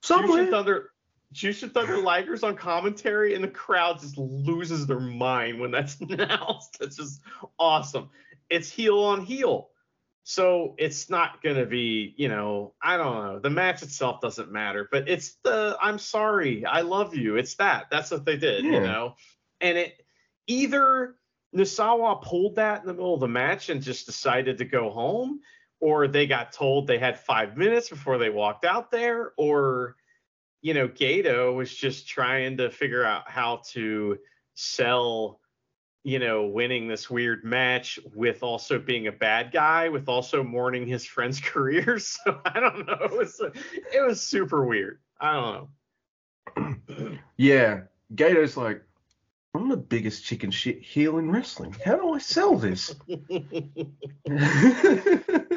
somewhere. 0.04 0.46
Jushin 0.46 0.52
Thunder 0.52 0.92
Jushin 1.34 1.72
Thunder 1.72 1.98
Liger's 1.98 2.44
on 2.44 2.56
commentary 2.56 3.34
and 3.36 3.44
the 3.44 3.50
crowd 3.50 4.00
just 4.00 4.16
loses 4.18 4.86
their 4.86 5.00
mind 5.00 5.60
when 5.60 5.72
that's 5.72 6.00
announced. 6.02 6.78
It's 6.82 6.98
just 6.98 7.22
awesome. 7.58 8.10
It's 8.50 8.72
heel 8.72 9.00
on 9.00 9.26
heel. 9.26 9.70
So 10.30 10.76
it's 10.78 11.10
not 11.10 11.42
gonna 11.42 11.66
be, 11.66 12.14
you 12.16 12.28
know, 12.28 12.76
I 12.84 12.98
don't 12.98 13.26
know. 13.26 13.40
The 13.40 13.50
match 13.50 13.82
itself 13.82 14.22
doesn't 14.22 14.52
matter, 14.52 14.88
but 14.92 15.10
it's 15.10 15.38
the 15.44 15.76
I'm 15.82 15.98
sorry, 15.98 16.64
I 16.66 16.82
love 16.82 17.16
you. 17.16 17.38
It's 17.38 17.56
that. 17.56 17.88
That's 17.90 18.12
what 18.12 18.26
they 18.26 18.38
did, 18.38 18.64
you 18.64 18.80
know. 18.80 19.16
And 19.60 19.76
it 19.76 20.06
either 20.46 21.16
Nosawa 21.58 22.22
pulled 22.22 22.58
that 22.58 22.82
in 22.82 22.86
the 22.86 22.94
middle 22.94 23.16
of 23.16 23.22
the 23.22 23.28
match 23.28 23.70
and 23.70 23.82
just 23.82 24.06
decided 24.06 24.60
to 24.60 24.66
go 24.66 24.92
home, 24.92 25.40
or 25.80 26.08
they 26.08 26.28
got 26.28 26.52
told 26.52 26.86
they 26.86 27.00
had 27.00 27.20
five 27.20 27.58
minutes 27.58 27.90
before 27.90 28.20
they 28.20 28.30
walked 28.30 28.66
out 28.66 28.92
there, 28.92 29.34
or 29.36 29.96
you 30.62 30.76
know, 30.76 30.88
Gedo 30.88 31.56
was 31.56 31.74
just 31.74 32.08
trying 32.08 32.58
to 32.58 32.70
figure 32.70 33.04
out 33.04 33.28
how 33.28 33.64
to 33.70 34.20
sell, 34.54 35.40
you 36.04 36.20
know, 36.20 36.46
winning 36.46 36.88
this 36.88 37.10
weird 37.10 37.44
match 37.44 38.00
with 38.14 38.42
also 38.44 38.80
being 38.80 39.08
a 39.08 39.12
bad 39.12 39.52
guy, 39.52 39.90
with 39.90 40.08
also 40.08 40.44
mourning 40.44 40.88
his 40.88 41.06
friend's 41.06 41.40
career. 41.42 42.00
So 42.00 42.42
I 42.46 42.60
don't 42.60 42.86
know. 42.86 42.98
It 43.02 43.12
was 43.12 43.42
it 43.42 44.06
was 44.06 44.22
super 44.22 44.66
weird. 44.66 45.00
I 45.20 45.34
don't 45.34 45.70
know. 46.58 47.18
Yeah, 47.38 47.84
Gedo's 48.14 48.58
like, 48.58 48.84
I'm 49.56 49.68
the 49.68 49.78
biggest 49.78 50.24
chicken 50.24 50.52
shit 50.52 50.80
heel 50.82 51.18
in 51.18 51.32
wrestling. 51.32 51.76
How 51.84 51.96
do 51.96 52.14
I 52.14 52.20
sell 52.20 52.56
this? 52.56 52.94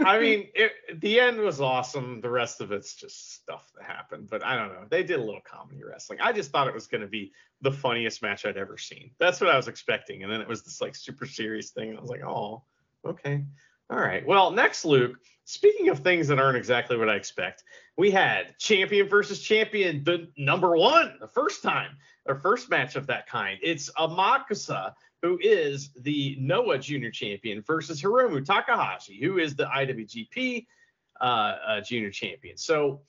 I 0.04 0.18
mean, 0.18 0.48
it, 0.54 0.72
the 1.00 1.20
end 1.20 1.38
was 1.38 1.60
awesome. 1.60 2.22
The 2.22 2.30
rest 2.30 2.62
of 2.62 2.72
it's 2.72 2.94
just 2.94 3.34
stuff 3.34 3.70
that 3.76 3.84
happened. 3.84 4.30
But 4.30 4.44
I 4.44 4.56
don't 4.56 4.68
know. 4.68 4.86
They 4.88 5.02
did 5.02 5.20
a 5.20 5.22
little 5.22 5.42
comedy 5.44 5.82
wrestling. 5.84 6.20
I 6.22 6.32
just 6.32 6.50
thought 6.50 6.68
it 6.68 6.74
was 6.74 6.86
going 6.86 7.02
to 7.02 7.06
be 7.06 7.32
the 7.60 7.70
funniest 7.70 8.22
match 8.22 8.46
I'd 8.46 8.56
ever 8.56 8.78
seen. 8.78 9.10
That's 9.18 9.42
what 9.42 9.50
I 9.50 9.56
was 9.56 9.68
expecting. 9.68 10.22
And 10.22 10.32
then 10.32 10.40
it 10.40 10.48
was 10.48 10.62
this 10.62 10.80
like 10.80 10.94
super 10.94 11.26
serious 11.26 11.70
thing. 11.70 11.90
And 11.90 11.98
I 11.98 12.00
was 12.00 12.10
like, 12.10 12.24
oh, 12.24 12.62
okay. 13.04 13.44
All 13.90 13.98
right. 13.98 14.26
Well, 14.26 14.52
next, 14.52 14.86
Luke, 14.86 15.18
speaking 15.44 15.90
of 15.90 15.98
things 15.98 16.28
that 16.28 16.38
aren't 16.38 16.56
exactly 16.56 16.96
what 16.96 17.10
I 17.10 17.16
expect, 17.16 17.62
we 17.96 18.10
had 18.10 18.58
champion 18.58 19.08
versus 19.08 19.40
champion, 19.40 20.02
the 20.04 20.28
number 20.36 20.76
one, 20.76 21.14
the 21.20 21.28
first 21.28 21.62
time, 21.62 21.96
our 22.26 22.36
first 22.36 22.70
match 22.70 22.96
of 22.96 23.06
that 23.08 23.26
kind. 23.26 23.58
It's 23.62 23.90
Amakusa, 23.92 24.94
who 25.20 25.38
is 25.42 25.90
the 26.00 26.36
Noah 26.40 26.78
Junior 26.78 27.10
Champion, 27.10 27.62
versus 27.62 28.00
Hiromu 28.00 28.44
Takahashi, 28.44 29.20
who 29.20 29.38
is 29.38 29.54
the 29.54 29.64
IWGP 29.64 30.66
uh, 31.20 31.24
uh, 31.24 31.80
Junior 31.80 32.10
Champion. 32.10 32.56
So 32.56 33.02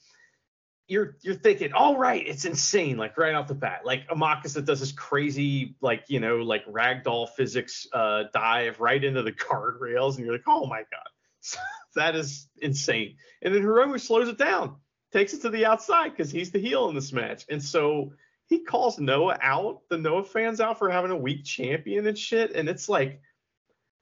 you're 0.86 1.16
you're 1.22 1.34
thinking, 1.34 1.72
all 1.72 1.96
right, 1.96 2.26
it's 2.26 2.44
insane, 2.44 2.98
like 2.98 3.16
right 3.16 3.34
off 3.34 3.48
the 3.48 3.54
bat. 3.54 3.82
Like 3.84 4.06
Amakusa 4.08 4.64
does 4.64 4.80
this 4.80 4.92
crazy, 4.92 5.76
like 5.80 6.04
you 6.08 6.20
know, 6.20 6.36
like 6.38 6.64
ragdoll 6.66 7.30
physics 7.30 7.86
uh, 7.92 8.24
dive 8.34 8.80
right 8.80 9.02
into 9.02 9.22
the 9.22 9.32
guardrails, 9.32 10.16
and 10.16 10.26
you're 10.26 10.34
like, 10.34 10.44
oh 10.46 10.66
my 10.66 10.80
god, 10.80 11.08
that 11.96 12.14
is 12.16 12.48
insane. 12.60 13.16
And 13.42 13.54
then 13.54 13.62
Hiromu 13.62 14.00
slows 14.00 14.28
it 14.28 14.38
down, 14.38 14.76
takes 15.12 15.34
it 15.34 15.42
to 15.42 15.50
the 15.50 15.66
outside 15.66 16.10
because 16.10 16.30
he's 16.30 16.50
the 16.50 16.60
heel 16.60 16.88
in 16.88 16.94
this 16.94 17.12
match, 17.12 17.44
and 17.48 17.62
so 17.62 18.12
he 18.46 18.60
calls 18.60 18.98
Noah 18.98 19.38
out, 19.40 19.80
the 19.88 19.98
Noah 19.98 20.24
fans 20.24 20.60
out 20.60 20.78
for 20.78 20.90
having 20.90 21.10
a 21.10 21.16
weak 21.16 21.44
champion 21.44 22.06
and 22.06 22.18
shit. 22.18 22.54
And 22.54 22.68
it's 22.68 22.88
like 22.88 23.20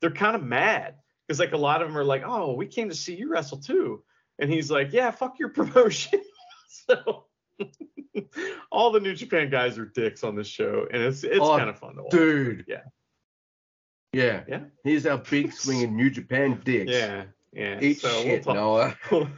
they're 0.00 0.10
kind 0.10 0.34
of 0.34 0.42
mad 0.42 0.96
because 1.26 1.38
like 1.38 1.52
a 1.52 1.56
lot 1.56 1.80
of 1.80 1.88
them 1.88 1.96
are 1.96 2.04
like, 2.04 2.22
oh, 2.26 2.54
we 2.54 2.66
came 2.66 2.88
to 2.88 2.94
see 2.94 3.14
you 3.14 3.30
wrestle 3.30 3.58
too. 3.58 4.02
And 4.38 4.50
he's 4.50 4.70
like, 4.70 4.92
yeah, 4.92 5.10
fuck 5.12 5.38
your 5.38 5.48
promotion. 5.50 6.20
so 6.68 7.26
all 8.70 8.90
the 8.90 9.00
New 9.00 9.14
Japan 9.14 9.48
guys 9.50 9.78
are 9.78 9.86
dicks 9.86 10.24
on 10.24 10.34
this 10.34 10.48
show, 10.48 10.86
and 10.90 11.02
it's 11.02 11.22
it's 11.22 11.38
Oh, 11.40 11.56
kind 11.56 11.70
of 11.70 11.78
fun 11.78 11.94
to 11.94 12.02
watch. 12.02 12.10
Dude. 12.10 12.64
Yeah. 12.66 12.82
Yeah. 14.12 14.42
Yeah. 14.48 14.60
Here's 14.84 15.06
our 15.06 15.18
big 15.18 15.52
swinging 15.52 15.96
New 15.96 16.10
Japan 16.10 16.60
dicks. 16.64 16.92
Yeah, 16.92 17.24
yeah. 17.52 17.78
Eat 17.80 18.00
so 18.00 18.08
shit, 18.22 18.46
we'll 18.46 18.54
Noah. 18.54 18.96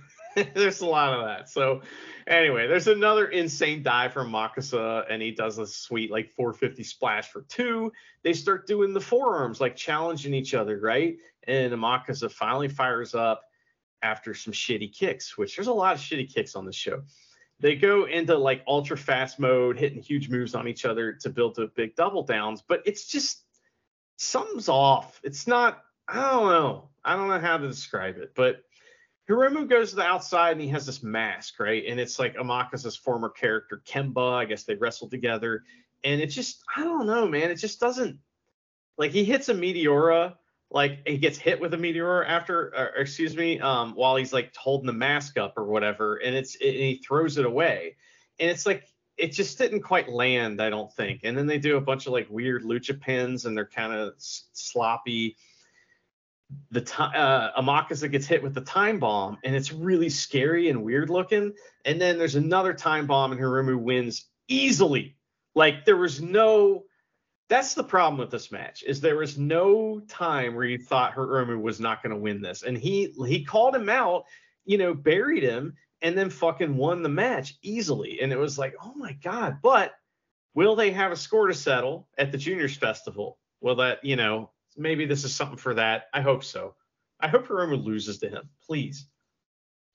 there's 0.54 0.80
a 0.80 0.86
lot 0.86 1.12
of 1.12 1.24
that. 1.24 1.48
So 1.48 1.82
anyway, 2.26 2.66
there's 2.66 2.88
another 2.88 3.26
insane 3.28 3.82
dive 3.82 4.12
from 4.12 4.30
Makasa, 4.30 5.04
and 5.08 5.22
he 5.22 5.30
does 5.30 5.58
a 5.58 5.66
sweet 5.66 6.10
like 6.10 6.30
450 6.30 6.82
splash 6.82 7.28
for 7.28 7.42
two. 7.42 7.92
They 8.22 8.32
start 8.32 8.66
doing 8.66 8.92
the 8.92 9.00
forearms, 9.00 9.60
like 9.60 9.76
challenging 9.76 10.34
each 10.34 10.54
other, 10.54 10.80
right? 10.80 11.16
And 11.46 11.72
Makasa 11.74 12.30
finally 12.30 12.68
fires 12.68 13.14
up 13.14 13.42
after 14.02 14.34
some 14.34 14.52
shitty 14.52 14.92
kicks, 14.96 15.38
which 15.38 15.56
there's 15.56 15.68
a 15.68 15.72
lot 15.72 15.94
of 15.94 16.00
shitty 16.00 16.32
kicks 16.32 16.56
on 16.56 16.64
the 16.64 16.72
show. 16.72 17.02
They 17.60 17.76
go 17.76 18.06
into 18.06 18.36
like 18.36 18.62
ultra 18.66 18.96
fast 18.96 19.38
mode, 19.38 19.78
hitting 19.78 20.02
huge 20.02 20.28
moves 20.28 20.54
on 20.54 20.66
each 20.66 20.84
other 20.84 21.12
to 21.12 21.30
build 21.30 21.54
to 21.54 21.68
big 21.68 21.94
double 21.94 22.24
downs, 22.24 22.62
but 22.66 22.82
it's 22.84 23.06
just 23.06 23.43
something's 24.24 24.68
off. 24.68 25.20
It's 25.22 25.46
not, 25.46 25.82
I 26.08 26.30
don't 26.30 26.46
know. 26.46 26.88
I 27.04 27.16
don't 27.16 27.28
know 27.28 27.38
how 27.38 27.58
to 27.58 27.68
describe 27.68 28.16
it, 28.18 28.32
but 28.34 28.62
Hiromu 29.28 29.68
goes 29.68 29.90
to 29.90 29.96
the 29.96 30.02
outside 30.02 30.52
and 30.52 30.60
he 30.60 30.68
has 30.68 30.86
this 30.86 31.02
mask, 31.02 31.58
right? 31.58 31.84
And 31.86 31.98
it's 31.98 32.18
like 32.18 32.36
Amakasa's 32.36 32.96
former 32.96 33.30
character, 33.30 33.82
Kemba. 33.86 34.34
I 34.34 34.44
guess 34.44 34.64
they 34.64 34.74
wrestled 34.74 35.10
together. 35.10 35.64
And 36.02 36.20
it 36.20 36.26
just, 36.26 36.62
I 36.76 36.82
don't 36.82 37.06
know, 37.06 37.26
man. 37.26 37.50
It 37.50 37.56
just 37.56 37.80
doesn't, 37.80 38.18
like, 38.98 39.12
he 39.12 39.24
hits 39.24 39.48
a 39.48 39.54
Meteora, 39.54 40.34
like, 40.70 41.06
he 41.06 41.18
gets 41.18 41.38
hit 41.38 41.60
with 41.60 41.72
a 41.74 41.78
meteor 41.78 42.24
after, 42.24 42.74
or, 42.76 43.00
excuse 43.00 43.36
me, 43.36 43.60
um, 43.60 43.94
while 43.94 44.16
he's 44.16 44.32
like 44.32 44.54
holding 44.56 44.86
the 44.86 44.92
mask 44.92 45.38
up 45.38 45.56
or 45.56 45.64
whatever. 45.64 46.16
And 46.16 46.34
it's, 46.34 46.56
it, 46.56 46.68
and 46.68 46.76
he 46.76 47.02
throws 47.06 47.38
it 47.38 47.46
away. 47.46 47.96
And 48.38 48.50
it's 48.50 48.66
like, 48.66 48.86
it 49.16 49.32
just 49.32 49.58
didn't 49.58 49.82
quite 49.82 50.08
land, 50.08 50.60
I 50.60 50.70
don't 50.70 50.92
think. 50.92 51.20
And 51.24 51.36
then 51.36 51.46
they 51.46 51.58
do 51.58 51.76
a 51.76 51.80
bunch 51.80 52.06
of 52.06 52.12
like 52.12 52.28
weird 52.30 52.64
lucha 52.64 53.00
pins 53.00 53.46
and 53.46 53.56
they're 53.56 53.66
kind 53.66 53.92
of 53.92 54.14
sloppy 54.18 55.36
the 56.70 56.80
time 56.80 57.12
uh, 57.14 57.82
gets 57.82 58.26
hit 58.26 58.42
with 58.42 58.54
the 58.54 58.60
time 58.60 58.98
bomb, 58.98 59.38
and 59.44 59.54
it's 59.54 59.72
really 59.72 60.08
scary 60.08 60.68
and 60.68 60.84
weird 60.84 61.10
looking. 61.10 61.52
And 61.84 62.00
then 62.00 62.18
there's 62.18 62.34
another 62.34 62.74
time 62.74 63.06
bomb, 63.06 63.32
and 63.32 63.40
Hiromu 63.40 63.78
wins 63.78 64.26
easily. 64.48 65.16
Like 65.54 65.84
there 65.84 65.96
was 65.96 66.20
no. 66.20 66.84
That's 67.50 67.74
the 67.74 67.84
problem 67.84 68.18
with 68.18 68.30
this 68.30 68.50
match 68.50 68.82
is 68.84 69.00
there 69.00 69.16
was 69.16 69.36
no 69.36 70.00
time 70.08 70.54
where 70.54 70.64
you 70.64 70.78
thought 70.78 71.14
Hiromu 71.14 71.60
was 71.60 71.78
not 71.78 72.02
going 72.02 72.14
to 72.14 72.20
win 72.20 72.40
this, 72.40 72.62
and 72.62 72.76
he 72.76 73.14
he 73.26 73.44
called 73.44 73.74
him 73.74 73.88
out, 73.88 74.24
you 74.64 74.78
know, 74.78 74.94
buried 74.94 75.42
him, 75.42 75.74
and 76.04 76.16
then 76.16 76.30
fucking 76.30 76.76
won 76.76 77.02
the 77.02 77.08
match 77.08 77.56
easily. 77.62 78.20
And 78.20 78.30
it 78.30 78.38
was 78.38 78.58
like, 78.58 78.76
oh 78.80 78.92
my 78.94 79.12
god. 79.14 79.58
But 79.62 79.94
will 80.54 80.76
they 80.76 80.90
have 80.92 81.10
a 81.10 81.16
score 81.16 81.48
to 81.48 81.54
settle 81.54 82.06
at 82.18 82.30
the 82.30 82.38
juniors 82.38 82.76
festival? 82.76 83.38
Will 83.60 83.76
that 83.76 84.04
you 84.04 84.14
know 84.14 84.50
maybe 84.76 85.06
this 85.06 85.24
is 85.24 85.34
something 85.34 85.56
for 85.56 85.74
that. 85.74 86.04
I 86.12 86.20
hope 86.20 86.44
so. 86.44 86.74
I 87.20 87.28
hope 87.28 87.48
Hiromu 87.48 87.82
loses 87.82 88.18
to 88.18 88.28
him, 88.28 88.48
please. 88.66 89.06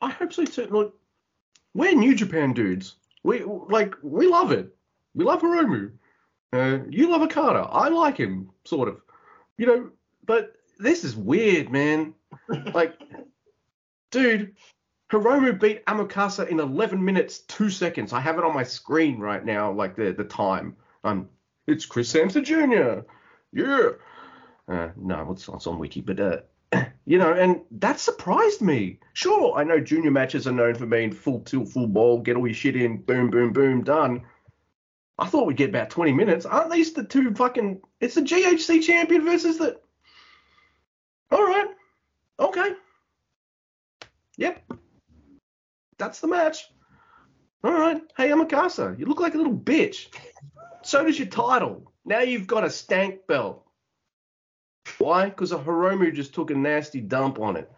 I 0.01 0.09
hope 0.09 0.33
so 0.33 0.45
too. 0.45 0.67
Look, 0.67 0.95
we're 1.73 1.93
New 1.93 2.15
Japan 2.15 2.53
dudes. 2.53 2.95
We 3.23 3.43
like 3.43 3.93
we 4.01 4.27
love 4.27 4.51
it. 4.51 4.75
We 5.13 5.25
love 5.25 5.41
Hiromu. 5.41 5.91
Uh, 6.51 6.79
you 6.89 7.11
love 7.11 7.21
Okada. 7.21 7.59
I 7.59 7.89
like 7.89 8.17
him, 8.17 8.49
sort 8.63 8.89
of. 8.89 9.01
You 9.57 9.67
know, 9.67 9.89
but 10.25 10.53
this 10.79 11.03
is 11.03 11.15
weird, 11.15 11.69
man. 11.71 12.15
like, 12.73 12.97
dude, 14.11 14.55
Hiromu 15.09 15.59
beat 15.59 15.85
Amakasa 15.85 16.47
in 16.47 16.59
11 16.59 17.03
minutes 17.03 17.39
2 17.39 17.69
seconds. 17.69 18.13
I 18.13 18.19
have 18.19 18.37
it 18.37 18.43
on 18.43 18.53
my 18.53 18.63
screen 18.63 19.19
right 19.19 19.43
now, 19.43 19.71
like 19.71 19.95
the 19.95 20.11
the 20.11 20.23
time. 20.23 20.75
Um, 21.03 21.29
it's 21.67 21.85
Chris 21.85 22.09
Sampson 22.09 22.43
Jr. 22.43 23.01
Yeah. 23.51 23.89
Uh, 24.67 24.89
no, 24.95 25.31
it's, 25.31 25.47
it's 25.47 25.65
on 25.65 25.79
Wiki, 25.79 26.01
but 26.01 26.19
uh, 26.19 26.37
you 27.05 27.17
know, 27.17 27.33
and 27.33 27.61
that 27.71 27.99
surprised 27.99 28.61
me. 28.61 28.99
Sure, 29.13 29.57
I 29.57 29.63
know 29.63 29.79
junior 29.79 30.11
matches 30.11 30.47
are 30.47 30.51
known 30.51 30.75
for 30.75 30.85
being 30.85 31.11
full 31.11 31.39
tilt, 31.41 31.69
full 31.69 31.87
ball, 31.87 32.19
get 32.19 32.37
all 32.37 32.45
your 32.45 32.53
shit 32.53 32.75
in, 32.75 33.01
boom, 33.01 33.31
boom, 33.31 33.51
boom, 33.51 33.83
done. 33.83 34.21
I 35.17 35.27
thought 35.27 35.47
we'd 35.47 35.57
get 35.57 35.69
about 35.69 35.89
20 35.89 36.13
minutes. 36.13 36.45
Aren't 36.45 36.71
these 36.71 36.93
the 36.93 37.03
two 37.03 37.33
fucking? 37.33 37.81
It's 37.99 38.15
the 38.15 38.21
GHC 38.21 38.83
champion 38.83 39.25
versus 39.25 39.57
the. 39.57 39.79
All 41.31 41.43
right, 41.43 41.67
okay. 42.39 42.73
Yep, 44.37 44.71
that's 45.99 46.19
the 46.21 46.27
match. 46.27 46.71
All 47.63 47.71
right, 47.73 48.01
hey 48.17 48.29
Amakasa, 48.29 48.97
you 48.97 49.05
look 49.05 49.19
like 49.19 49.35
a 49.35 49.37
little 49.37 49.55
bitch. 49.57 50.07
So 50.81 51.03
does 51.05 51.19
your 51.19 51.27
title. 51.27 51.91
Now 52.05 52.21
you've 52.21 52.47
got 52.47 52.63
a 52.63 52.69
stank 52.69 53.27
belt. 53.27 53.65
Why? 54.97 55.25
Because 55.25 55.51
a 55.51 55.57
Hiromu 55.57 56.13
just 56.13 56.33
took 56.33 56.49
a 56.51 56.55
nasty 56.55 57.01
dump 57.01 57.39
on 57.39 57.57
it. 57.57 57.71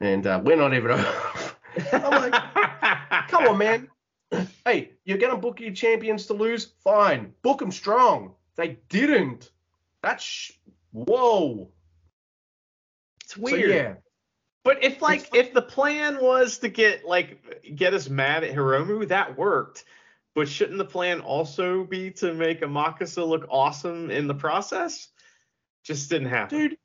And 0.00 0.26
uh, 0.26 0.40
we're 0.42 0.56
not 0.56 0.72
even. 0.74 0.92
I'm 1.92 2.10
like, 2.10 3.28
come 3.28 3.46
on, 3.48 3.58
man. 3.58 3.88
Hey, 4.64 4.92
you're 5.04 5.18
going 5.18 5.34
to 5.34 5.38
book 5.38 5.60
your 5.60 5.74
champions 5.74 6.24
to 6.26 6.32
lose? 6.32 6.72
Fine. 6.82 7.34
Book 7.42 7.58
them 7.58 7.70
strong. 7.70 8.34
They 8.56 8.78
didn't. 8.88 9.50
That's. 10.02 10.24
Sh- 10.24 10.52
Whoa. 10.92 11.70
It's 13.22 13.36
weird. 13.36 13.60
So, 13.60 13.76
yeah. 13.76 13.94
But 14.64 14.84
if 14.84 15.02
like 15.02 15.34
if 15.34 15.52
the 15.52 15.62
plan 15.62 16.18
was 16.20 16.58
to 16.58 16.68
get 16.68 17.04
like 17.04 17.74
get 17.74 17.94
us 17.94 18.08
mad 18.08 18.44
at 18.44 18.54
Hiromu, 18.54 19.08
that 19.08 19.36
worked. 19.36 19.84
But 20.34 20.48
shouldn't 20.48 20.78
the 20.78 20.84
plan 20.84 21.20
also 21.20 21.84
be 21.84 22.10
to 22.12 22.32
make 22.32 22.62
Amakasa 22.62 23.26
look 23.26 23.46
awesome 23.50 24.10
in 24.10 24.26
the 24.28 24.34
process? 24.34 25.08
Just 25.84 26.08
didn't 26.08 26.28
happen. 26.28 26.58
Dude, 26.58 26.76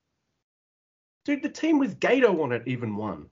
dude, 1.24 1.44
the 1.44 1.50
team 1.50 1.80
with 1.80 2.00
Gedo 2.00 2.44
on 2.44 2.52
it 2.52 2.64
even 2.66 2.96
won. 2.96 3.30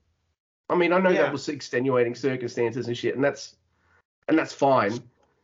I 0.70 0.76
mean, 0.76 0.94
I 0.94 1.00
know 1.00 1.10
yeah. 1.10 1.24
that 1.24 1.32
was 1.32 1.50
extenuating 1.50 2.16
circumstances 2.16 2.88
and 2.88 2.98
shit, 2.98 3.16
and 3.16 3.24
that's 3.24 3.56
and 4.28 4.38
that's 4.38 4.54
fine, 4.54 5.00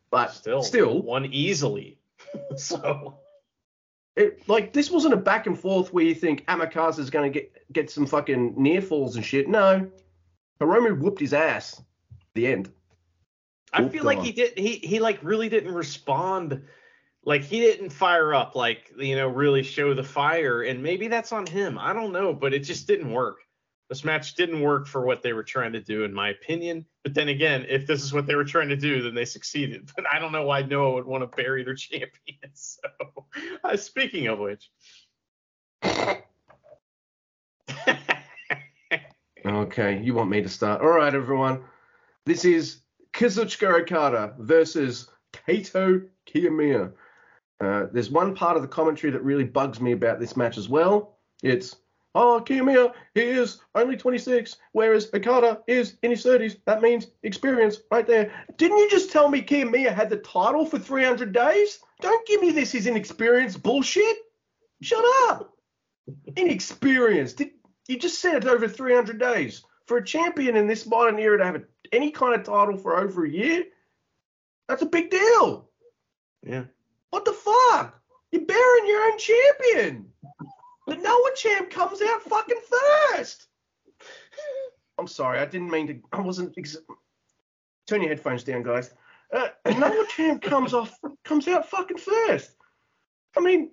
but 0.10 0.34
still, 0.34 0.64
still 0.64 1.02
won 1.02 1.26
easily. 1.26 1.98
so, 2.56 3.18
it 4.22 4.48
like 4.48 4.74
this 4.74 4.90
wasn't 4.90 5.14
a 5.14 5.18
back 5.18 5.48
and 5.48 5.60
forth 5.60 5.94
where 5.94 6.04
you 6.04 6.16
think 6.16 6.46
Amakasa 6.46 7.00
is 7.00 7.10
going 7.10 7.32
to 7.32 7.40
get 7.40 7.74
get 7.74 7.92
some 7.92 8.06
fucking 8.06 8.54
near 8.58 8.82
falls 8.82 9.16
and 9.16 9.26
shit. 9.26 9.50
No, 9.50 9.90
Hiromu 10.62 10.98
whooped 11.00 11.20
his 11.20 11.34
ass. 11.34 11.82
The 12.34 12.48
end. 12.48 12.72
I 13.74 13.88
feel 13.90 14.04
like 14.04 14.20
he 14.20 14.32
did. 14.32 14.58
He 14.58 14.76
he 14.76 15.00
like 15.00 15.20
really 15.22 15.50
didn't 15.50 15.74
respond 15.74 16.62
like 17.24 17.44
he 17.44 17.60
didn't 17.60 17.90
fire 17.90 18.34
up 18.34 18.56
like 18.56 18.92
you 18.98 19.16
know 19.16 19.28
really 19.28 19.64
show 19.64 19.94
the 19.94 20.04
fire 20.04 20.64
and 20.64 20.82
maybe 20.82 21.08
that's 21.08 21.32
on 21.32 21.46
him 21.46 21.78
i 21.78 21.94
don't 21.94 22.12
know 22.12 22.34
but 22.34 22.54
it 22.54 22.60
just 22.60 22.88
didn't 22.88 23.12
work 23.12 23.38
this 23.90 24.04
match 24.04 24.36
didn't 24.36 24.62
work 24.62 24.88
for 24.88 25.06
what 25.06 25.22
they 25.22 25.34
were 25.34 25.44
trying 25.44 25.74
to 25.74 25.82
do 25.82 26.04
in 26.04 26.14
my 26.14 26.30
opinion 26.30 26.86
but 27.04 27.14
then 27.14 27.30
again 27.30 27.66
if 27.70 27.88
this 27.88 28.04
is 28.04 28.14
what 28.14 28.26
they 28.26 28.36
were 28.36 28.44
trying 28.44 28.70
to 28.70 28.76
do 28.76 29.02
then 29.02 29.16
they 29.16 29.26
succeeded. 29.26 29.90
But 29.96 30.06
i 30.12 30.20
don't 30.20 30.32
know 30.32 30.46
why 30.46 30.62
noah 30.62 30.94
would 30.94 31.06
want 31.06 31.24
to 31.24 31.36
bury 31.36 31.64
their 31.64 31.76
champion. 31.88 32.12
So 32.54 32.80
uh, 33.64 33.78
speaking 33.78 34.28
of 34.28 34.40
which. 34.40 34.70
Okay 39.44 40.02
you 40.04 40.14
want 40.14 40.30
me 40.30 40.42
to 40.42 40.50
start? 40.50 40.82
All 40.82 40.90
right 40.90 41.14
everyone. 41.14 41.64
This 42.26 42.46
is 42.46 42.82
kazuchika 43.14 43.82
okada 43.82 44.36
versus 44.38 45.10
Kaito 45.34 46.08
kiyomiya. 46.28 46.94
Uh, 47.62 47.86
there's 47.94 48.10
one 48.10 48.36
part 48.36 48.56
of 48.56 48.64
the 48.64 48.68
commentary 48.68 49.12
that 49.12 49.24
really 49.24 49.44
bugs 49.44 49.80
me 49.80 49.92
about 49.92 50.20
this 50.20 50.36
match 50.36 50.58
as 50.58 50.68
well. 50.68 51.18
It's, 51.44 51.76
oh, 52.16 52.44
he 52.48 53.22
is 53.22 53.60
only 53.76 53.98
26, 53.98 54.58
whereas 54.74 55.10
Okada 55.14 55.62
is 55.68 55.96
in 56.04 56.12
his 56.12 56.24
30s. 56.24 56.58
That 56.66 56.82
means 56.82 57.08
experience 57.24 57.78
right 57.92 58.06
there. 58.06 58.32
Didn't 58.58 58.78
you 58.78 58.90
just 58.90 59.12
tell 59.12 59.30
me 59.30 59.42
Kiyomiya 59.42 59.94
had 59.94 60.10
the 60.10 60.18
title 60.18 60.66
for 60.66 60.80
300 60.80 61.32
days? 61.32 61.80
Don't 62.02 62.28
give 62.28 62.42
me 62.42 62.52
this 62.52 62.72
his 62.72 62.88
inexperienced 62.88 63.64
bullshit. 63.64 64.18
Shut 64.82 65.04
up. 65.30 65.54
Inexperienced. 66.36 67.38
Did, 67.38 67.52
you 67.88 67.98
just 67.98 68.20
said 68.20 68.36
it 68.36 68.46
over 68.46 68.68
300 68.68 69.20
days. 69.20 69.64
For 69.86 69.98
a 69.98 70.06
champion 70.06 70.56
in 70.56 70.68
this 70.68 70.86
modern 70.86 71.20
era 71.20 71.38
to 71.38 71.46
have 71.46 71.56
a, 71.56 71.64
any 71.92 72.12
kind 72.12 72.34
of 72.34 72.46
title 72.46 72.78
for 72.78 72.98
over 72.98 73.26
a 73.26 73.30
year, 73.30 73.66
that's 74.68 74.82
a 74.82 74.86
big 74.86 75.10
deal. 75.10 75.70
Yeah. 76.44 76.64
What 77.10 77.26
the 77.26 77.34
fuck? 77.34 78.00
You're 78.32 78.46
burying 78.46 78.88
your 78.88 79.04
own 79.04 79.18
champion. 79.18 80.12
The 80.92 80.98
Noah 80.98 81.32
champ 81.38 81.70
comes 81.70 82.02
out 82.02 82.22
fucking 82.24 82.60
first. 83.14 83.48
I'm 84.98 85.08
sorry, 85.08 85.40
I 85.40 85.46
didn't 85.46 85.72
mean 85.72 85.88
to. 85.88 85.96
I 86.12 86.20
wasn't. 86.20 86.54
Ex- 86.58 86.76
Turn 87.88 88.02
your 88.02 88.10
headphones 88.10 88.44
down, 88.44 88.62
guys. 88.64 88.94
Uh, 89.32 89.48
Noah 89.66 90.06
champ 90.14 90.42
comes 90.42 90.74
off, 90.74 90.94
comes 91.24 91.48
out 91.48 91.70
fucking 91.70 91.98
first. 91.98 92.58
I 93.38 93.40
mean, 93.40 93.72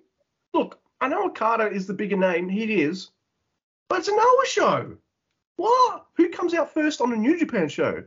look, 0.53 0.79
I 1.01 1.09
know 1.09 1.25
Okada 1.25 1.69
is 1.69 1.87
the 1.87 1.93
bigger 1.93 2.15
name. 2.15 2.47
He 2.47 2.81
is, 2.83 3.09
but 3.89 3.99
it's 3.99 4.07
a 4.07 4.15
Noah 4.15 4.45
show. 4.45 4.95
What? 5.57 6.05
Who 6.13 6.29
comes 6.29 6.53
out 6.53 6.73
first 6.73 7.01
on 7.01 7.11
a 7.11 7.17
New 7.17 7.37
Japan 7.37 7.67
show? 7.67 8.01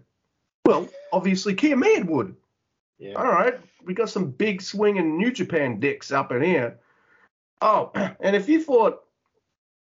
Well, 0.65 0.89
obviously 1.13 1.55
Kiyomiya 1.55 2.07
would. 2.07 2.35
Yeah. 2.99 3.17
All 3.17 3.27
right, 3.27 3.61
we 3.85 3.93
got 3.93 4.09
some 4.09 4.31
big 4.31 4.63
swinging 4.63 5.19
New 5.19 5.33
Japan 5.33 5.81
dicks 5.81 6.13
up 6.13 6.33
in 6.33 6.41
here. 6.41 6.79
Oh, 7.63 7.91
and 8.21 8.37
if 8.37 8.49
you 8.49 8.63
thought, 8.63 9.05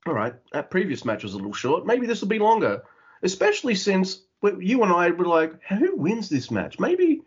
all 0.07 0.15
right, 0.15 0.35
that 0.53 0.71
previous 0.71 1.05
match 1.05 1.23
was 1.25 1.33
a 1.35 1.37
little 1.37 1.53
short, 1.53 1.87
maybe 1.87 2.07
this 2.07 2.21
will 2.21 2.29
be 2.29 2.39
longer. 2.39 2.83
especially 3.23 3.75
since 3.75 4.23
you 4.59 4.83
and 4.83 4.93
I 4.93 5.11
were 5.11 5.27
like, 5.27 5.63
who 5.65 5.97
wins 5.97 6.29
this 6.29 6.51
match? 6.51 6.79
Maybe, 6.79 7.23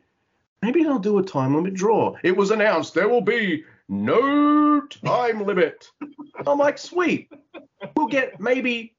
maybe 0.61 0.83
they'll 0.83 0.99
do 0.99 1.19
a 1.19 1.23
time 1.23 1.55
limit 1.55 1.73
draw. 1.75 2.15
It 2.23 2.35
was 2.35 2.51
announced 2.51 2.93
there 2.93 3.09
will 3.09 3.21
be 3.21 3.65
no 3.87 4.81
time 4.81 5.45
limit. 5.45 5.91
I'm 6.47 6.57
like, 6.57 6.77
sweet. 6.77 7.31
We'll 7.95 8.07
get 8.07 8.39
maybe 8.39 8.95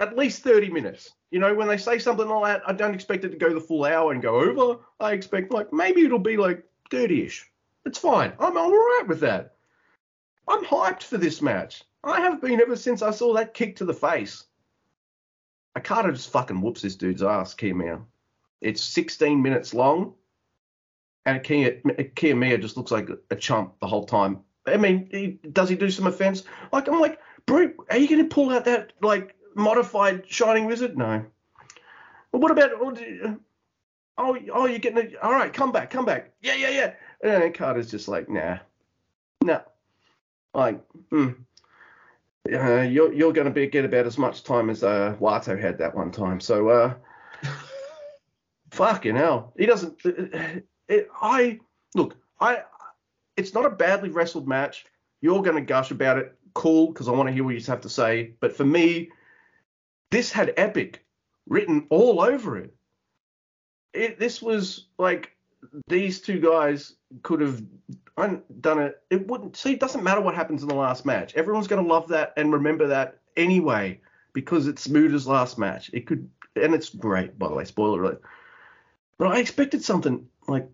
at 0.00 0.16
least 0.16 0.42
30 0.42 0.70
minutes. 0.70 1.12
You 1.30 1.38
know, 1.38 1.54
when 1.54 1.68
they 1.68 1.76
say 1.78 1.98
something 1.98 2.28
like 2.28 2.56
that, 2.58 2.68
I 2.68 2.72
don't 2.72 2.94
expect 2.94 3.24
it 3.24 3.30
to 3.30 3.36
go 3.36 3.54
the 3.54 3.60
full 3.60 3.84
hour 3.84 4.12
and 4.12 4.20
go 4.20 4.40
over. 4.40 4.80
I 5.00 5.12
expect 5.12 5.52
like 5.52 5.72
maybe 5.72 6.04
it'll 6.04 6.18
be 6.18 6.36
like 6.36 6.64
30ish. 6.90 7.42
It's 7.86 7.98
fine. 7.98 8.32
I'm, 8.38 8.50
I'm 8.52 8.58
all 8.58 8.70
right 8.70 9.04
with 9.06 9.20
that. 9.20 9.54
I'm 10.48 10.64
hyped 10.64 11.02
for 11.02 11.18
this 11.18 11.40
match. 11.40 11.84
I 12.04 12.20
have 12.20 12.40
been 12.40 12.60
ever 12.60 12.76
since 12.76 13.02
I 13.02 13.10
saw 13.10 13.34
that 13.34 13.54
kick 13.54 13.76
to 13.76 13.84
the 13.84 13.94
face. 13.94 14.44
Okada 15.76 16.12
just 16.12 16.30
fucking 16.30 16.60
whoops 16.60 16.82
this 16.82 16.96
dude's 16.96 17.22
ass, 17.22 17.54
Kiyomiya. 17.54 18.02
It's 18.60 18.82
16 18.82 19.42
minutes 19.42 19.72
long, 19.72 20.14
and 21.24 21.42
Kiyomiya 21.42 22.60
just 22.60 22.76
looks 22.76 22.90
like 22.90 23.08
a 23.30 23.36
chump 23.36 23.78
the 23.80 23.86
whole 23.86 24.04
time. 24.04 24.40
I 24.66 24.76
mean, 24.76 25.08
he, 25.10 25.38
does 25.50 25.68
he 25.68 25.76
do 25.76 25.90
some 25.90 26.06
offense? 26.06 26.44
Like, 26.72 26.88
I'm 26.88 27.00
like, 27.00 27.18
bro, 27.46 27.72
are 27.90 27.96
you 27.96 28.08
going 28.08 28.22
to 28.28 28.34
pull 28.34 28.50
out 28.50 28.64
that, 28.66 28.92
like, 29.00 29.34
modified 29.54 30.24
Shining 30.28 30.66
Wizard? 30.66 30.96
No. 30.96 31.24
Well, 32.30 32.42
what 32.42 32.50
about, 32.50 32.70
oh, 32.74 33.36
oh, 34.18 34.38
oh 34.52 34.66
you're 34.66 34.78
getting 34.78 34.98
it. 34.98 35.16
All 35.22 35.32
right, 35.32 35.52
come 35.52 35.72
back, 35.72 35.90
come 35.90 36.04
back. 36.04 36.32
Yeah, 36.40 36.54
yeah, 36.54 36.70
yeah. 36.70 36.94
And 37.42 37.54
Carter's 37.54 37.90
just 37.90 38.08
like, 38.08 38.28
nah, 38.28 38.58
nah. 39.42 39.60
Like, 40.54 40.80
hmm. 41.10 41.30
Uh, 42.52 42.80
you're 42.80 43.12
you're 43.12 43.32
going 43.32 43.44
to 43.44 43.52
be 43.52 43.68
get 43.68 43.84
about 43.84 44.06
as 44.06 44.18
much 44.18 44.42
time 44.42 44.68
as 44.68 44.82
uh, 44.82 45.14
Wato 45.20 45.58
had 45.58 45.78
that 45.78 45.94
one 45.94 46.10
time. 46.10 46.40
So, 46.40 46.68
uh, 46.68 46.94
fucking 48.72 49.14
hell, 49.14 49.52
he 49.56 49.66
doesn't. 49.66 50.04
It, 50.04 50.34
uh, 50.34 50.60
it, 50.88 51.08
I 51.20 51.60
look, 51.94 52.16
I. 52.40 52.62
It's 53.36 53.54
not 53.54 53.64
a 53.64 53.70
badly 53.70 54.10
wrestled 54.10 54.48
match. 54.48 54.86
You're 55.20 55.42
going 55.42 55.56
to 55.56 55.62
gush 55.62 55.90
about 55.92 56.18
it. 56.18 56.36
Cool, 56.54 56.88
because 56.88 57.08
I 57.08 57.12
want 57.12 57.28
to 57.28 57.32
hear 57.32 57.44
what 57.44 57.54
you 57.54 57.62
have 57.64 57.80
to 57.82 57.88
say. 57.88 58.34
But 58.40 58.54
for 58.54 58.64
me, 58.64 59.10
this 60.10 60.30
had 60.32 60.52
epic 60.56 61.04
written 61.46 61.86
all 61.90 62.20
over 62.20 62.58
it. 62.58 62.74
It 63.94 64.18
this 64.18 64.42
was 64.42 64.88
like 64.98 65.31
these 65.88 66.20
two 66.20 66.40
guys 66.40 66.94
could 67.22 67.40
have 67.40 67.62
done 68.16 68.78
it. 68.78 69.00
It 69.10 69.26
wouldn't 69.26 69.56
see. 69.56 69.72
It 69.72 69.80
doesn't 69.80 70.02
matter 70.02 70.20
what 70.20 70.34
happens 70.34 70.62
in 70.62 70.68
the 70.68 70.74
last 70.74 71.04
match. 71.06 71.34
Everyone's 71.34 71.68
going 71.68 71.82
to 71.82 71.88
love 71.88 72.08
that 72.08 72.32
and 72.36 72.52
remember 72.52 72.88
that 72.88 73.18
anyway 73.36 74.00
because 74.32 74.66
it's 74.66 74.88
Muta's 74.88 75.26
last 75.26 75.58
match. 75.58 75.90
It 75.92 76.06
could, 76.06 76.28
and 76.56 76.74
it's 76.74 76.88
great 76.88 77.38
by 77.38 77.48
the 77.48 77.54
way. 77.54 77.64
Spoiler 77.64 78.02
alert. 78.02 78.22
But 79.18 79.28
I 79.28 79.38
expected 79.38 79.84
something 79.84 80.26
like 80.48 80.68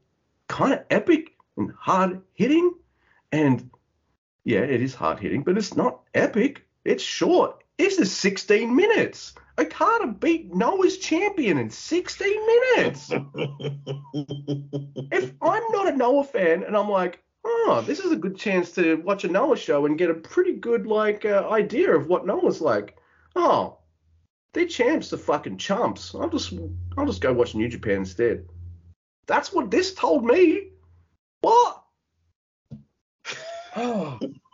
kind 0.48 0.72
of 0.72 0.84
epic 0.90 1.36
and 1.56 1.72
hard 1.78 2.22
hitting, 2.34 2.74
and 3.32 3.70
yeah, 4.44 4.60
it 4.60 4.80
is 4.80 4.94
hard 4.94 5.18
hitting, 5.18 5.42
but 5.42 5.58
it's 5.58 5.76
not 5.76 6.00
epic. 6.14 6.66
It's 6.84 7.02
short. 7.02 7.62
This 7.78 7.98
is 7.98 8.14
16 8.14 8.74
minutes. 8.74 9.34
Okada 9.56 10.08
beat 10.08 10.52
Noah's 10.52 10.98
champion 10.98 11.58
in 11.58 11.70
16 11.70 12.46
minutes. 12.46 13.10
if 15.12 15.32
I'm 15.40 15.62
not 15.70 15.88
a 15.88 15.96
Noah 15.96 16.24
fan 16.24 16.64
and 16.64 16.76
I'm 16.76 16.90
like, 16.90 17.22
oh, 17.44 17.82
this 17.86 18.00
is 18.00 18.10
a 18.10 18.16
good 18.16 18.36
chance 18.36 18.72
to 18.72 18.96
watch 18.96 19.22
a 19.22 19.28
Noah 19.28 19.56
show 19.56 19.86
and 19.86 19.96
get 19.96 20.10
a 20.10 20.14
pretty 20.14 20.54
good 20.54 20.88
like 20.88 21.24
uh, 21.24 21.48
idea 21.50 21.94
of 21.94 22.08
what 22.08 22.26
Noah's 22.26 22.60
like. 22.60 22.96
Oh, 23.36 23.78
they're 24.52 24.66
champs, 24.66 25.10
the 25.10 25.18
fucking 25.18 25.58
chumps. 25.58 26.16
I'll 26.16 26.28
just 26.28 26.52
I'll 26.96 27.06
just 27.06 27.20
go 27.20 27.32
watch 27.32 27.54
New 27.54 27.68
Japan 27.68 27.98
instead. 27.98 28.48
That's 29.26 29.52
what 29.52 29.70
this 29.70 29.94
told 29.94 30.24
me. 30.24 30.70
What? 31.42 31.84
Oh. 33.76 34.18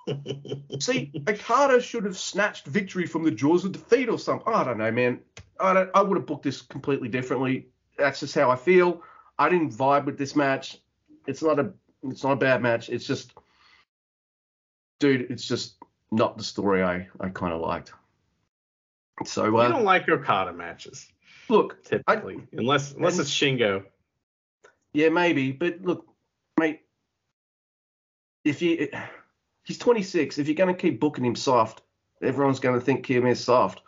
See, 0.81 1.13
Okada 1.29 1.81
should 1.81 2.05
have 2.05 2.19
snatched 2.19 2.67
victory 2.67 3.07
from 3.07 3.25
the 3.25 3.31
jaws 3.31 3.65
of 3.65 3.73
defeat 3.73 4.09
or 4.09 4.19
something. 4.19 4.53
I 4.53 4.65
don't 4.65 4.79
know, 4.79 4.91
man. 4.91 5.21
I 5.59 5.73
don't. 5.73 5.91
I 5.95 6.03
would 6.03 6.17
have 6.17 6.27
booked 6.27 6.43
this 6.43 6.63
completely 6.63 7.09
differently. 7.09 7.69
That's 7.97 8.21
just 8.21 8.35
how 8.35 8.51
I 8.51 8.57
feel. 8.57 9.03
I 9.39 9.49
didn't 9.49 9.73
vibe 9.73 10.05
with 10.05 10.19
this 10.19 10.37
match. 10.37 10.79
It's 11.27 11.43
not 11.43 11.59
a. 11.59 11.73
It's 12.03 12.23
not 12.23 12.33
a 12.33 12.37
bad 12.37 12.61
match. 12.61 12.91
It's 12.91 13.07
just, 13.07 13.33
dude. 15.01 15.31
It's 15.31 15.47
just 15.47 15.77
not 16.11 16.37
the 16.37 16.45
story 16.45 16.83
I 16.83 17.09
I 17.21 17.29
kind 17.31 17.53
of 17.53 17.61
liked. 17.61 17.93
So 19.25 19.45
uh, 19.59 19.63
you 19.63 19.73
don't 19.73 19.85
like 19.85 20.09
Okada 20.09 20.53
matches. 20.53 21.07
Look, 21.49 21.83
typically, 21.85 22.37
I, 22.37 22.59
unless 22.59 22.93
unless 22.93 23.15
and, 23.15 23.23
it's 23.23 23.31
Shingo. 23.31 23.85
Yeah, 24.93 25.09
maybe. 25.09 25.53
But 25.53 25.83
look, 25.83 26.07
mate, 26.59 26.81
if 28.45 28.61
you 28.61 28.89
he's 29.65 29.79
26. 29.79 30.39
If 30.39 30.47
you're 30.47 30.55
going 30.55 30.75
to 30.75 30.81
keep 30.81 31.01
booking 31.01 31.25
him 31.25 31.35
soft, 31.35 31.83
everyone's 32.23 32.61
going 32.61 32.79
to 32.79 32.85
think 32.85 33.05
Kim 33.05 33.27
is 33.27 33.43
soft. 33.43 33.83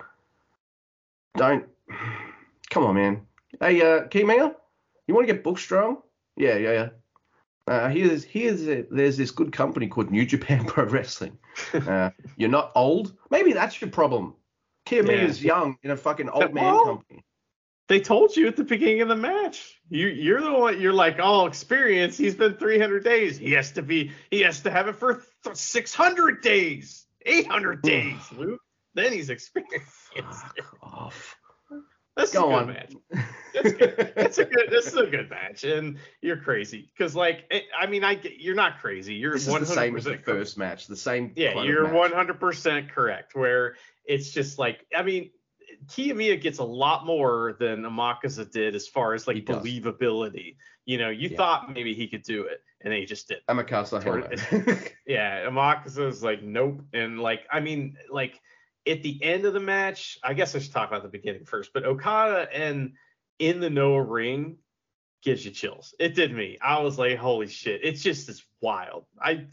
Don't. 1.37 1.67
Come 2.71 2.85
on, 2.85 2.97
man. 2.97 3.27
Hey, 3.61 3.81
uh, 3.81 4.09
Kiyomiya, 4.09 4.55
you 5.07 5.15
want 5.15 5.27
to 5.27 5.33
get 5.33 5.45
book 5.45 5.59
strong? 5.59 5.99
Yeah, 6.37 6.57
yeah, 6.57 6.73
yeah. 6.73 6.89
Uh, 7.69 7.89
here's 7.89 8.23
here's 8.25 8.69
a, 8.69 8.85
there's 8.91 9.17
this 9.17 9.31
good 9.31 9.53
company 9.53 9.89
called 9.89 10.11
New 10.11 10.27
Japan 10.27 10.65
Pro 10.67 10.85
Wrestling. 10.85 11.39
Uh, 11.73 12.11
you're 12.37 12.51
not 12.51 12.71
old. 12.75 13.15
Maybe 13.31 13.55
that's 13.55 13.81
your 13.81 13.89
problem. 13.89 14.35
Kiyomiya 14.85 15.17
yeah. 15.17 15.25
is 15.25 15.43
young 15.43 15.79
in 15.83 15.91
a 15.91 15.97
fucking 15.97 16.29
old 16.29 16.53
man 16.53 16.65
well, 16.65 16.85
company. 16.85 17.25
They 17.89 18.01
told 18.01 18.37
you 18.37 18.49
at 18.49 18.57
the 18.57 18.65
beginning 18.65 19.03
of 19.03 19.09
the 19.09 19.17
match. 19.17 19.81
You 19.89 20.09
you're 20.09 20.41
the 20.41 20.53
one. 20.53 20.81
You're 20.81 20.93
like, 20.93 21.19
oh, 21.21 21.47
experience. 21.47 22.17
He's 22.17 22.35
been 22.35 22.55
300 22.55 23.05
days. 23.05 23.39
He 23.39 23.53
has 23.53 23.73
to 23.73 23.83
be. 23.83 24.13
He 24.31 24.41
has 24.41 24.61
to 24.63 24.71
have 24.71 24.89
it 24.89 24.97
for 24.97 25.23
600 25.53 26.43
days, 26.43 27.07
800 27.25 27.83
days, 27.83 28.21
Luke. 28.37 28.61
Then 28.95 29.13
he's 29.13 29.31
experienced. 29.31 29.87
Fuck 30.17 30.57
off. 30.83 31.37
That's 32.17 32.33
Go 32.33 32.47
a 32.47 32.49
good 32.49 32.55
on. 32.55 32.67
match. 32.69 32.93
That's 33.55 33.73
good. 33.73 34.13
That's 34.17 34.39
a 34.39 34.45
good. 34.47 34.71
This 34.71 34.87
is 34.87 34.97
a 34.97 35.07
good 35.07 35.29
match, 35.29 35.65
and 35.65 35.99
you're 36.23 36.39
crazy 36.39 36.91
because, 36.97 37.15
like, 37.15 37.45
it, 37.51 37.65
I 37.79 37.87
mean, 37.87 38.05
I 38.05 38.15
get 38.15 38.41
you're 38.41 38.55
not 38.55 38.81
crazy. 38.81 39.15
You're 39.15 39.35
this 39.35 39.47
100% 39.47 39.63
is 39.63 39.69
the 39.69 39.75
same 39.75 39.97
as 39.97 40.05
the 40.05 40.17
first 40.17 40.57
match. 40.57 40.87
The 40.87 40.97
same. 40.97 41.33
Yeah, 41.37 41.63
you're 41.63 41.93
100 41.93 42.41
percent 42.41 42.91
correct. 42.91 43.35
Where 43.35 43.77
it's 44.07 44.31
just 44.31 44.59
like, 44.59 44.87
I 44.97 45.03
mean, 45.03 45.31
Kiyomiya 45.87 46.41
gets 46.41 46.59
a 46.59 46.65
lot 46.65 47.07
more 47.07 47.57
than 47.59 47.83
Amakusa 47.83 48.51
did 48.51 48.75
as 48.75 48.89
far 48.89 49.15
as 49.15 49.27
like 49.27 49.45
believability. 49.45 50.57
You 50.85 50.99
know, 50.99 51.11
you 51.11 51.29
yeah. 51.29 51.37
thought 51.37 51.73
maybe 51.73 51.95
he 51.95 52.07
could 52.09 52.23
do 52.23 52.45
it, 52.45 52.63
and 52.83 52.93
he 52.93 53.05
just 53.05 53.29
did. 53.29 53.39
Amakasa, 53.49 54.93
yeah, 55.07 55.47
Amakusa 55.47 56.09
is 56.09 56.23
like 56.23 56.43
nope, 56.43 56.83
and 56.93 57.21
like 57.21 57.47
I 57.51 57.61
mean, 57.61 57.97
like 58.11 58.41
at 58.87 59.03
the 59.03 59.23
end 59.23 59.45
of 59.45 59.53
the 59.53 59.61
match, 59.61 60.19
I 60.23 60.35
guess 60.35 60.55
I 60.55 60.61
should 60.61 60.73
talk 60.73 60.89
about 60.89 61.03
the 61.03 61.09
beginning 61.09 61.45
first. 61.45 61.73
But 61.73 61.85
Okada 61.85 62.49
and 62.53 62.93
in 63.39 63.61
the 63.61 63.71
Noah 63.71 64.03
ring 64.03 64.59
gives 65.23 65.45
you 65.45 65.51
chills. 65.51 65.95
It 65.99 66.15
did 66.15 66.33
me. 66.33 66.59
I 66.63 66.81
was 66.81 66.99
like, 66.99 67.19
holy 67.19 67.49
shit! 67.49 67.81
It's 67.83 68.03
just 68.03 68.29
as 68.29 68.43
wild. 68.61 69.07
I 69.21 69.47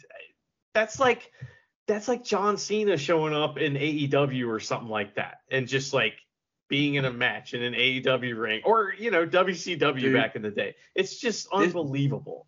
that's 0.73 0.99
like 0.99 1.31
that's 1.87 2.07
like 2.07 2.23
John 2.23 2.57
Cena 2.57 2.97
showing 2.97 3.33
up 3.33 3.57
in 3.57 3.73
AEW 3.73 4.47
or 4.47 4.59
something 4.59 4.89
like 4.89 5.15
that, 5.15 5.39
and 5.51 5.67
just 5.67 5.93
like 5.93 6.15
being 6.69 6.95
in 6.95 7.05
a 7.05 7.11
match 7.11 7.53
in 7.53 7.61
an 7.61 7.73
AEW 7.73 8.39
ring 8.39 8.61
or 8.65 8.93
you 8.97 9.11
know 9.11 9.25
WCW 9.27 9.99
Dude, 9.99 10.13
back 10.13 10.35
in 10.35 10.41
the 10.41 10.51
day. 10.51 10.75
It's 10.95 11.17
just 11.17 11.47
unbelievable. 11.51 12.47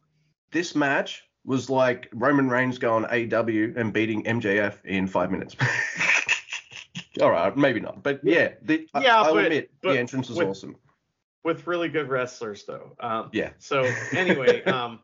This, 0.52 0.70
this 0.70 0.76
match 0.76 1.24
was 1.44 1.70
like 1.70 2.10
Roman 2.14 2.50
Reigns 2.50 2.78
going 2.78 3.04
AEW 3.06 3.78
and 3.78 3.94
beating 3.94 4.24
MJF 4.24 4.84
in 4.86 5.08
five 5.08 5.32
minutes. 5.32 5.56
All 7.22 7.32
right, 7.32 7.56
maybe 7.56 7.80
not, 7.80 8.04
but 8.04 8.20
yeah, 8.24 8.54
the, 8.62 8.88
yeah, 9.00 9.22
I, 9.22 9.32
will 9.32 9.38
admit 9.38 9.72
but 9.82 9.94
the 9.94 10.00
entrance 10.00 10.28
was 10.28 10.38
with, 10.38 10.48
awesome. 10.50 10.76
With 11.46 11.66
really 11.66 11.88
good 11.88 12.10
wrestlers, 12.10 12.66
though. 12.66 12.94
Um, 13.00 13.30
yeah. 13.32 13.52
So 13.60 13.90
anyway, 14.12 14.64
um, 14.66 15.00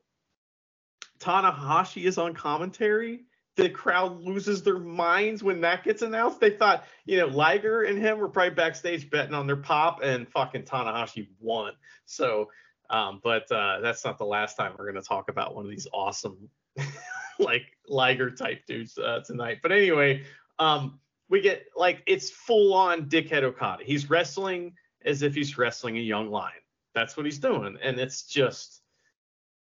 Tanahashi 1.20 2.04
is 2.04 2.18
on 2.18 2.34
commentary 2.34 3.22
the 3.58 3.70
crowd 3.70 4.22
loses 4.22 4.64
their 4.64 4.80
minds 4.80 5.44
when 5.44 5.62
that 5.62 5.84
gets 5.84 6.02
announced. 6.02 6.40
They 6.40 6.52
thought, 6.52 6.86
you 7.06 7.18
know, 7.18 7.28
Liger 7.28 7.84
and 7.84 7.98
him 7.98 8.20
were 8.20 8.30
probably 8.30 8.56
backstage 8.56 9.10
betting 9.10 9.34
on 9.34 9.48
their 9.48 9.58
pop, 9.58 10.02
and 10.02 10.28
fucking 10.28 10.64
Tanahashi 10.64 11.28
won. 11.40 11.74
So, 12.06 12.50
um, 12.90 13.20
but 13.24 13.52
uh, 13.52 13.82
that's 13.82 14.06
not 14.06 14.18
the 14.18 14.26
last 14.26 14.56
time 14.56 14.74
we're 14.78 14.86
gonna 14.86 15.02
talk 15.02 15.30
about 15.30 15.56
one 15.56 15.66
of 15.66 15.72
these 15.72 15.88
awesome, 15.94 16.50
like 17.40 17.64
Liger 17.88 18.32
type 18.32 18.66
dudes 18.68 18.98
uh, 18.98 19.22
tonight. 19.26 19.60
But 19.62 19.74
anyway, 19.74 20.24
um, 20.60 21.00
we 21.30 21.42
get 21.42 21.66
like 21.76 22.04
it's 22.08 22.30
full 22.30 22.74
on 22.74 23.10
dickhead 23.10 23.44
Okada. 23.44 23.84
He's 23.84 24.10
wrestling 24.10 24.74
as 25.04 25.24
if 25.24 25.36
he's 25.36 25.58
wrestling 25.58 25.98
a 25.98 26.02
young 26.02 26.30
lion. 26.30 26.54
That's 26.96 27.18
what 27.18 27.26
he's 27.26 27.40
doing, 27.40 27.78
and 27.82 28.00
it's 28.00 28.24
just 28.24 28.82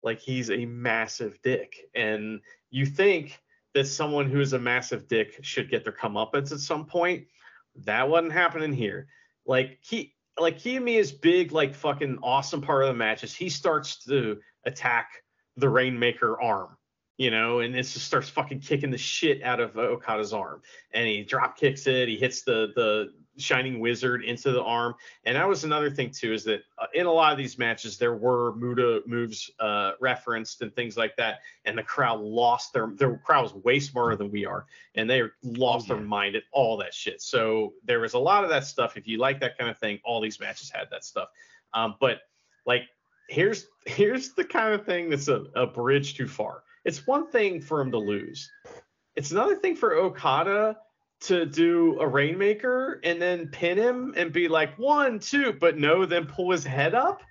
like 0.04 0.20
he's 0.20 0.52
a 0.52 0.66
massive 0.66 1.42
dick. 1.42 1.90
And 1.96 2.42
you 2.70 2.86
think 2.86 3.40
that 3.80 3.88
someone 3.88 4.30
who 4.30 4.42
is 4.42 4.52
a 4.52 4.60
massive 4.60 5.08
dick 5.08 5.40
should 5.42 5.70
get 5.70 5.86
their 5.86 5.94
comeuppance 5.94 6.52
at 6.52 6.60
some 6.60 6.86
point. 6.86 7.26
That 7.86 8.10
wasn't 8.10 8.34
happening 8.34 8.74
here. 8.74 9.08
Like 9.46 9.80
he 9.82 10.16
like 10.38 10.60
Kiyomiya's 10.60 11.14
big, 11.14 11.54
like 11.54 11.74
fucking 11.74 12.20
awesome 12.22 12.62
part 12.62 12.84
of 12.84 12.90
the 12.90 12.94
match 12.94 13.24
is 13.24 13.34
he 13.34 13.48
starts 13.48 14.04
to 14.06 14.40
attack 14.66 15.24
the 15.56 15.70
Rainmaker 15.70 16.42
arm, 16.42 16.78
you 17.18 17.32
know, 17.32 17.60
and 17.60 17.74
it 17.74 17.84
just 17.84 18.06
starts 18.06 18.28
fucking 18.28 18.60
kicking 18.60 18.92
the 18.92 18.98
shit 18.98 19.44
out 19.44 19.62
of 19.62 19.78
Okada's 19.78 20.34
arm, 20.34 20.62
and 20.92 21.08
he 21.08 21.24
drop 21.24 21.58
kicks 21.58 21.88
it, 21.88 22.10
he 22.10 22.18
hits 22.18 22.44
the 22.44 22.74
the 22.76 23.14
Shining 23.42 23.80
Wizard 23.80 24.24
into 24.24 24.52
the 24.52 24.64
arm. 24.64 24.96
And 25.26 25.36
that 25.36 25.48
was 25.48 25.64
another 25.64 25.90
thing 25.90 26.12
too, 26.12 26.34
is 26.34 26.44
that 26.46 26.62
uh, 26.78 26.86
in 26.94 27.06
a 27.06 27.12
lot 27.12 27.32
of 27.32 27.38
these 27.38 27.58
matches 27.58 27.98
there 27.98 28.16
were 28.16 28.56
Muta 28.56 29.02
moves 29.06 29.50
uh, 29.60 29.94
referenced 30.00 30.62
and 30.62 30.74
things 30.74 30.98
like 30.98 31.16
that, 31.18 31.40
and 31.66 31.78
the 31.78 31.84
crowd 31.84 32.20
lost 32.20 32.74
their 32.74 32.88
their 32.96 33.18
crowd 33.18 33.44
was 33.44 33.54
way 33.54 33.80
smarter 33.80 34.16
than 34.16 34.32
we 34.32 34.46
are, 34.46 34.66
and 34.96 35.10
they 35.10 35.24
lost 35.44 35.88
yeah. 35.88 35.96
their 35.96 36.04
mind 36.04 36.36
at 36.36 36.44
all 36.52 36.78
that 36.78 36.94
shit. 36.94 37.22
So 37.22 37.74
there 37.84 38.00
was 38.00 38.14
a 38.14 38.20
lot 38.20 38.44
of 38.44 38.50
that 38.50 38.66
stuff. 38.66 38.98
If 38.98 39.08
you 39.08 39.18
like 39.18 39.40
that 39.40 39.58
kind 39.58 39.70
of 39.70 39.78
thing, 39.78 40.00
all 40.04 40.22
these 40.22 40.40
matches 40.40 40.70
had 40.70 40.90
that 40.92 41.04
stuff. 41.04 41.30
Um, 41.74 41.96
but 42.00 42.22
like 42.66 42.84
here's 43.30 43.68
here's 43.86 44.34
the 44.34 44.44
kind 44.44 44.74
of 44.74 44.86
thing 44.86 45.10
that's 45.10 45.28
a, 45.28 45.46
a 45.56 45.66
bridge 45.66 46.16
too 46.16 46.28
far. 46.28 46.64
It's 46.86 47.06
one 47.06 47.28
thing 47.28 47.62
for 47.62 47.82
him 47.82 47.92
to 47.92 47.98
lose. 47.98 48.50
It's 49.16 49.32
another 49.32 49.56
thing 49.56 49.76
for 49.76 49.96
Okada 49.96 50.78
to 51.22 51.46
do 51.46 52.00
a 52.00 52.08
rainmaker 52.08 53.00
and 53.04 53.22
then 53.22 53.48
pin 53.48 53.78
him 53.78 54.14
and 54.16 54.32
be 54.32 54.48
like 54.48 54.78
one 54.78 55.20
two 55.20 55.54
but 55.54 55.78
no 55.78 56.06
then 56.06 56.26
pull 56.26 56.52
his 56.52 56.64
head 56.64 56.96
up 56.96 57.22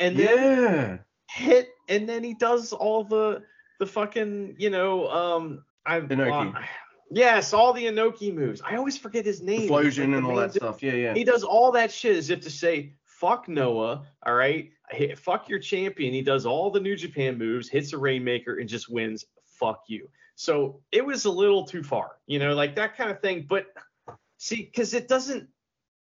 and 0.00 0.16
then 0.16 0.62
yeah. 0.62 0.98
hit 1.30 1.68
and 1.88 2.08
then 2.08 2.24
he 2.24 2.34
does 2.34 2.72
all 2.72 3.04
the 3.04 3.42
the 3.78 3.86
fucking 3.86 4.56
you 4.58 4.70
know 4.70 5.08
um 5.08 5.64
i 5.84 5.98
uh, 5.98 6.52
yes 7.12 7.52
all 7.52 7.72
the 7.72 7.84
Inoki 7.84 8.34
moves. 8.34 8.60
I 8.60 8.74
always 8.74 8.98
forget 8.98 9.24
his 9.24 9.40
name. 9.40 9.62
Explosion 9.62 10.10
like 10.10 10.18
and 10.18 10.26
all 10.26 10.36
that 10.36 10.54
stuff. 10.54 10.82
Yeah 10.82 10.94
yeah. 10.94 11.14
He 11.14 11.22
does 11.22 11.44
all 11.44 11.70
that 11.72 11.92
shit 11.92 12.16
as 12.16 12.30
if 12.30 12.40
to 12.40 12.50
say 12.50 12.94
fuck 13.04 13.48
noah 13.48 14.04
all 14.26 14.34
right? 14.34 14.70
Fuck 15.16 15.48
your 15.48 15.60
champion. 15.60 16.12
He 16.12 16.22
does 16.22 16.44
all 16.44 16.70
the 16.70 16.80
new 16.80 16.96
japan 16.96 17.38
moves 17.38 17.68
hits 17.68 17.92
a 17.92 17.98
rainmaker 17.98 18.58
and 18.58 18.68
just 18.68 18.90
wins. 18.90 19.24
Fuck 19.46 19.84
you 19.86 20.08
so 20.36 20.82
it 20.92 21.04
was 21.04 21.24
a 21.24 21.30
little 21.30 21.64
too 21.64 21.82
far, 21.82 22.12
you 22.26 22.38
know, 22.38 22.54
like 22.54 22.76
that 22.76 22.96
kind 22.96 23.10
of 23.10 23.20
thing. 23.20 23.46
But 23.48 23.66
see, 24.36 24.70
because 24.70 24.92
it 24.92 25.08
doesn't, 25.08 25.48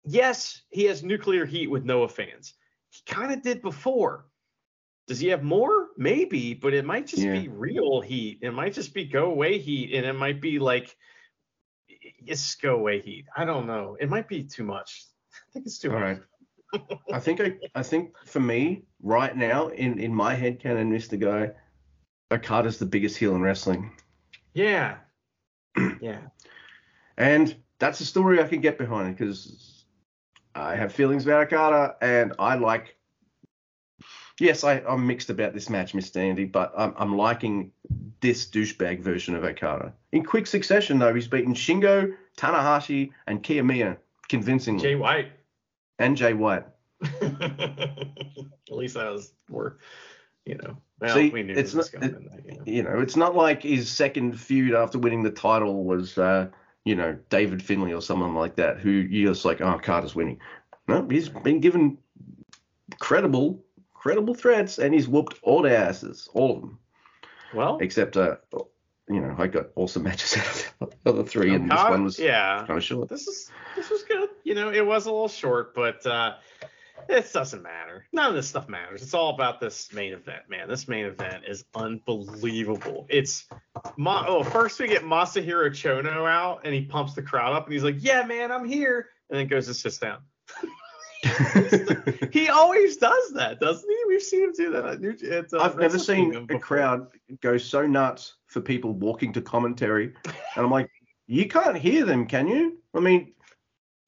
yes, 0.04 0.62
he 0.70 0.84
has 0.84 1.02
nuclear 1.02 1.46
heat 1.46 1.68
with 1.68 1.86
Noah 1.86 2.10
fans. 2.10 2.54
He 2.90 3.02
kind 3.06 3.32
of 3.32 3.42
did 3.42 3.62
before. 3.62 4.26
Does 5.08 5.20
he 5.20 5.30
have 5.30 5.44
more? 5.44 5.88
Maybe, 5.98 6.54
but 6.54 6.74
it 6.74 6.84
might 6.84 7.08
just 7.08 7.24
yeah. 7.24 7.40
be 7.40 7.48
real 7.48 8.02
heat. 8.02 8.40
It 8.42 8.52
might 8.52 8.74
just 8.74 8.94
be 8.94 9.06
go 9.06 9.32
away 9.32 9.58
heat, 9.58 9.94
and 9.94 10.06
it 10.06 10.14
might 10.14 10.42
be 10.42 10.60
like 10.60 10.96
it's 11.88 12.56
go 12.56 12.76
away 12.76 13.00
heat. 13.00 13.26
I 13.36 13.46
don't 13.46 13.66
know. 13.66 13.96
It 14.02 14.10
might 14.10 14.28
be 14.28 14.44
too 14.44 14.66
much. 14.66 15.06
I 15.34 15.54
think 15.54 15.66
it's 15.66 15.80
too 15.80 15.94
All 15.94 16.00
much. 16.00 16.20
Right. 16.74 16.82
I 17.14 17.20
think 17.20 17.40
I, 17.40 17.58
I 17.76 17.84
think 17.84 18.14
for 18.26 18.42
me 18.42 18.84
right 19.02 19.36
now 19.38 19.70
in 19.70 20.00
in 20.00 20.14
my 20.14 20.36
head 20.36 20.60
canon, 20.60 20.92
Mr. 20.92 21.18
Guy, 21.18 21.52
Okada's 22.30 22.78
the 22.78 22.86
biggest 22.86 23.16
heel 23.16 23.34
in 23.34 23.42
wrestling. 23.42 23.94
Yeah. 24.54 24.98
yeah. 26.02 26.22
And 27.18 27.56
that's 27.80 28.00
a 28.00 28.06
story 28.06 28.42
I 28.42 28.48
can 28.48 28.62
get 28.62 28.78
behind 28.78 29.16
because 29.16 29.86
I 30.56 30.76
have 30.76 30.94
feelings 30.94 31.26
about 31.26 31.54
Okada 31.54 31.96
and 32.02 32.34
I 32.40 32.56
like. 32.56 32.96
Yes, 34.40 34.64
I, 34.64 34.84
am 34.88 35.08
mixed 35.08 35.32
about 35.32 35.56
this 35.56 35.68
match, 35.68 35.94
Mr. 35.94 36.18
Andy, 36.18 36.46
but 36.46 36.72
I'm, 36.78 36.94
I'm 36.96 37.18
liking 37.18 37.72
this 38.22 38.46
douchebag 38.46 39.00
version 39.00 39.36
of 39.36 39.44
Okada. 39.44 39.94
In 40.12 40.24
quick 40.24 40.46
succession, 40.46 41.00
though, 41.00 41.14
he's 41.14 41.28
beaten 41.28 41.56
Shingo, 41.56 42.14
Tanahashi, 42.38 43.10
and 43.26 43.42
Kiyomiya 43.42 43.98
convincingly. 44.30 44.82
Jay 44.82 44.96
White. 44.96 45.32
And 45.98 46.16
Jay 46.16 46.34
White. 46.34 46.66
At 47.22 48.12
least 48.70 48.94
that 48.94 49.12
was 49.12 49.32
more, 49.50 49.80
you 50.46 50.56
know, 50.56 50.78
well, 51.00 51.14
See, 51.14 51.30
we 51.30 51.42
it's 51.42 51.74
not, 51.74 51.94
it, 51.94 52.00
that, 52.02 52.46
you, 52.46 52.52
know. 52.52 52.64
you 52.66 52.84
know, 52.84 53.00
it's 53.00 53.16
not 53.16 53.36
like 53.36 53.64
his 53.64 53.90
second 53.90 54.40
feud 54.40 54.74
after 54.74 54.98
winning 54.98 55.24
the 55.24 55.32
title 55.32 55.84
was, 55.84 56.18
uh, 56.18 56.48
you 56.86 56.96
know, 56.96 57.18
David 57.30 57.62
Finlay 57.62 57.94
or 57.94 58.02
someone 58.02 58.34
like 58.34 58.56
that, 58.56 58.80
who 58.80 58.90
you're 58.90 59.34
just 59.34 59.46
like, 59.46 59.62
oh, 59.62 59.80
Carter's 59.82 60.16
winning. 60.16 60.40
No, 60.88 61.08
he's 61.08 61.30
been 61.30 61.60
given 61.60 62.00
credible, 63.00 63.64
credible 63.94 64.34
threats, 64.34 64.80
and 64.80 64.94
he's 64.94 65.08
whooped 65.08 65.40
all 65.44 65.62
the 65.62 65.78
asses, 65.78 66.30
all 66.34 66.56
of 66.56 66.62
them. 66.62 66.80
Well, 67.54 67.78
except, 67.80 68.18
uh, 68.18 68.38
you 69.08 69.22
know, 69.22 69.36
I 69.38 69.48
got 69.48 69.68
awesome 69.76 70.04
matches 70.04 70.36
out 70.36 70.68
of 70.82 70.90
the 70.90 70.96
other 71.10 71.24
three, 71.24 71.54
and 71.54 71.70
this 71.70 71.78
one 71.78 72.06
was 72.06 72.18
yeah, 72.18 72.64
kind 72.66 72.78
of 72.78 72.84
short. 72.84 73.08
This 73.08 73.28
is 73.28 73.52
this 73.76 73.90
was 73.90 74.04
good. 74.04 74.30
You 74.44 74.56
know, 74.56 74.72
it 74.72 74.86
was 74.86 75.06
a 75.06 75.12
little 75.12 75.28
short, 75.28 75.76
but. 75.76 76.06
uh 76.06 76.36
it 77.10 77.32
doesn't 77.34 77.62
matter. 77.62 78.06
None 78.12 78.30
of 78.30 78.36
this 78.36 78.48
stuff 78.48 78.68
matters. 78.68 79.02
It's 79.02 79.14
all 79.14 79.34
about 79.34 79.60
this 79.60 79.92
main 79.94 80.14
event, 80.14 80.44
man. 80.50 80.68
This 80.68 80.88
main 80.88 81.06
event 81.06 81.44
is 81.48 81.66
unbelievable. 81.76 83.06
It's 83.10 83.46
Ma- 83.98 84.26
oh, 84.28 84.44
first 84.44 84.80
we 84.80 84.88
get 84.88 85.04
Masahiro 85.04 85.70
Chono 85.70 86.30
out 86.30 86.62
and 86.64 86.74
he 86.74 86.82
pumps 86.82 87.14
the 87.14 87.22
crowd 87.22 87.54
up 87.54 87.66
and 87.66 87.74
he's 87.74 87.84
like, 87.84 87.98
"Yeah, 88.00 88.24
man, 88.24 88.52
I'm 88.52 88.66
here," 88.66 89.10
and 89.30 89.40
then 89.40 89.48
goes 89.48 89.68
and 89.68 89.76
sits 89.76 89.98
down. 89.98 90.20
he 92.32 92.50
always 92.50 92.98
does 92.98 93.34
that, 93.34 93.60
doesn't 93.60 93.90
he? 93.90 93.98
We've 94.08 94.22
seen 94.22 94.44
him 94.44 94.54
do 94.54 94.72
that. 94.72 94.86
At 94.86 95.02
New, 95.02 95.18
at, 95.32 95.54
uh, 95.54 95.60
I've 95.60 95.78
never 95.78 96.00
seen 96.00 96.48
a 96.50 96.60
crowd 96.60 97.08
go 97.42 97.58
so 97.58 97.88
nuts 97.88 98.36
for 98.48 98.62
people 98.62 98.94
walking 98.94 99.34
to 99.34 99.42
commentary, 99.42 100.14
and 100.26 100.66
I'm 100.66 100.72
like, 100.72 100.90
you 101.26 101.48
can't 101.48 101.78
hear 101.78 102.06
them, 102.06 102.26
can 102.26 102.48
you? 102.48 102.78
I 102.94 103.00
mean, 103.00 103.34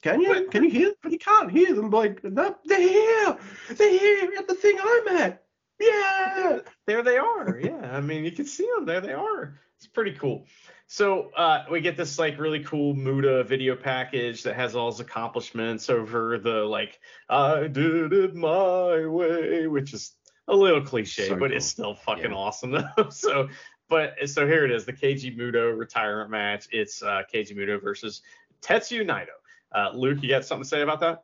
can 0.01 0.21
you? 0.21 0.47
Can 0.49 0.63
you 0.63 0.69
hear? 0.69 0.93
But 1.01 1.11
you 1.11 1.19
can't 1.19 1.51
hear 1.51 1.73
them. 1.73 1.89
Like, 1.89 2.23
no, 2.23 2.55
they're 2.65 2.79
here. 2.79 3.37
They're 3.71 3.99
here 3.99 4.31
at 4.37 4.47
the 4.47 4.55
thing 4.55 4.77
I'm 4.81 5.17
at. 5.17 5.43
Yeah. 5.79 6.59
There 6.85 7.03
they 7.03 7.17
are. 7.17 7.59
Yeah. 7.61 7.91
I 7.91 8.01
mean, 8.01 8.23
you 8.23 8.31
can 8.31 8.45
see 8.45 8.69
them. 8.75 8.85
There 8.85 9.01
they 9.01 9.13
are. 9.13 9.59
It's 9.77 9.87
pretty 9.87 10.11
cool. 10.11 10.45
So 10.87 11.29
uh, 11.37 11.65
we 11.69 11.81
get 11.81 11.95
this 11.95 12.17
like 12.17 12.39
really 12.39 12.63
cool 12.63 12.95
Muta 12.95 13.43
video 13.43 13.75
package 13.75 14.43
that 14.43 14.55
has 14.55 14.75
all 14.75 14.91
his 14.91 14.99
accomplishments 14.99 15.89
over 15.89 16.39
the 16.39 16.65
like 16.65 16.99
I 17.29 17.67
did 17.67 18.11
it 18.11 18.35
my 18.35 19.05
way, 19.05 19.67
which 19.67 19.93
is 19.93 20.13
a 20.47 20.55
little 20.55 20.81
cliche, 20.81 21.27
so 21.27 21.35
but 21.35 21.49
cool. 21.49 21.57
it's 21.57 21.67
still 21.67 21.93
fucking 21.93 22.31
yeah. 22.31 22.37
awesome 22.37 22.71
though. 22.97 23.09
so 23.09 23.49
but 23.87 24.15
so 24.27 24.47
here 24.47 24.65
it 24.65 24.71
is, 24.71 24.85
the 24.85 24.93
Keiji 24.93 25.37
Muto 25.37 25.77
retirement 25.77 26.31
match. 26.31 26.67
It's 26.71 27.03
uh, 27.03 27.21
Keiji 27.31 27.55
Muto 27.55 27.81
versus 27.81 28.21
Tetsu 28.61 29.05
Naito. 29.05 29.27
Uh, 29.73 29.91
Luke, 29.93 30.19
you 30.21 30.29
got 30.29 30.45
something 30.45 30.63
to 30.63 30.69
say 30.69 30.81
about 30.81 30.99
that? 31.01 31.23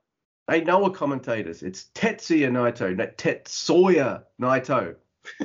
Hey, 0.49 0.61
Noah 0.61 0.91
commentators. 0.91 1.63
It's 1.63 1.85
Tetsuya 1.95 2.51
Naito, 2.51 2.95
not 2.95 3.17
Tetsuya 3.17 4.23
Naito. 4.39 4.95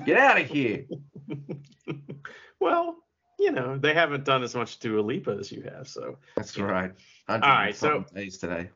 Get 0.04 0.18
out 0.18 0.40
of 0.40 0.46
here. 0.46 0.84
well, 2.60 2.96
you 3.38 3.50
know, 3.50 3.78
they 3.78 3.94
haven't 3.94 4.24
done 4.24 4.42
as 4.42 4.54
much 4.54 4.78
Dua 4.78 5.00
Lipa 5.00 5.38
as 5.40 5.50
you 5.50 5.62
have, 5.62 5.88
so. 5.88 6.18
That's 6.36 6.58
right. 6.58 6.92
All 7.28 7.38
right, 7.38 7.74
so 7.74 8.04
days 8.14 8.36
today. 8.36 8.68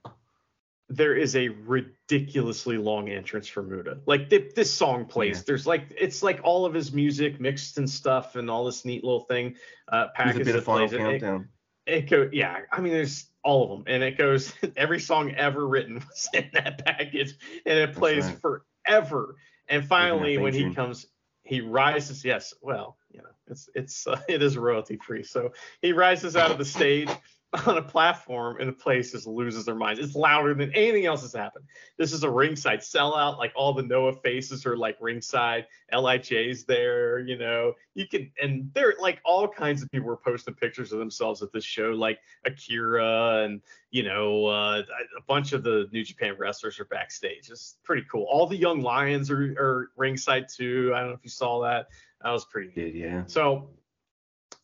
There 0.89 1.15
is 1.15 1.37
a 1.37 1.49
ridiculously 1.49 2.79
long 2.79 3.11
entrance 3.11 3.47
for 3.47 3.63
Muta. 3.63 3.99
Like 4.07 4.31
th- 4.31 4.55
this 4.55 4.73
song 4.73 5.05
plays. 5.05 5.39
Yeah. 5.39 5.43
There's 5.47 5.67
like 5.67 5.93
it's 5.99 6.23
like 6.23 6.41
all 6.43 6.65
of 6.65 6.73
his 6.73 6.93
music 6.93 7.41
mixed 7.41 7.79
and 7.79 7.89
stuff, 7.89 8.37
and 8.37 8.51
all 8.51 8.65
this 8.65 8.85
neat 8.85 9.03
little 9.03 9.21
thing 9.21 9.57
uh, 9.89 10.09
package. 10.15 10.45
Bit 10.45 10.57
of 10.57 10.65
final 10.65 10.89
countdown. 10.89 11.49
It, 11.87 11.93
it 11.93 12.11
go, 12.11 12.29
yeah. 12.33 12.61
I 12.71 12.81
mean, 12.81 12.93
there's 12.93 13.27
all 13.43 13.65
of 13.65 13.71
them, 13.71 13.95
and 13.95 14.03
it 14.03 14.19
goes 14.19 14.53
every 14.77 15.01
song 15.01 15.33
ever 15.33 15.67
written 15.67 15.95
was 15.97 16.29
in 16.35 16.51
that 16.53 16.85
package, 16.85 17.35
and 17.67 17.79
it 17.79 17.95
plays 17.95 18.25
right. 18.25 18.63
forever. 18.87 19.37
And 19.69 19.85
finally, 19.85 20.37
when 20.39 20.53
he 20.53 20.75
comes, 20.75 21.07
he 21.43 21.61
rises. 21.61 22.25
Yes, 22.25 22.55
well, 22.61 22.97
you 23.11 23.19
know, 23.19 23.31
it's 23.47 23.69
it's 23.75 24.07
uh, 24.07 24.21
it 24.29 24.43
is 24.43 24.57
royalty 24.57 24.97
free, 24.97 25.23
so 25.23 25.53
he 25.81 25.93
rises 25.93 26.37
out 26.37 26.51
of 26.51 26.59
the 26.59 26.65
stage 26.65 27.11
on 27.67 27.79
a 27.79 27.83
platform 27.83 28.57
and 28.59 28.69
the 28.69 28.73
place 28.73 29.13
just 29.13 29.27
loses 29.27 29.65
their 29.65 29.75
minds. 29.75 30.01
It's 30.01 30.17
louder 30.17 30.55
than 30.55 30.73
anything 30.73 31.07
else 31.07 31.23
has 31.23 31.33
happened. 31.33 31.65
This 31.97 32.13
is 32.13 32.25
a 32.25 32.31
ringside 32.31 32.81
sellout. 32.81 33.39
Like 33.39 33.53
all 33.55 33.73
the 33.73 33.83
Noah 33.83 34.15
faces 34.15 34.67
are 34.67 34.77
like 34.77 34.97
ringside. 35.01 35.67
Lij's 35.93 36.65
there, 36.65 37.21
you 37.21 37.39
know. 37.39 37.75
You 37.95 38.09
can 38.09 38.33
and 38.43 38.71
there 38.75 38.95
like 39.01 39.21
all 39.25 39.47
kinds 39.47 39.83
of 39.83 39.91
people 39.91 40.09
were 40.09 40.17
posting 40.17 40.55
pictures 40.55 40.93
of 40.93 40.99
themselves 40.99 41.43
at 41.43 41.53
this 41.53 41.65
show, 41.65 41.91
like 41.91 42.19
Akira 42.45 43.45
and 43.45 43.61
you 43.91 44.03
know 44.03 44.47
uh, 44.47 44.83
a 45.17 45.23
bunch 45.29 45.53
of 45.53 45.63
the 45.63 45.89
New 45.93 46.05
Japan 46.05 46.35
wrestlers 46.37 46.81
are 46.81 46.87
backstage. 46.87 47.51
It's 47.51 47.77
pretty 47.85 48.05
cool. 48.11 48.27
All 48.29 48.47
the 48.47 48.57
young 48.57 48.81
lions 48.81 49.31
are, 49.31 49.55
are 49.59 49.91
ringside 49.97 50.47
too. 50.49 50.93
I 50.95 51.01
don't 51.01 51.11
know 51.11 51.15
if 51.15 51.25
you 51.25 51.31
saw 51.31 51.63
that. 51.63 51.89
That 52.23 52.31
was 52.31 52.45
pretty 52.47 52.73
good. 52.73 52.95
Yeah. 52.95 53.25
So 53.27 53.69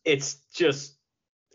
it's 0.03 0.39
just 0.51 0.97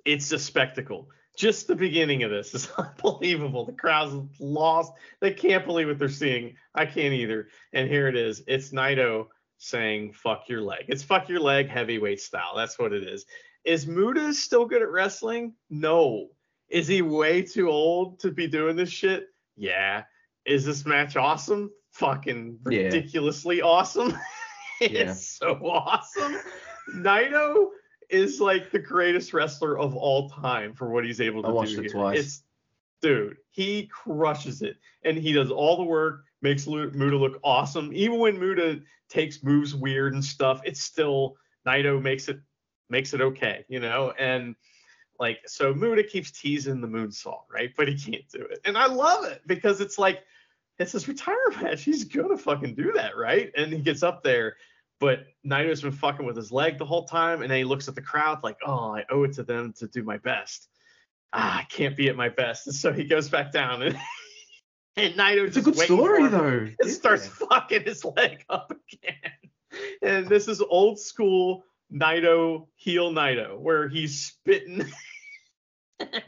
it's 0.07 0.33
a 0.33 0.39
spectacle 0.39 1.09
just 1.37 1.67
the 1.67 1.77
beginning 1.77 2.23
of 2.23 2.31
this 2.31 2.55
is 2.55 2.71
unbelievable. 2.79 3.65
The 3.67 3.73
crowd's 3.73 4.15
lost. 4.41 4.93
They 5.21 5.33
can't 5.33 5.65
believe 5.67 5.89
what 5.89 5.99
they're 5.99 6.09
seeing. 6.09 6.57
I 6.75 6.87
can't 6.87 7.15
either. 7.15 7.49
And 7.73 7.89
here 7.89 8.09
it 8.09 8.17
is. 8.17 8.43
It's 8.47 8.71
Naito 8.73 9.27
saying 9.59 10.13
"fuck 10.13 10.49
your 10.49 10.63
leg." 10.63 10.85
It's 10.89 11.03
"fuck 11.03 11.29
your 11.29 11.41
leg" 11.41 11.69
heavyweight 11.69 12.21
style. 12.21 12.55
That's 12.57 12.79
what 12.79 12.93
it 12.93 13.03
is. 13.05 13.27
Is 13.65 13.87
Muta 13.87 14.33
still 14.33 14.65
good 14.67 14.83
at 14.83 14.91
wrestling? 14.91 15.53
No. 15.71 16.29
Is 16.69 16.87
he 16.89 17.03
way 17.03 17.43
too 17.43 17.69
old 17.71 18.19
to 18.21 18.31
be 18.31 18.47
doing 18.49 18.77
this 18.77 18.91
shit? 18.91 19.29
Yeah. 19.57 20.05
is 20.45 20.65
this 20.65 20.87
match 20.87 21.17
awesome? 21.17 21.71
Fucking 21.93 22.59
Yeah. 22.71 22.83
ridiculously 22.85 23.63
awesome. 23.63 24.17
it's 24.81 24.93
Yeah. 24.93 25.13
so 25.15 25.55
awesome. 25.67 26.37
Naito 26.95 27.69
is 28.11 28.41
like 28.41 28.71
the 28.71 28.79
greatest 28.79 29.33
wrestler 29.33 29.79
of 29.79 29.97
all 29.97 30.29
time 30.31 30.75
for 30.75 30.91
what 30.91 31.05
he's 31.05 31.21
able 31.21 31.43
to 31.43 31.49
I 31.49 31.53
watched 31.53 31.73
do 31.73 31.81
it 31.81 31.83
here. 31.85 31.93
twice. 31.93 32.19
It's 32.19 32.43
dude, 33.03 33.37
he 33.51 33.87
crushes 33.87 34.63
it, 34.63 34.77
and 35.05 35.17
he 35.17 35.33
does 35.33 35.51
all 35.51 35.77
the 35.77 35.85
work, 35.85 36.25
makes 36.43 36.67
Muta 36.67 37.17
look 37.17 37.39
awesome. 37.43 37.91
Even 37.93 38.19
when 38.19 38.39
Muta 38.39 38.81
takes 39.09 39.43
moves 39.43 39.75
weird 39.75 40.15
and 40.15 40.25
stuff, 40.25 40.61
it's 40.65 40.81
still 40.81 41.37
Naito 41.67 42.01
makes 42.01 42.29
it 42.29 42.41
makes 42.89 43.15
it 43.15 43.21
okay, 43.21 43.65
you 43.69 43.81
know. 43.81 44.13
And 44.19 44.55
like 45.19 45.41
so, 45.47 45.75
Muta 45.75 46.03
keeps 46.03 46.31
teasing 46.31 46.81
the 46.81 46.89
moonsault, 46.89 47.45
right? 47.53 47.73
But 47.77 47.89
he 47.89 47.95
can't 47.97 48.29
do 48.31 48.41
it, 48.41 48.61
and 48.65 48.77
I 48.77 48.87
love 48.87 49.25
it 49.25 49.43
because 49.47 49.81
it's 49.81 49.99
like 49.99 50.25
it's 50.79 50.93
his 50.93 51.09
retirement 51.09 51.63
match. 51.63 51.83
He's 51.85 52.05
gonna 52.05 52.37
fucking 52.37 52.75
do 52.75 52.93
that, 52.93 53.17
right? 53.17 53.51
And 53.57 53.73
he 53.73 53.79
gets 53.81 54.03
up 54.03 54.23
there. 54.23 54.57
But 54.99 55.27
Naito's 55.47 55.83
been 55.83 55.93
fucking 55.93 56.25
with 56.25 56.37
his 56.37 56.51
leg 56.51 56.79
the 56.79 56.87
whole 56.87 57.05
time, 57.05 57.43
and 57.43 57.51
then 57.51 57.59
he 57.59 57.65
looks 57.65 57.89
at 57.89 57.95
the 57.95 58.03
crowd 58.03 58.43
like, 58.43 58.57
"Oh, 58.65 58.95
I 58.95 59.05
owe 59.11 59.25
it 59.25 59.35
to 59.35 59.43
them 59.43 59.75
to 59.79 59.87
do 59.87 60.03
my 60.03 60.17
best." 60.19 60.69
ah, 61.37 61.59
I 61.59 61.63
can't 61.65 61.97
be 61.97 62.09
at 62.09 62.17
my 62.17 62.29
best. 62.29 62.67
And 62.67 62.75
so 62.77 62.93
he 62.93 63.05
goes 63.05 63.29
back 63.29 63.53
down 63.53 63.83
and 63.83 63.97
and 64.97 65.15
Naito 65.15 65.47
It's 65.47 65.57
a 65.57 65.63
just 65.63 65.77
good 65.77 65.85
story 65.85 66.27
though. 66.29 66.69
and 66.81 66.91
starts 66.91 67.27
fucking 67.27 67.85
his 67.85 68.05
leg 68.05 68.45
up 68.49 68.73
again. 68.93 69.93
And 70.03 70.27
this 70.27 70.49
is 70.49 70.61
old 70.61 70.99
school 70.99 71.65
Naito 71.93 72.67
heel 72.77 73.13
Naito 73.13 73.59
where 73.59 73.89
he's 73.89 74.27
spitting. 74.27 74.87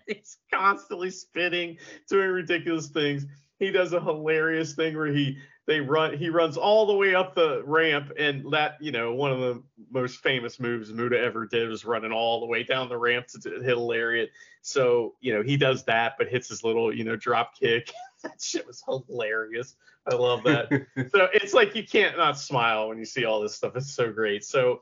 he's 0.07 0.37
constantly 0.53 1.11
spitting, 1.11 1.79
doing 2.09 2.31
ridiculous 2.31 2.89
things. 2.89 3.27
He 3.59 3.71
does 3.71 3.93
a 3.93 4.01
hilarious 4.01 4.75
thing 4.75 4.97
where 4.97 5.13
he 5.13 5.39
they 5.69 5.81
run 5.81 6.17
he 6.17 6.31
runs 6.31 6.57
all 6.57 6.87
the 6.87 6.95
way 6.95 7.15
up 7.15 7.35
the 7.35 7.63
ramp 7.65 8.11
and 8.19 8.51
that 8.51 8.79
you 8.81 8.91
know 8.91 9.13
one 9.13 9.31
of 9.31 9.39
the 9.39 9.63
most 9.91 10.21
famous 10.21 10.59
moves 10.59 10.91
Muta 10.93 11.21
ever 11.21 11.47
did 11.47 11.69
was 11.69 11.85
running 11.85 12.11
all 12.11 12.41
the 12.41 12.47
way 12.47 12.65
down 12.65 12.89
the 12.89 12.97
ramp 12.97 13.27
to 13.29 13.39
d- 13.39 13.63
hit 13.63 13.77
a 13.77 13.81
lariat. 13.81 14.31
So 14.63 15.15
you 15.21 15.35
know 15.35 15.43
he 15.43 15.59
does 15.59 15.85
that 15.85 16.15
but 16.17 16.29
hits 16.29 16.49
his 16.49 16.65
little 16.65 16.93
you 16.93 17.05
know 17.05 17.17
drop 17.17 17.55
kick. 17.55 17.93
that 18.23 18.41
shit 18.43 18.67
was 18.67 18.83
hilarious. 18.87 19.77
I 20.11 20.15
love 20.15 20.43
that. 20.45 20.71
so 21.13 21.29
it's 21.35 21.53
like 21.53 21.77
you 21.77 21.87
can't 21.87 22.17
not 22.17 22.39
smile 22.39 22.89
when 22.89 22.99
you 22.99 23.05
see 23.05 23.27
all 23.27 23.41
this 23.41 23.55
stuff. 23.55 23.77
It's 23.77 23.93
so 23.93 24.11
great. 24.11 24.45
So 24.45 24.81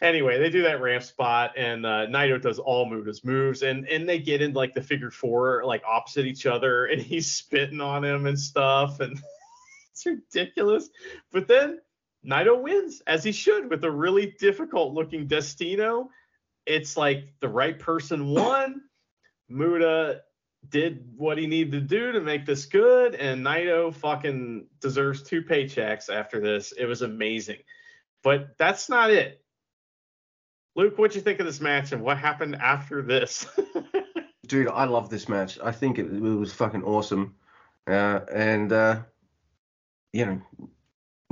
anyway, 0.00 0.40
they 0.40 0.50
do 0.50 0.62
that 0.62 0.80
ramp 0.80 1.04
spot, 1.04 1.52
and 1.56 1.86
uh, 1.86 2.06
Naito 2.08 2.42
does 2.42 2.58
all 2.58 2.90
Muta's 2.90 3.24
moves, 3.24 3.62
and 3.62 3.86
and 3.86 4.08
they 4.08 4.18
get 4.18 4.42
in 4.42 4.52
like 4.52 4.74
the 4.74 4.82
figure 4.82 5.12
four, 5.12 5.62
like 5.64 5.84
opposite 5.88 6.26
each 6.26 6.44
other, 6.44 6.86
and 6.86 7.00
he's 7.12 7.32
spitting 7.32 7.80
on 7.80 8.04
him 8.04 8.26
and 8.26 8.36
stuff, 8.38 8.98
and 8.98 9.16
it's 10.06 10.34
ridiculous. 10.34 10.90
But 11.32 11.48
then 11.48 11.80
Naito 12.26 12.60
wins 12.60 13.02
as 13.06 13.24
he 13.24 13.32
should 13.32 13.70
with 13.70 13.84
a 13.84 13.90
really 13.90 14.34
difficult 14.38 14.94
looking 14.94 15.26
Destino. 15.26 16.10
It's 16.66 16.96
like 16.96 17.34
the 17.40 17.48
right 17.48 17.78
person 17.78 18.28
won. 18.28 18.82
Muta 19.48 20.22
did 20.68 21.04
what 21.16 21.38
he 21.38 21.46
needed 21.46 21.72
to 21.72 21.80
do 21.80 22.12
to 22.12 22.20
make 22.20 22.46
this 22.46 22.66
good, 22.66 23.16
and 23.16 23.44
Naito 23.44 23.92
fucking 23.92 24.68
deserves 24.80 25.22
two 25.22 25.42
paychecks 25.42 26.08
after 26.08 26.40
this. 26.40 26.72
It 26.72 26.86
was 26.86 27.02
amazing. 27.02 27.58
But 28.22 28.56
that's 28.58 28.88
not 28.88 29.10
it. 29.10 29.42
Luke, 30.76 30.96
what'd 30.96 31.16
you 31.16 31.20
think 31.20 31.40
of 31.40 31.46
this 31.46 31.60
match 31.60 31.92
and 31.92 32.02
what 32.02 32.16
happened 32.16 32.56
after 32.56 33.02
this? 33.02 33.46
Dude, 34.46 34.68
I 34.68 34.84
love 34.84 35.10
this 35.10 35.28
match. 35.28 35.58
I 35.62 35.72
think 35.72 35.98
it, 35.98 36.06
it 36.06 36.20
was 36.20 36.52
fucking 36.52 36.84
awesome. 36.84 37.34
Uh, 37.86 38.20
and 38.32 38.72
uh, 38.72 39.00
you 40.12 40.26
know, 40.26 40.42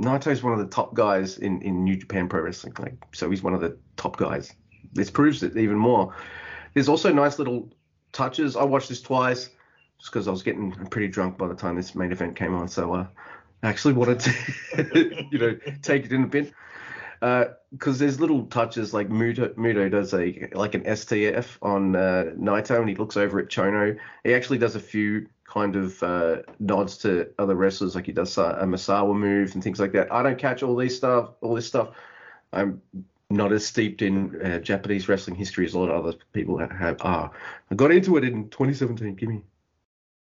Naito's 0.01 0.41
one 0.41 0.53
of 0.53 0.59
the 0.59 0.67
top 0.67 0.93
guys 0.93 1.37
in, 1.37 1.61
in 1.61 1.83
New 1.83 1.95
Japan 1.95 2.27
Pro 2.27 2.41
Wrestling. 2.41 2.73
Like, 2.79 2.95
so 3.13 3.29
he's 3.29 3.43
one 3.43 3.53
of 3.53 3.61
the 3.61 3.77
top 3.97 4.17
guys. 4.17 4.53
This 4.93 5.09
proves 5.09 5.43
it 5.43 5.55
even 5.55 5.77
more. 5.77 6.15
There's 6.73 6.89
also 6.89 7.13
nice 7.13 7.37
little 7.37 7.69
touches. 8.11 8.55
I 8.55 8.63
watched 8.63 8.89
this 8.89 9.01
twice 9.01 9.49
just 9.99 10.11
because 10.11 10.27
I 10.27 10.31
was 10.31 10.41
getting 10.41 10.71
pretty 10.87 11.07
drunk 11.07 11.37
by 11.37 11.47
the 11.47 11.55
time 11.55 11.75
this 11.75 11.93
main 11.93 12.11
event 12.11 12.35
came 12.35 12.55
on. 12.55 12.67
So 12.67 12.93
uh, 12.93 13.07
I 13.61 13.69
actually 13.69 13.93
wanted 13.93 14.19
to, 14.21 15.27
you 15.31 15.37
know, 15.37 15.57
take 15.81 16.05
it 16.05 16.11
in 16.11 16.23
a 16.23 16.27
bit. 16.27 16.53
Because 17.19 17.99
there's 17.99 18.19
little 18.19 18.45
touches 18.45 18.95
like 18.95 19.09
Muto, 19.09 19.53
Muto 19.53 19.91
does 19.91 20.11
a 20.15 20.49
like 20.53 20.73
an 20.73 20.81
STF 20.81 21.57
on 21.61 21.95
uh, 21.95 22.31
Naito 22.35 22.79
and 22.79 22.89
he 22.89 22.95
looks 22.95 23.15
over 23.15 23.39
at 23.39 23.49
Chono. 23.49 23.95
He 24.23 24.33
actually 24.33 24.57
does 24.57 24.75
a 24.75 24.79
few 24.79 25.27
kind 25.51 25.75
of 25.75 26.01
uh, 26.01 26.37
nods 26.59 26.97
to 26.97 27.29
other 27.37 27.55
wrestlers, 27.55 27.95
like 27.95 28.05
he 28.05 28.11
does 28.11 28.37
uh, 28.37 28.57
a 28.61 28.65
Misawa 28.65 29.13
move 29.13 29.53
and 29.53 29.63
things 29.63 29.79
like 29.79 29.91
that. 29.91 30.11
I 30.11 30.23
don't 30.23 30.37
catch 30.37 30.63
all 30.63 30.75
these 30.77 30.95
stuff, 30.95 31.31
all 31.41 31.55
this 31.55 31.67
stuff. 31.67 31.89
I'm 32.53 32.81
not 33.29 33.51
as 33.51 33.65
steeped 33.65 34.01
in 34.01 34.41
uh, 34.41 34.59
Japanese 34.59 35.09
wrestling 35.09 35.35
history 35.35 35.65
as 35.65 35.73
a 35.73 35.79
lot 35.79 35.89
of 35.89 36.05
other 36.05 36.17
people 36.31 36.57
have 36.57 36.97
are. 37.01 37.31
I 37.69 37.75
got 37.75 37.91
into 37.91 38.15
it 38.17 38.23
in 38.23 38.49
2017. 38.49 39.15
Give 39.15 39.29
me, 39.29 39.41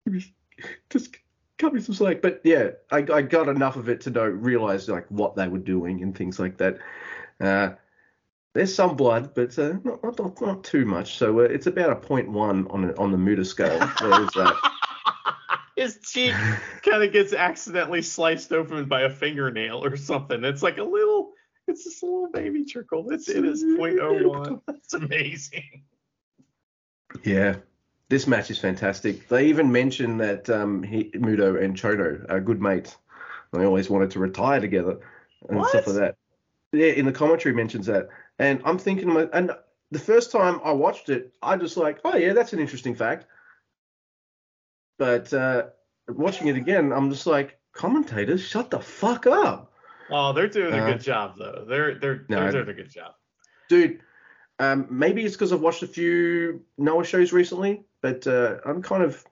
give 0.05 0.14
me, 0.14 0.35
just 0.91 1.16
cut 1.59 1.72
me 1.72 1.81
some 1.81 1.95
slack. 1.95 2.20
But 2.20 2.43
yeah, 2.45 2.70
I, 2.91 2.99
I 2.99 3.22
got 3.22 3.49
enough 3.49 3.77
of 3.77 3.89
it 3.89 4.03
to 4.03 4.11
know, 4.11 4.27
realize 4.27 4.89
like 4.91 5.07
what 5.11 5.37
they 5.37 5.49
were 5.49 5.59
doing 5.59 6.03
and 6.03 6.14
things 6.14 6.39
like 6.39 6.59
that. 6.59 6.79
Uh, 7.41 7.70
there's 8.53 8.75
some 8.75 8.95
blood, 8.95 9.35
but 9.35 9.59
uh, 9.59 9.75
not, 9.85 10.05
not, 10.05 10.41
not 10.41 10.64
too 10.64 10.85
much. 10.85 11.16
So 11.16 11.41
uh, 11.41 11.45
it's 11.45 11.66
about 11.66 11.91
a 11.91 11.97
point 11.97 12.31
one 12.31 12.66
on 12.68 12.95
on 12.97 13.11
the 13.11 13.18
Muta 13.18 13.45
scale. 13.45 13.79
There's, 14.01 14.37
uh, 14.37 14.53
His 15.77 15.99
cheek 16.03 16.35
kind 16.83 17.03
of 17.03 17.12
gets 17.12 17.33
accidentally 17.33 18.03
sliced 18.03 18.53
open 18.53 18.85
by 18.87 19.03
a 19.03 19.11
fingernail 19.11 19.85
or 19.85 19.97
something. 19.97 20.45
It's 20.45 20.62
like 20.62 20.79
a 20.79 20.85
little, 20.85 21.33
it's 21.66 21.85
just 21.85 22.03
a 22.03 22.07
little 22.07 22.31
baby 22.31 22.64
trickle. 22.64 23.11
It's, 23.11 23.29
it 23.29 23.45
is 23.45 23.64
0.01. 23.64 24.61
That's 24.66 24.95
amazing. 24.95 25.83
Yeah, 27.25 27.57
this 28.09 28.27
match 28.27 28.51
is 28.51 28.59
fantastic. 28.59 29.29
They 29.29 29.47
even 29.47 29.70
mention 29.72 30.18
that 30.18 30.49
um, 30.51 30.83
he, 30.83 31.11
Muto 31.14 31.62
and 31.62 31.77
Chono 31.77 32.25
are 32.29 32.41
good 32.41 32.61
mates. 32.61 32.97
They 33.53 33.64
always 33.64 33.89
wanted 33.89 34.11
to 34.12 34.18
retire 34.18 34.61
together 34.61 34.99
and 35.49 35.64
stuff 35.66 35.87
like 35.87 35.97
that. 35.97 36.16
Yeah, 36.72 36.89
in 36.89 37.07
the 37.07 37.12
commentary 37.12 37.55
mentions 37.55 37.87
that, 37.87 38.09
and 38.39 38.61
I'm 38.64 38.79
thinking, 38.79 39.16
and 39.33 39.53
the 39.93 39.99
first 39.99 40.33
time 40.33 40.61
I 40.64 40.72
watched 40.72 41.09
it, 41.09 41.33
I 41.41 41.57
just 41.57 41.77
like, 41.77 42.01
oh 42.05 42.16
yeah, 42.16 42.33
that's 42.33 42.53
an 42.53 42.59
interesting 42.59 42.97
fact. 42.97 43.27
But 44.99 45.32
uh, 45.32 45.66
watching 46.09 46.49
it 46.49 46.57
again, 46.57 46.92
I'm 46.92 47.11
just 47.11 47.26
like, 47.26 47.59
commentators, 47.72 48.40
shut 48.42 48.70
the 48.70 48.80
fuck 48.80 49.26
up, 49.26 49.72
Oh, 50.11 50.32
they're 50.32 50.49
doing 50.49 50.74
a 50.74 50.82
Uh, 50.82 50.86
good 50.92 51.01
job 51.01 51.34
though. 51.38 51.64
They're 51.66 51.95
they're 51.99 52.26
no, 52.28 52.40
they're 52.40 52.53
doing 52.64 52.68
a 52.68 52.74
good 52.74 52.90
job. 52.90 53.14
dude. 53.68 54.01
Um, 54.61 54.86
maybe 54.88 55.24
it's 55.24 55.34
because 55.34 55.53
I've 55.53 55.62
watched 55.62 55.82
a 55.82 55.86
few 55.88 56.62
Noah 56.78 57.05
shows 57.05 57.32
recently, 57.32 57.82
but 58.03 58.24
uh, 58.26 58.59
I'm 58.64 58.82
kind 58.82 59.03
of 59.03 59.24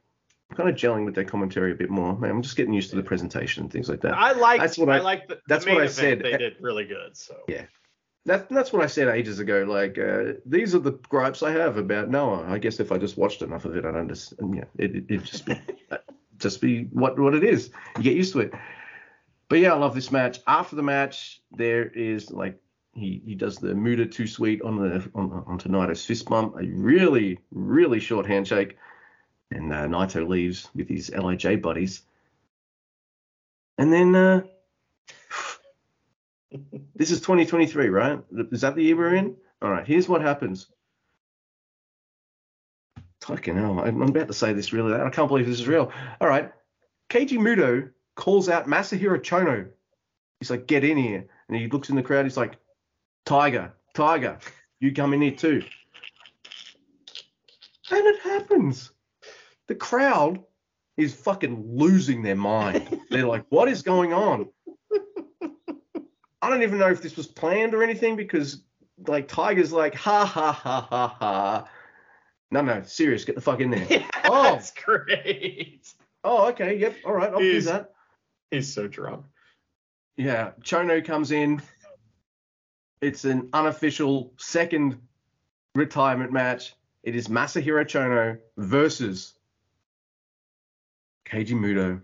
kind 0.57 0.69
of 0.69 0.75
gelling 0.75 1.05
with 1.05 1.15
their 1.15 1.25
commentary 1.25 1.73
a 1.73 1.75
bit 1.75 1.91
more. 1.91 2.19
Man, 2.19 2.31
I'm 2.31 2.43
just 2.43 2.57
getting 2.57 2.73
used 2.73 2.91
to 2.91 2.97
the 2.97 3.03
presentation 3.03 3.63
and 3.63 3.73
things 3.73 3.89
like 3.89 4.01
that. 4.01 4.15
I 4.15 4.33
like 4.33 4.61
That's 4.61 4.79
what 4.79 4.89
I, 4.89 4.97
I- 4.97 5.01
like 5.01 5.29
the, 5.29 5.39
that's 5.47 5.65
the 5.65 5.75
what 5.75 5.83
I 5.83 5.87
said. 5.87 6.21
They 6.21 6.37
did 6.37 6.57
really 6.61 6.85
good. 6.87 7.17
So 7.17 7.37
Yeah. 7.49 7.67
That, 8.25 8.49
that's 8.49 8.73
what 8.73 8.83
I 8.83 8.87
said 8.87 9.09
ages 9.09 9.41
ago. 9.41 9.65
Like, 9.69 9.99
uh, 9.99 10.35
these 10.47 10.75
are 10.75 10.79
the 10.79 10.93
gripes 11.09 11.43
I 11.43 11.51
have 11.51 11.77
about 11.77 12.09
Noah. 12.09 12.47
I 12.49 12.59
guess 12.59 12.79
if 12.79 12.93
I 12.93 12.99
just 12.99 13.17
watched 13.17 13.43
enough 13.43 13.65
of 13.65 13.75
it, 13.77 13.85
I'd 13.85 13.97
understand. 13.97 14.55
Yeah, 14.55 14.65
it, 14.79 14.95
it, 14.95 15.05
it'd 15.09 15.25
just 15.25 15.45
be, 15.45 15.61
just 16.39 16.61
be 16.61 16.85
what, 16.93 17.19
what 17.19 17.35
it 17.35 17.43
is. 17.43 17.71
You 17.97 18.05
get 18.05 18.17
used 18.17 18.33
to 18.35 18.41
it. 18.41 18.55
But 19.49 19.59
yeah, 19.59 19.75
I 19.75 19.77
love 19.77 19.95
this 19.95 20.13
match. 20.13 20.41
After 20.47 20.77
the 20.77 20.83
match, 20.83 21.43
there 21.51 21.85
is 21.87 22.31
like 22.31 22.59
he, 22.95 23.21
he 23.25 23.35
does 23.35 23.57
the 23.57 23.75
Muta 23.75 24.07
too 24.07 24.27
sweet 24.27 24.63
on 24.63 24.77
the 24.77 25.11
on, 25.15 25.45
onto 25.47 25.69
Naito's 25.69 26.05
fist 26.05 26.27
bump. 26.27 26.57
A 26.57 26.65
really 26.65 27.39
really 27.51 28.01
short 28.01 28.25
handshake, 28.25 28.79
and 29.51 29.73
uh, 29.73 29.87
Naito 29.87 30.27
leaves 30.27 30.71
with 30.75 30.89
his 30.89 31.11
Lij 31.11 31.61
buddies. 31.61 32.03
And 33.77 33.93
then 33.93 34.15
uh, 34.15 34.43
this 36.95 37.11
is 37.11 37.21
2023, 37.21 37.89
right? 37.89 38.19
Is 38.51 38.61
that 38.63 38.75
the 38.75 38.83
year 38.83 38.97
we're 38.97 39.15
in? 39.15 39.37
All 39.61 39.71
right. 39.71 39.87
Here's 39.87 40.09
what 40.09 40.23
happens. 40.23 40.69
Fucking 43.23 43.57
hell! 43.57 43.79
I'm 43.79 44.03
about 44.03 44.27
to 44.27 44.35
say 44.35 44.53
this 44.53 44.73
really. 44.73 44.95
I 44.95 45.09
can't 45.11 45.29
believe 45.29 45.47
this 45.47 45.61
is 45.61 45.69
real. 45.69 45.93
All 46.21 46.29
right. 46.29 46.51
Keiji 47.09 47.39
Muto 47.39 47.89
calls 48.17 48.49
out 48.49 48.67
Masahiro 48.67 49.21
Chono. 49.21 49.69
He's 50.41 50.51
like, 50.51 50.67
"Get 50.67 50.83
in 50.83 50.97
here!" 50.97 51.27
And 51.47 51.57
he 51.57 51.69
looks 51.69 51.89
in 51.89 51.95
the 51.95 52.03
crowd. 52.03 52.25
He's 52.25 52.37
like, 52.37 52.57
"Tiger, 53.25 53.73
Tiger, 53.95 54.39
you 54.81 54.93
come 54.93 55.15
in 55.15 55.23
here 55.23 55.31
too." 55.31 55.63
And 57.93 58.07
it 58.07 58.19
happens. 58.21 58.91
The 59.69 59.77
crowd 59.77 60.43
is 60.97 61.15
fucking 61.15 61.65
losing 61.79 62.23
their 62.23 62.35
mind. 62.35 63.01
They're 63.09 63.27
like, 63.27 63.45
"What 63.51 63.69
is 63.69 63.83
going 63.83 64.13
on?" 64.13 64.49
I 66.43 66.51
don't 66.51 66.63
even 66.63 66.79
know 66.79 66.91
if 66.91 67.01
this 67.01 67.17
was 67.17 67.27
planned 67.27 67.73
or 67.73 67.83
anything 67.83 68.17
because 68.17 68.63
like 69.07 69.29
Tiger's 69.29 69.73
like, 69.73 69.95
"Ha 69.95 70.25
ha 70.27 70.53
ha 70.53 70.81
ha 70.91 71.09
ha." 71.09 71.69
No, 72.51 72.61
no, 72.61 72.83
serious. 72.83 73.25
Get 73.25 73.35
the 73.37 73.41
fuck 73.41 73.61
in 73.61 73.71
there. 73.71 73.87
yeah, 73.91 74.07
Oh. 74.25 74.43
that's 74.43 74.73
great. 74.73 75.91
Oh, 76.25 76.49
okay. 76.51 76.77
Yep. 76.77 76.97
All 77.07 77.15
right. 77.15 77.33
I'll 77.33 77.39
He's- 77.41 77.65
do 77.65 77.71
that. 77.71 77.93
He's 78.51 78.73
so 78.73 78.87
drunk. 78.87 79.25
Yeah. 80.17 80.51
Chono 80.63 81.03
comes 81.05 81.31
in. 81.33 81.63
It's 83.01 83.25
an 83.25 83.49
unofficial 83.53 84.33
second 84.37 84.99
retirement 85.75 86.33
match. 86.33 86.75
It 87.03 87.17
is 87.17 87.29
Masahiro 87.29 87.85
Chono 87.85 88.39
versus 88.59 89.33
Keiji 91.27 91.55
Muto. 91.55 92.01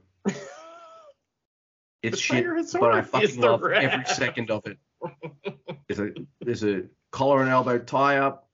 It's 2.02 2.18
shit, 2.18 2.46
but 2.78 2.92
I 2.92 3.02
fucking 3.02 3.40
love 3.40 3.64
every 3.64 4.04
second 4.06 4.50
of 4.50 4.66
it. 4.66 4.78
There's 5.88 6.00
a 6.00 6.10
there's 6.40 6.64
a 6.64 6.82
collar 7.12 7.40
and 7.40 7.50
elbow 7.50 7.78
tie 7.78 8.18
up 8.18 8.48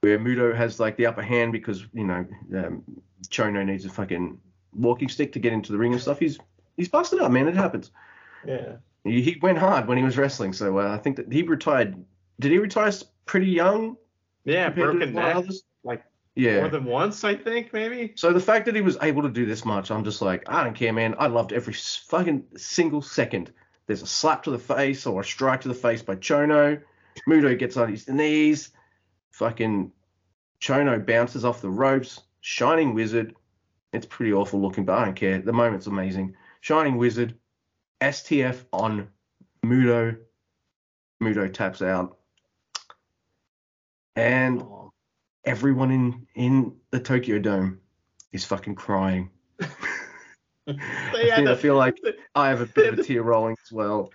where 0.00 0.18
Muto 0.18 0.54
has 0.54 0.78
like 0.78 0.96
the 0.96 1.06
upper 1.06 1.22
hand 1.22 1.52
because 1.52 1.86
you 1.94 2.04
know 2.04 2.26
um, 2.54 2.82
Chono 3.28 3.64
needs 3.64 3.86
a 3.86 3.88
fucking 3.88 4.38
walking 4.74 5.08
stick 5.08 5.32
to 5.32 5.38
get 5.38 5.52
into 5.52 5.72
the 5.72 5.78
ring 5.78 5.92
and 5.92 6.02
stuff. 6.02 6.18
He's 6.18 6.38
he's 6.76 6.88
busted 6.88 7.20
up, 7.20 7.32
man. 7.32 7.48
It 7.48 7.54
happens. 7.54 7.90
Yeah. 8.46 8.76
He, 9.04 9.22
he 9.22 9.38
went 9.40 9.58
hard 9.58 9.86
when 9.86 9.98
he 9.98 10.04
was 10.04 10.16
wrestling, 10.16 10.52
so 10.52 10.78
uh, 10.78 10.88
I 10.92 10.98
think 10.98 11.16
that 11.16 11.32
he 11.32 11.42
retired. 11.42 11.96
Did 12.40 12.52
he 12.52 12.58
retire 12.58 12.92
pretty 13.26 13.46
young? 13.46 13.96
Yeah, 14.44 14.70
broken 14.70 15.14
neck. 15.14 15.36
others? 15.36 15.62
like, 15.84 16.04
Yeah. 16.36 16.60
More 16.60 16.68
than 16.68 16.84
once, 16.84 17.22
I 17.22 17.36
think, 17.36 17.72
maybe. 17.72 18.12
So 18.16 18.32
the 18.32 18.40
fact 18.40 18.66
that 18.66 18.74
he 18.74 18.80
was 18.80 18.98
able 19.02 19.22
to 19.22 19.28
do 19.28 19.46
this 19.46 19.64
much, 19.64 19.90
I'm 19.90 20.02
just 20.02 20.20
like, 20.20 20.42
I 20.48 20.64
don't 20.64 20.74
care, 20.74 20.92
man. 20.92 21.14
I 21.18 21.28
loved 21.28 21.52
every 21.52 21.74
fucking 21.74 22.44
single 22.56 23.02
second. 23.02 23.52
There's 23.86 24.02
a 24.02 24.06
slap 24.06 24.42
to 24.44 24.50
the 24.50 24.58
face 24.58 25.06
or 25.06 25.20
a 25.20 25.24
strike 25.24 25.60
to 25.60 25.68
the 25.68 25.74
face 25.74 26.02
by 26.02 26.16
Chono. 26.16 26.80
Muto 27.28 27.56
gets 27.56 27.76
on 27.76 27.90
his 27.90 28.08
knees. 28.08 28.70
Fucking 29.30 29.92
Chono 30.60 31.06
bounces 31.06 31.44
off 31.44 31.60
the 31.60 31.70
ropes. 31.70 32.20
Shining 32.40 32.94
Wizard. 32.94 33.34
It's 33.92 34.06
pretty 34.06 34.32
awful 34.32 34.60
looking, 34.60 34.84
but 34.84 34.98
I 34.98 35.04
don't 35.04 35.14
care. 35.14 35.40
The 35.40 35.52
moment's 35.52 35.86
amazing. 35.86 36.34
Shining 36.62 36.96
Wizard. 36.96 37.36
STF 38.00 38.64
on 38.72 39.08
Muto. 39.64 40.16
Muto 41.22 41.52
taps 41.52 41.80
out. 41.80 42.18
And 44.16 44.62
Oh. 44.62 44.83
Everyone 45.44 45.90
in 45.90 46.26
in 46.34 46.76
the 46.90 47.00
Tokyo 47.00 47.38
Dome 47.38 47.80
is 48.32 48.44
fucking 48.44 48.74
crying. 48.74 49.30
They 49.58 49.66
I, 50.68 51.36
feel, 51.36 51.48
I 51.48 51.54
feel 51.56 51.76
like 51.76 51.96
the- 52.02 52.16
I 52.34 52.48
have 52.48 52.60
a 52.60 52.66
bit 52.66 52.92
of 52.92 52.98
a 52.98 53.02
tear 53.02 53.22
rolling 53.22 53.56
as 53.64 53.72
well. 53.72 54.10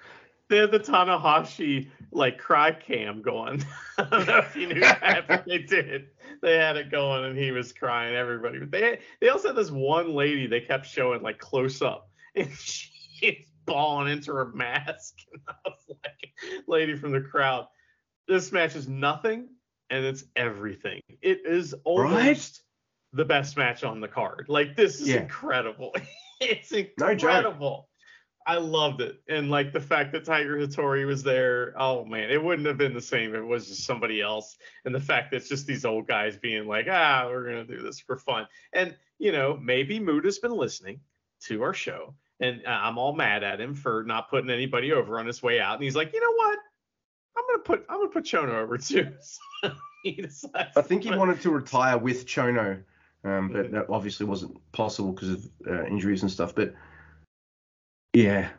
They 0.50 0.58
had 0.58 0.72
the 0.72 0.80
Tanahashi 0.80 1.90
like 2.12 2.40
cry 2.40 2.72
cam 2.72 3.22
going. 3.22 3.64
I 4.00 4.04
don't 4.04 4.28
know 4.28 4.38
if 4.40 4.56
you 4.56 4.68
knew 4.68 4.80
that, 4.80 5.26
but 5.28 5.46
they 5.46 5.58
did. 5.68 6.08
They 6.42 6.58
had 6.58 6.76
it 6.76 6.90
going, 6.90 7.26
and 7.26 7.38
he 7.38 7.52
was 7.52 7.72
crying. 7.72 8.16
Everybody. 8.16 8.60
But 8.60 8.72
They 8.72 9.00
they 9.22 9.30
also 9.30 9.50
had 9.50 9.58
this 9.58 9.70
one 9.70 10.14
lady 10.16 10.48
they 10.48 10.62
kept 10.62 10.88
showing 10.88 11.22
like 11.22 11.38
close 11.38 11.82
up, 11.84 12.10
and 12.36 12.50
she's 12.52 13.46
bawling 13.66 14.12
into 14.12 14.34
her 14.34 14.52
mask. 14.54 15.16
And 15.32 15.42
I 15.48 15.54
was 15.66 15.98
like, 16.04 16.34
lady 16.68 16.96
from 16.96 17.12
the 17.12 17.22
crowd, 17.22 17.68
this 18.28 18.52
match 18.52 18.76
is 18.76 18.88
nothing, 18.88 19.50
and 19.90 20.06
it's 20.06 20.24
everything. 20.36 21.02
It 21.22 21.42
is 21.46 21.74
almost 21.84 22.14
Right? 22.14 22.60
the 23.14 23.26
best 23.26 23.58
match 23.58 23.84
on 23.84 24.02
the 24.02 24.08
card. 24.08 24.46
Like 24.48 24.76
this 24.76 25.02
is 25.02 25.10
Yeah. 25.10 25.22
incredible. 25.22 25.96
it's 26.42 26.72
No 26.72 27.08
incredible. 27.10 27.90
I 28.48 28.56
loved 28.58 29.02
it. 29.02 29.22
And 29.28 29.52
like 29.52 29.74
the 29.74 29.82
fact 29.82 30.12
that 30.14 30.26
Tiger 30.26 30.58
Hattori 30.58 31.06
was 31.06 31.22
there, 31.22 31.74
oh 31.80 32.04
man, 32.06 32.32
it 32.32 32.44
wouldn't 32.44 32.68
have 32.68 32.78
been 32.78 32.94
the 32.94 33.02
same 33.02 33.36
if 33.36 33.42
it 33.42 33.46
was 33.46 33.68
just 33.68 33.86
somebody 33.86 34.22
else. 34.22 34.58
And 34.86 34.96
the 34.96 35.00
fact 35.00 35.32
that 35.32 35.38
it's 35.38 35.50
just 35.50 35.68
these 35.68 35.86
old 35.86 36.08
guys 36.08 36.36
being 36.38 36.66
like, 36.68 36.88
ah, 36.90 37.28
we're 37.28 37.44
gonna 37.46 37.66
do 37.66 37.82
this 37.82 38.00
for 38.00 38.18
fun. 38.18 38.48
And 38.74 38.96
you 39.20 39.32
know, 39.32 39.58
maybe 39.62 40.00
Muta's 40.00 40.40
been 40.40 40.54
listening 40.56 41.02
to 41.42 41.62
our 41.62 41.74
show, 41.74 42.16
and 42.40 42.62
uh, 42.66 42.70
I'm 42.70 42.98
all 42.98 43.14
mad 43.14 43.44
at 43.44 43.60
him 43.62 43.76
for 43.76 44.04
not 44.04 44.30
putting 44.30 44.50
anybody 44.50 44.94
over 44.94 45.20
on 45.20 45.28
his 45.28 45.44
way 45.44 45.60
out. 45.60 45.76
And 45.76 45.84
he's 45.84 45.96
like, 45.96 46.14
you 46.14 46.20
know 46.22 46.34
what? 46.36 46.60
I'm 47.38 47.44
gonna 47.48 47.60
put 47.64 47.86
I'm 47.90 47.98
gonna 48.00 48.10
put 48.10 48.26
Chono 48.26 48.54
over 48.56 48.78
too. 48.78 49.10
So 50.30 50.50
I 50.56 50.82
think 50.82 51.04
he 51.04 51.12
wanted 51.16 51.42
to 51.42 51.52
retire 51.52 51.98
with 51.98 52.26
Chono, 52.26 52.82
um, 53.24 53.50
but 53.52 53.72
that 53.72 53.90
obviously 53.90 54.26
wasn't 54.26 54.58
possible 54.72 55.12
because 55.12 55.30
of 55.30 55.50
uh, 55.68 55.86
injuries 55.86 56.22
and 56.22 56.32
stuff. 56.32 56.56
But 56.56 56.74
yeah, 58.14 58.50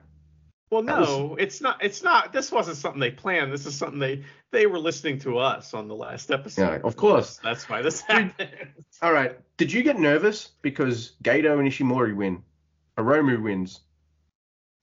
Well, 0.70 0.82
That 0.82 1.00
was- 1.00 1.08
no, 1.08 1.36
it's 1.36 1.60
not. 1.60 1.82
It's 1.82 2.02
not. 2.02 2.32
This 2.32 2.52
wasn't 2.52 2.76
something 2.76 3.00
they 3.00 3.10
planned. 3.10 3.52
This 3.52 3.66
is 3.66 3.74
something 3.74 3.98
they 3.98 4.22
they 4.52 4.66
were 4.66 4.78
listening 4.78 5.18
to 5.20 5.38
us 5.38 5.74
on 5.74 5.88
the 5.88 5.94
last 5.96 6.30
episode. 6.30 6.62
Yeah, 6.62 6.78
of 6.84 6.96
course. 6.96 7.38
That's 7.42 7.68
why 7.68 7.82
this 7.82 8.00
happened. 8.02 8.48
all 9.02 9.12
right. 9.12 9.38
Did 9.56 9.72
you 9.72 9.82
get 9.82 9.98
nervous 9.98 10.50
because 10.62 11.12
Goto 11.22 11.58
and 11.58 11.68
Ishimori 11.68 12.14
win, 12.14 12.42
Hiromu 12.98 13.42
wins, 13.42 13.80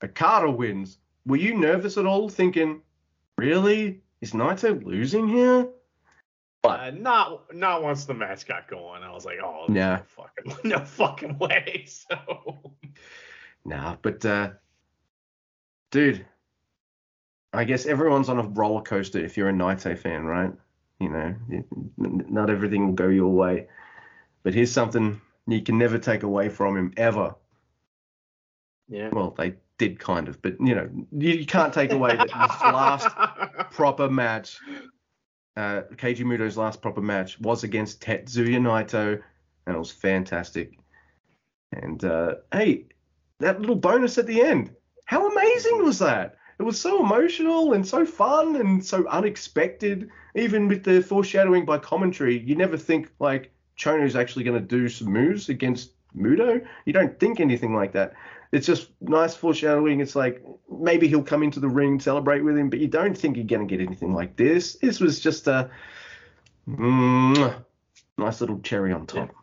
Okada 0.03 0.49
wins? 0.51 0.97
Were 1.25 1.37
you 1.37 1.55
nervous 1.55 1.97
at 1.97 2.05
all, 2.05 2.29
thinking, 2.29 2.81
really, 3.37 4.01
is 4.21 4.33
Naito 4.33 4.83
losing 4.83 5.27
here? 5.27 5.69
Uh, 6.63 6.91
not 6.93 7.53
not 7.53 7.81
once 7.81 8.05
the 8.05 8.13
match 8.13 8.45
got 8.45 8.67
going. 8.67 9.03
I 9.03 9.11
was 9.11 9.23
like, 9.23 9.37
oh, 9.41 9.65
no 9.69 10.01
fucking 10.05 10.55
no 10.69 10.79
fucking 10.79 11.37
way. 11.37 11.85
So 12.09 12.73
Nah, 13.63 13.97
but 14.01 14.25
uh, 14.25 14.51
dude, 15.91 16.25
I 17.53 17.63
guess 17.63 17.85
everyone's 17.85 18.29
on 18.29 18.39
a 18.39 18.43
roller 18.43 18.81
coaster 18.81 19.19
if 19.19 19.37
you're 19.37 19.49
a 19.49 19.53
Naito 19.53 19.97
fan, 19.97 20.25
right? 20.25 20.53
You 20.99 21.09
know, 21.09 21.35
not 21.97 22.49
everything 22.49 22.87
will 22.87 22.93
go 22.93 23.07
your 23.07 23.31
way, 23.31 23.67
but 24.43 24.53
here's 24.53 24.71
something 24.71 25.21
you 25.47 25.61
can 25.61 25.77
never 25.77 25.99
take 25.99 26.23
away 26.23 26.49
from 26.49 26.75
him 26.75 26.93
ever. 26.97 27.35
yeah. 28.87 29.09
Well, 29.11 29.35
they 29.37 29.55
did 29.77 29.99
kind 29.99 30.27
of, 30.27 30.41
but 30.41 30.55
you 30.59 30.75
know, 30.75 30.89
you, 31.11 31.31
you 31.31 31.45
can't 31.45 31.73
take 31.73 31.91
away 31.91 32.15
that 32.15 32.29
his 32.29 32.61
last 32.61 33.07
proper 33.71 34.09
match, 34.09 34.59
uh, 35.55 35.81
Keiji 35.95 36.25
Muto's 36.25 36.57
last 36.57 36.81
proper 36.81 37.01
match 37.01 37.39
was 37.39 37.63
against 37.63 38.01
Tetsuya 38.01 38.59
Naito, 38.59 39.21
and 39.65 39.75
it 39.75 39.79
was 39.79 39.91
fantastic. 39.91 40.77
And 41.71 42.03
uh, 42.03 42.35
hey, 42.51 42.85
that 43.39 43.59
little 43.59 43.75
bonus 43.75 44.17
at 44.17 44.27
the 44.27 44.41
end, 44.41 44.73
how 45.05 45.29
amazing 45.31 45.83
was 45.83 45.99
that? 45.99 46.37
It 46.59 46.63
was 46.63 46.79
so 46.79 47.03
emotional 47.03 47.73
and 47.73 47.87
so 47.87 48.05
fun 48.05 48.55
and 48.55 48.83
so 48.83 49.07
unexpected. 49.07 50.09
Even 50.35 50.67
with 50.67 50.83
the 50.83 51.01
foreshadowing 51.01 51.65
by 51.65 51.77
commentary, 51.77 52.39
you 52.39 52.55
never 52.55 52.77
think 52.77 53.11
like 53.19 53.51
Chono's 53.77 54.15
actually 54.15 54.43
going 54.43 54.59
to 54.59 54.67
do 54.67 54.89
some 54.89 55.09
moves 55.09 55.49
against 55.49 55.91
Muto. 56.17 56.65
You 56.85 56.93
don't 56.93 57.19
think 57.19 57.39
anything 57.39 57.75
like 57.75 57.93
that. 57.93 58.13
It's 58.51 58.65
just 58.65 58.89
nice 59.01 59.35
foreshadowing. 59.35 59.99
It's 59.99 60.15
like 60.15 60.43
maybe 60.69 61.07
he'll 61.07 61.23
come 61.23 61.43
into 61.43 61.59
the 61.59 61.67
ring, 61.67 61.99
celebrate 61.99 62.41
with 62.41 62.57
him, 62.57 62.69
but 62.69 62.79
you 62.79 62.87
don't 62.87 63.17
think 63.17 63.35
you're 63.35 63.45
going 63.45 63.67
to 63.67 63.77
get 63.77 63.85
anything 63.85 64.13
like 64.13 64.35
this. 64.35 64.75
This 64.75 64.99
was 64.99 65.19
just 65.19 65.47
a 65.47 65.69
mm, 66.67 67.63
nice 68.17 68.41
little 68.41 68.59
cherry 68.59 68.93
on 68.93 69.05
top. 69.05 69.33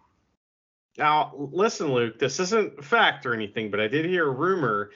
Now, 0.96 1.34
listen, 1.36 1.92
Luke, 1.92 2.18
this 2.18 2.38
isn't 2.40 2.84
fact 2.84 3.26
or 3.26 3.34
anything, 3.34 3.70
but 3.70 3.80
I 3.80 3.88
did 3.88 4.04
hear 4.04 4.28
a 4.28 4.30
rumor, 4.30 4.90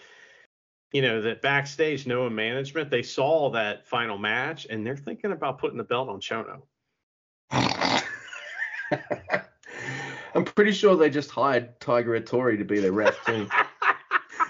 you 0.93 1.03
know, 1.03 1.21
that 1.23 1.43
backstage 1.43 2.07
Noah 2.07 2.31
management, 2.31 2.89
they 2.91 3.03
saw 3.03 3.51
that 3.51 3.87
final 3.89 4.17
match 4.17 4.67
and 4.71 4.87
they're 4.87 4.97
thinking 4.97 5.33
about 5.33 5.59
putting 5.59 5.77
the 5.77 5.85
belt 5.85 6.09
on 6.09 6.21
Chono. 6.21 6.63
Pretty 10.59 10.73
sure 10.73 10.97
they 10.97 11.09
just 11.09 11.31
hired 11.31 11.79
Tiger 11.79 12.21
Hattori 12.21 12.59
to 12.59 12.65
be 12.65 12.81
their 12.81 12.91
ref 12.91 13.17
too. 13.25 13.47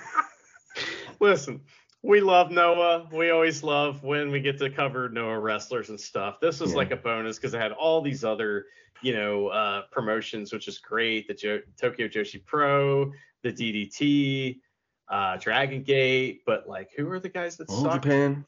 Listen, 1.20 1.60
we 2.02 2.22
love 2.22 2.50
Noah. 2.50 3.06
We 3.12 3.28
always 3.28 3.62
love 3.62 4.02
when 4.02 4.30
we 4.30 4.40
get 4.40 4.56
to 4.60 4.70
cover 4.70 5.10
Noah 5.10 5.38
wrestlers 5.38 5.90
and 5.90 6.00
stuff. 6.00 6.40
This 6.40 6.60
was 6.60 6.70
Yeah. 6.70 6.78
like 6.78 6.92
a 6.92 6.96
bonus 6.96 7.36
because 7.36 7.52
it 7.52 7.60
had 7.60 7.72
all 7.72 8.00
these 8.00 8.24
other, 8.24 8.64
you 9.02 9.12
know, 9.12 9.48
uh, 9.48 9.82
promotions, 9.92 10.50
which 10.50 10.66
is 10.66 10.78
great. 10.78 11.28
The 11.28 11.34
jo- 11.34 11.60
Tokyo 11.78 12.08
Joshi 12.08 12.42
Pro, 12.42 13.12
the 13.42 13.52
DDT, 13.52 14.62
uh, 15.10 15.36
Dragon 15.36 15.82
Gate, 15.82 16.40
but 16.46 16.66
like, 16.66 16.88
who 16.96 17.10
are 17.10 17.20
the 17.20 17.28
guys 17.28 17.58
that 17.58 17.68
All 17.68 17.82
sucked? 17.82 18.04
Japan. 18.04 18.46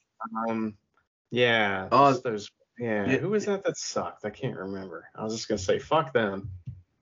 Um, 0.48 0.78
yeah, 1.30 1.88
Oh, 1.92 2.06
those, 2.14 2.22
those 2.22 2.50
yeah, 2.78 3.04
yeah. 3.06 3.16
Who 3.18 3.28
was 3.28 3.44
that 3.44 3.64
that 3.64 3.76
sucked? 3.76 4.24
I 4.24 4.30
can't 4.30 4.56
remember. 4.56 5.08
I 5.14 5.24
was 5.24 5.34
just 5.34 5.46
gonna 5.46 5.58
say 5.58 5.78
fuck 5.78 6.14
them. 6.14 6.48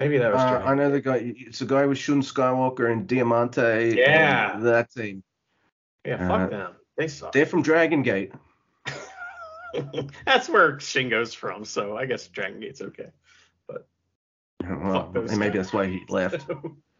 Maybe 0.01 0.18
that 0.18 0.32
was. 0.32 0.40
Uh, 0.40 0.62
I 0.64 0.74
know 0.74 0.90
the 0.90 1.01
guy. 1.01 1.34
It's 1.36 1.61
a 1.61 1.66
guy 1.66 1.86
with 1.86 1.99
Shun 1.99 2.22
Skywalker 2.22 2.90
and 2.90 3.07
Diamante. 3.07 3.94
Yeah. 3.96 4.55
and 4.55 4.66
that 4.66 4.90
team. 4.92 5.22
Yeah, 6.05 6.28
fuck 6.28 6.40
uh, 6.40 6.46
them. 6.49 6.72
They 6.96 7.09
suck. 7.09 7.32
They're 7.32 7.46
from 7.46 7.62
Dragon 7.62 8.03
Gate. 8.03 8.32
That's 10.24 10.49
where 10.49 10.76
Shingo's 10.76 11.34
from, 11.34 11.64
so 11.64 11.96
I 11.96 12.07
guess 12.07 12.26
Dragon 12.28 12.61
Gate's 12.61 12.80
okay. 12.80 13.11
Well, 14.61 15.05
Fuck 15.05 15.14
those 15.14 15.36
maybe 15.36 15.57
that's 15.59 15.72
why 15.72 15.86
he 15.86 16.03
left. 16.09 16.44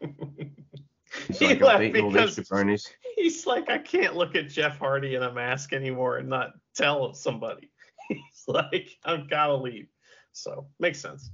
He's 1.26 1.38
He 1.38 1.46
like, 1.46 1.61
left 1.61 1.74
I'm 1.74 1.92
beating 1.92 2.05
all 2.05 2.11
these 2.11 2.36
because- 2.36 2.88
He's 3.16 3.46
like, 3.46 3.68
I 3.68 3.78
can't 3.78 4.14
look 4.14 4.36
at 4.36 4.49
Jeff 4.49 4.78
Hardy 4.78 5.16
in 5.16 5.22
a 5.22 5.32
mask 5.32 5.72
anymore 5.72 6.18
and 6.18 6.28
not 6.28 6.53
tell 6.74 7.12
somebody. 7.14 7.70
He's 8.09 8.44
like, 8.46 8.96
I've 9.05 9.28
gotta 9.28 9.57
leave. 9.57 9.88
So 10.32 10.68
makes 10.78 11.01
sense. 11.01 11.30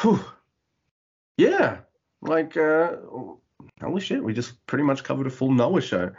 Whew. 0.00 0.24
Yeah. 1.36 1.78
Like, 2.22 2.56
uh, 2.56 2.96
holy 3.80 4.00
shit, 4.00 4.22
we 4.22 4.32
just 4.32 4.64
pretty 4.66 4.84
much 4.84 5.04
covered 5.04 5.26
a 5.26 5.30
full 5.30 5.52
Noah 5.52 5.80
show. 5.80 6.12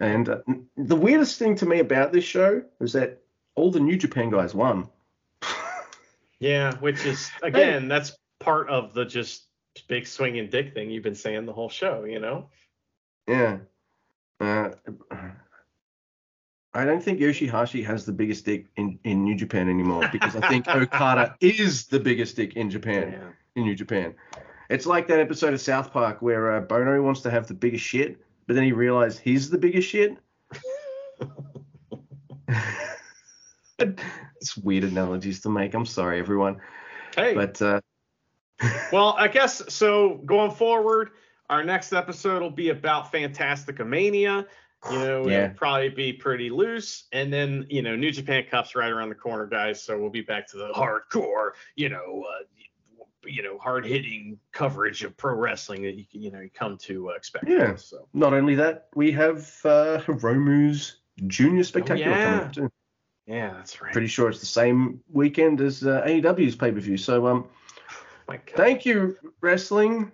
And 0.00 0.28
uh, 0.28 0.38
the 0.76 0.96
weirdest 0.96 1.38
thing 1.38 1.56
to 1.56 1.66
me 1.66 1.80
about 1.80 2.12
this 2.12 2.24
show 2.24 2.62
was 2.78 2.92
that 2.94 3.22
all 3.54 3.70
the 3.70 3.80
New 3.80 3.96
Japan 3.96 4.30
guys 4.30 4.54
won. 4.54 4.88
yeah, 6.40 6.74
which 6.76 7.04
is 7.04 7.30
again, 7.42 7.88
that's 7.88 8.16
part 8.40 8.68
of 8.68 8.94
the 8.94 9.04
just 9.04 9.46
big 9.88 10.06
swinging 10.06 10.48
dick 10.50 10.74
thing 10.74 10.90
you've 10.90 11.02
been 11.02 11.14
saying 11.14 11.46
the 11.46 11.52
whole 11.52 11.68
show, 11.68 12.04
you 12.04 12.18
know? 12.18 12.48
Yeah. 13.26 13.58
Uh, 14.40 14.70
I 16.74 16.84
don't 16.84 17.02
think 17.02 17.20
Yoshihashi 17.20 17.84
has 17.86 18.04
the 18.04 18.12
biggest 18.12 18.44
dick 18.44 18.66
in, 18.76 18.98
in 19.04 19.22
New 19.22 19.36
Japan 19.36 19.68
anymore 19.68 20.08
because 20.10 20.34
I 20.34 20.48
think 20.48 20.66
Okada 20.74 21.36
is 21.40 21.86
the 21.86 22.00
biggest 22.00 22.34
dick 22.34 22.56
in 22.56 22.68
Japan. 22.68 23.12
Yeah. 23.12 23.28
In 23.54 23.62
New 23.62 23.76
Japan. 23.76 24.14
It's 24.68 24.84
like 24.86 25.06
that 25.06 25.20
episode 25.20 25.54
of 25.54 25.60
South 25.60 25.92
Park 25.92 26.20
where 26.20 26.56
uh, 26.56 26.60
Bono 26.60 27.00
wants 27.00 27.20
to 27.20 27.30
have 27.30 27.46
the 27.46 27.54
biggest 27.54 27.84
shit, 27.84 28.18
but 28.46 28.54
then 28.54 28.64
he 28.64 28.72
realized 28.72 29.20
he's 29.20 29.50
the 29.50 29.58
biggest 29.58 29.88
shit. 29.88 30.18
it's 33.78 34.56
weird 34.56 34.84
analogies 34.84 35.40
to 35.42 35.50
make. 35.50 35.74
I'm 35.74 35.86
sorry, 35.86 36.18
everyone. 36.18 36.60
Hey. 37.14 37.34
But 37.34 37.62
uh, 37.62 37.80
well, 38.92 39.14
I 39.16 39.28
guess 39.28 39.62
so. 39.72 40.20
Going 40.24 40.50
forward, 40.50 41.10
our 41.50 41.62
next 41.62 41.92
episode 41.92 42.42
will 42.42 42.50
be 42.50 42.70
about 42.70 43.12
Fantastica 43.12 43.86
Mania. 43.86 44.46
You 44.90 44.98
know, 44.98 45.28
Yeah. 45.28 45.44
it'll 45.44 45.56
probably 45.56 45.88
be 45.88 46.12
pretty 46.12 46.50
loose, 46.50 47.04
and 47.12 47.32
then 47.32 47.66
you 47.70 47.82
know, 47.82 47.96
New 47.96 48.10
Japan 48.10 48.44
Cup's 48.50 48.74
right 48.74 48.90
around 48.90 49.08
the 49.08 49.14
corner, 49.14 49.46
guys. 49.46 49.82
So 49.82 49.98
we'll 49.98 50.10
be 50.10 50.20
back 50.20 50.46
to 50.48 50.58
the 50.58 50.68
hardcore, 50.70 51.52
you 51.76 51.88
know, 51.88 52.24
uh, 52.28 52.44
you 53.26 53.42
know, 53.42 53.58
hard 53.58 53.86
hitting 53.86 54.38
coverage 54.52 55.02
of 55.02 55.16
pro 55.16 55.34
wrestling 55.34 55.82
that 55.82 55.94
you 55.94 56.04
you 56.12 56.30
know 56.30 56.40
you 56.40 56.50
come 56.52 56.76
to 56.78 57.10
uh, 57.10 57.14
expect. 57.14 57.48
Yeah. 57.48 57.76
So 57.76 58.08
not 58.12 58.34
only 58.34 58.54
that, 58.56 58.88
we 58.94 59.10
have 59.12 59.38
uh, 59.64 60.00
Hiromu's 60.00 60.96
Junior 61.26 61.64
Spectacular 61.64 62.12
coming 62.12 62.38
yeah. 62.38 62.40
up 62.44 62.52
too. 62.52 62.70
yeah, 63.26 63.52
that's 63.54 63.80
right. 63.80 63.92
Pretty 63.92 64.08
sure 64.08 64.28
it's 64.28 64.40
the 64.40 64.46
same 64.46 65.00
weekend 65.10 65.60
as 65.60 65.82
uh, 65.82 66.02
AEW's 66.06 66.56
pay 66.56 66.72
per 66.72 66.80
view. 66.80 66.96
So 66.96 67.26
um, 67.26 67.46
God. 68.28 68.40
thank 68.54 68.84
you, 68.84 69.16
wrestling. 69.40 70.12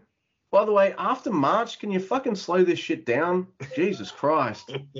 By 0.52 0.64
the 0.64 0.72
way, 0.72 0.94
after 0.98 1.30
March, 1.30 1.78
can 1.78 1.92
you 1.92 2.00
fucking 2.00 2.34
slow 2.34 2.64
this 2.64 2.78
shit 2.78 3.06
down? 3.06 3.46
Jesus 3.76 4.10
Christ. 4.10 4.72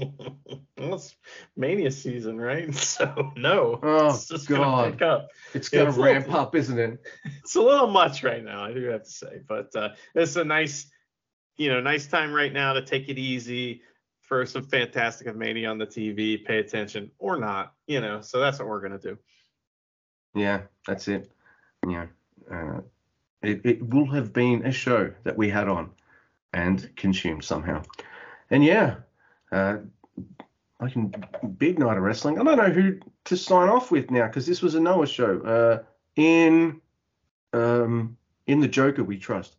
well, 0.78 0.94
it's 0.94 1.16
Mania 1.56 1.90
season, 1.90 2.40
right? 2.40 2.72
So 2.74 3.32
no, 3.36 3.80
Oh, 3.82 4.14
it's 4.14 4.28
just 4.28 4.46
God. 4.48 4.58
gonna 4.58 4.90
pick 4.92 5.02
up. 5.02 5.28
It's 5.52 5.68
gonna 5.68 5.86
a 5.86 5.90
little- 5.90 6.04
ramp 6.04 6.32
up, 6.32 6.54
isn't 6.54 6.78
it? 6.78 7.02
it's 7.42 7.56
a 7.56 7.60
little 7.62 7.88
much 7.88 8.22
right 8.22 8.44
now, 8.44 8.62
I 8.64 8.72
do 8.72 8.84
have 8.84 9.02
to 9.04 9.10
say, 9.10 9.40
but 9.48 9.74
uh, 9.74 9.88
it's 10.14 10.36
a 10.36 10.44
nice, 10.44 10.88
you 11.56 11.68
know, 11.68 11.80
nice 11.80 12.06
time 12.06 12.32
right 12.32 12.52
now 12.52 12.72
to 12.74 12.82
take 12.82 13.08
it 13.08 13.18
easy 13.18 13.82
for 14.20 14.46
some 14.46 14.62
fantastic 14.62 15.26
of 15.26 15.34
mania 15.34 15.68
on 15.68 15.78
the 15.78 15.86
TV. 15.86 16.44
Pay 16.44 16.58
attention 16.58 17.10
or 17.18 17.36
not, 17.36 17.74
you 17.88 18.00
know. 18.00 18.20
So 18.20 18.38
that's 18.38 18.60
what 18.60 18.68
we're 18.68 18.80
gonna 18.80 18.98
do. 19.00 19.18
Yeah, 20.36 20.60
that's 20.86 21.08
it. 21.08 21.28
Yeah. 21.88 22.06
Uh, 22.48 22.82
it, 23.42 23.60
it 23.64 23.88
will 23.88 24.06
have 24.06 24.32
been 24.32 24.64
a 24.66 24.72
show 24.72 25.12
that 25.24 25.36
we 25.36 25.48
had 25.48 25.68
on 25.68 25.90
and 26.52 26.94
consumed 26.96 27.44
somehow. 27.44 27.82
And 28.50 28.64
yeah, 28.64 28.96
uh, 29.52 29.78
I 30.80 30.88
can 30.88 31.14
big 31.58 31.78
night 31.78 31.96
of 31.96 32.02
wrestling. 32.02 32.38
I 32.38 32.44
don't 32.44 32.56
know 32.56 32.70
who 32.70 32.98
to 33.24 33.36
sign 33.36 33.68
off 33.68 33.90
with 33.90 34.10
now 34.10 34.26
because 34.26 34.46
this 34.46 34.62
was 34.62 34.74
a 34.74 34.80
Noah 34.80 35.06
show. 35.06 35.40
Uh, 35.40 35.82
in 36.16 36.80
um, 37.52 38.16
in 38.46 38.60
the 38.60 38.68
Joker 38.68 39.04
we 39.04 39.18
trust. 39.18 39.56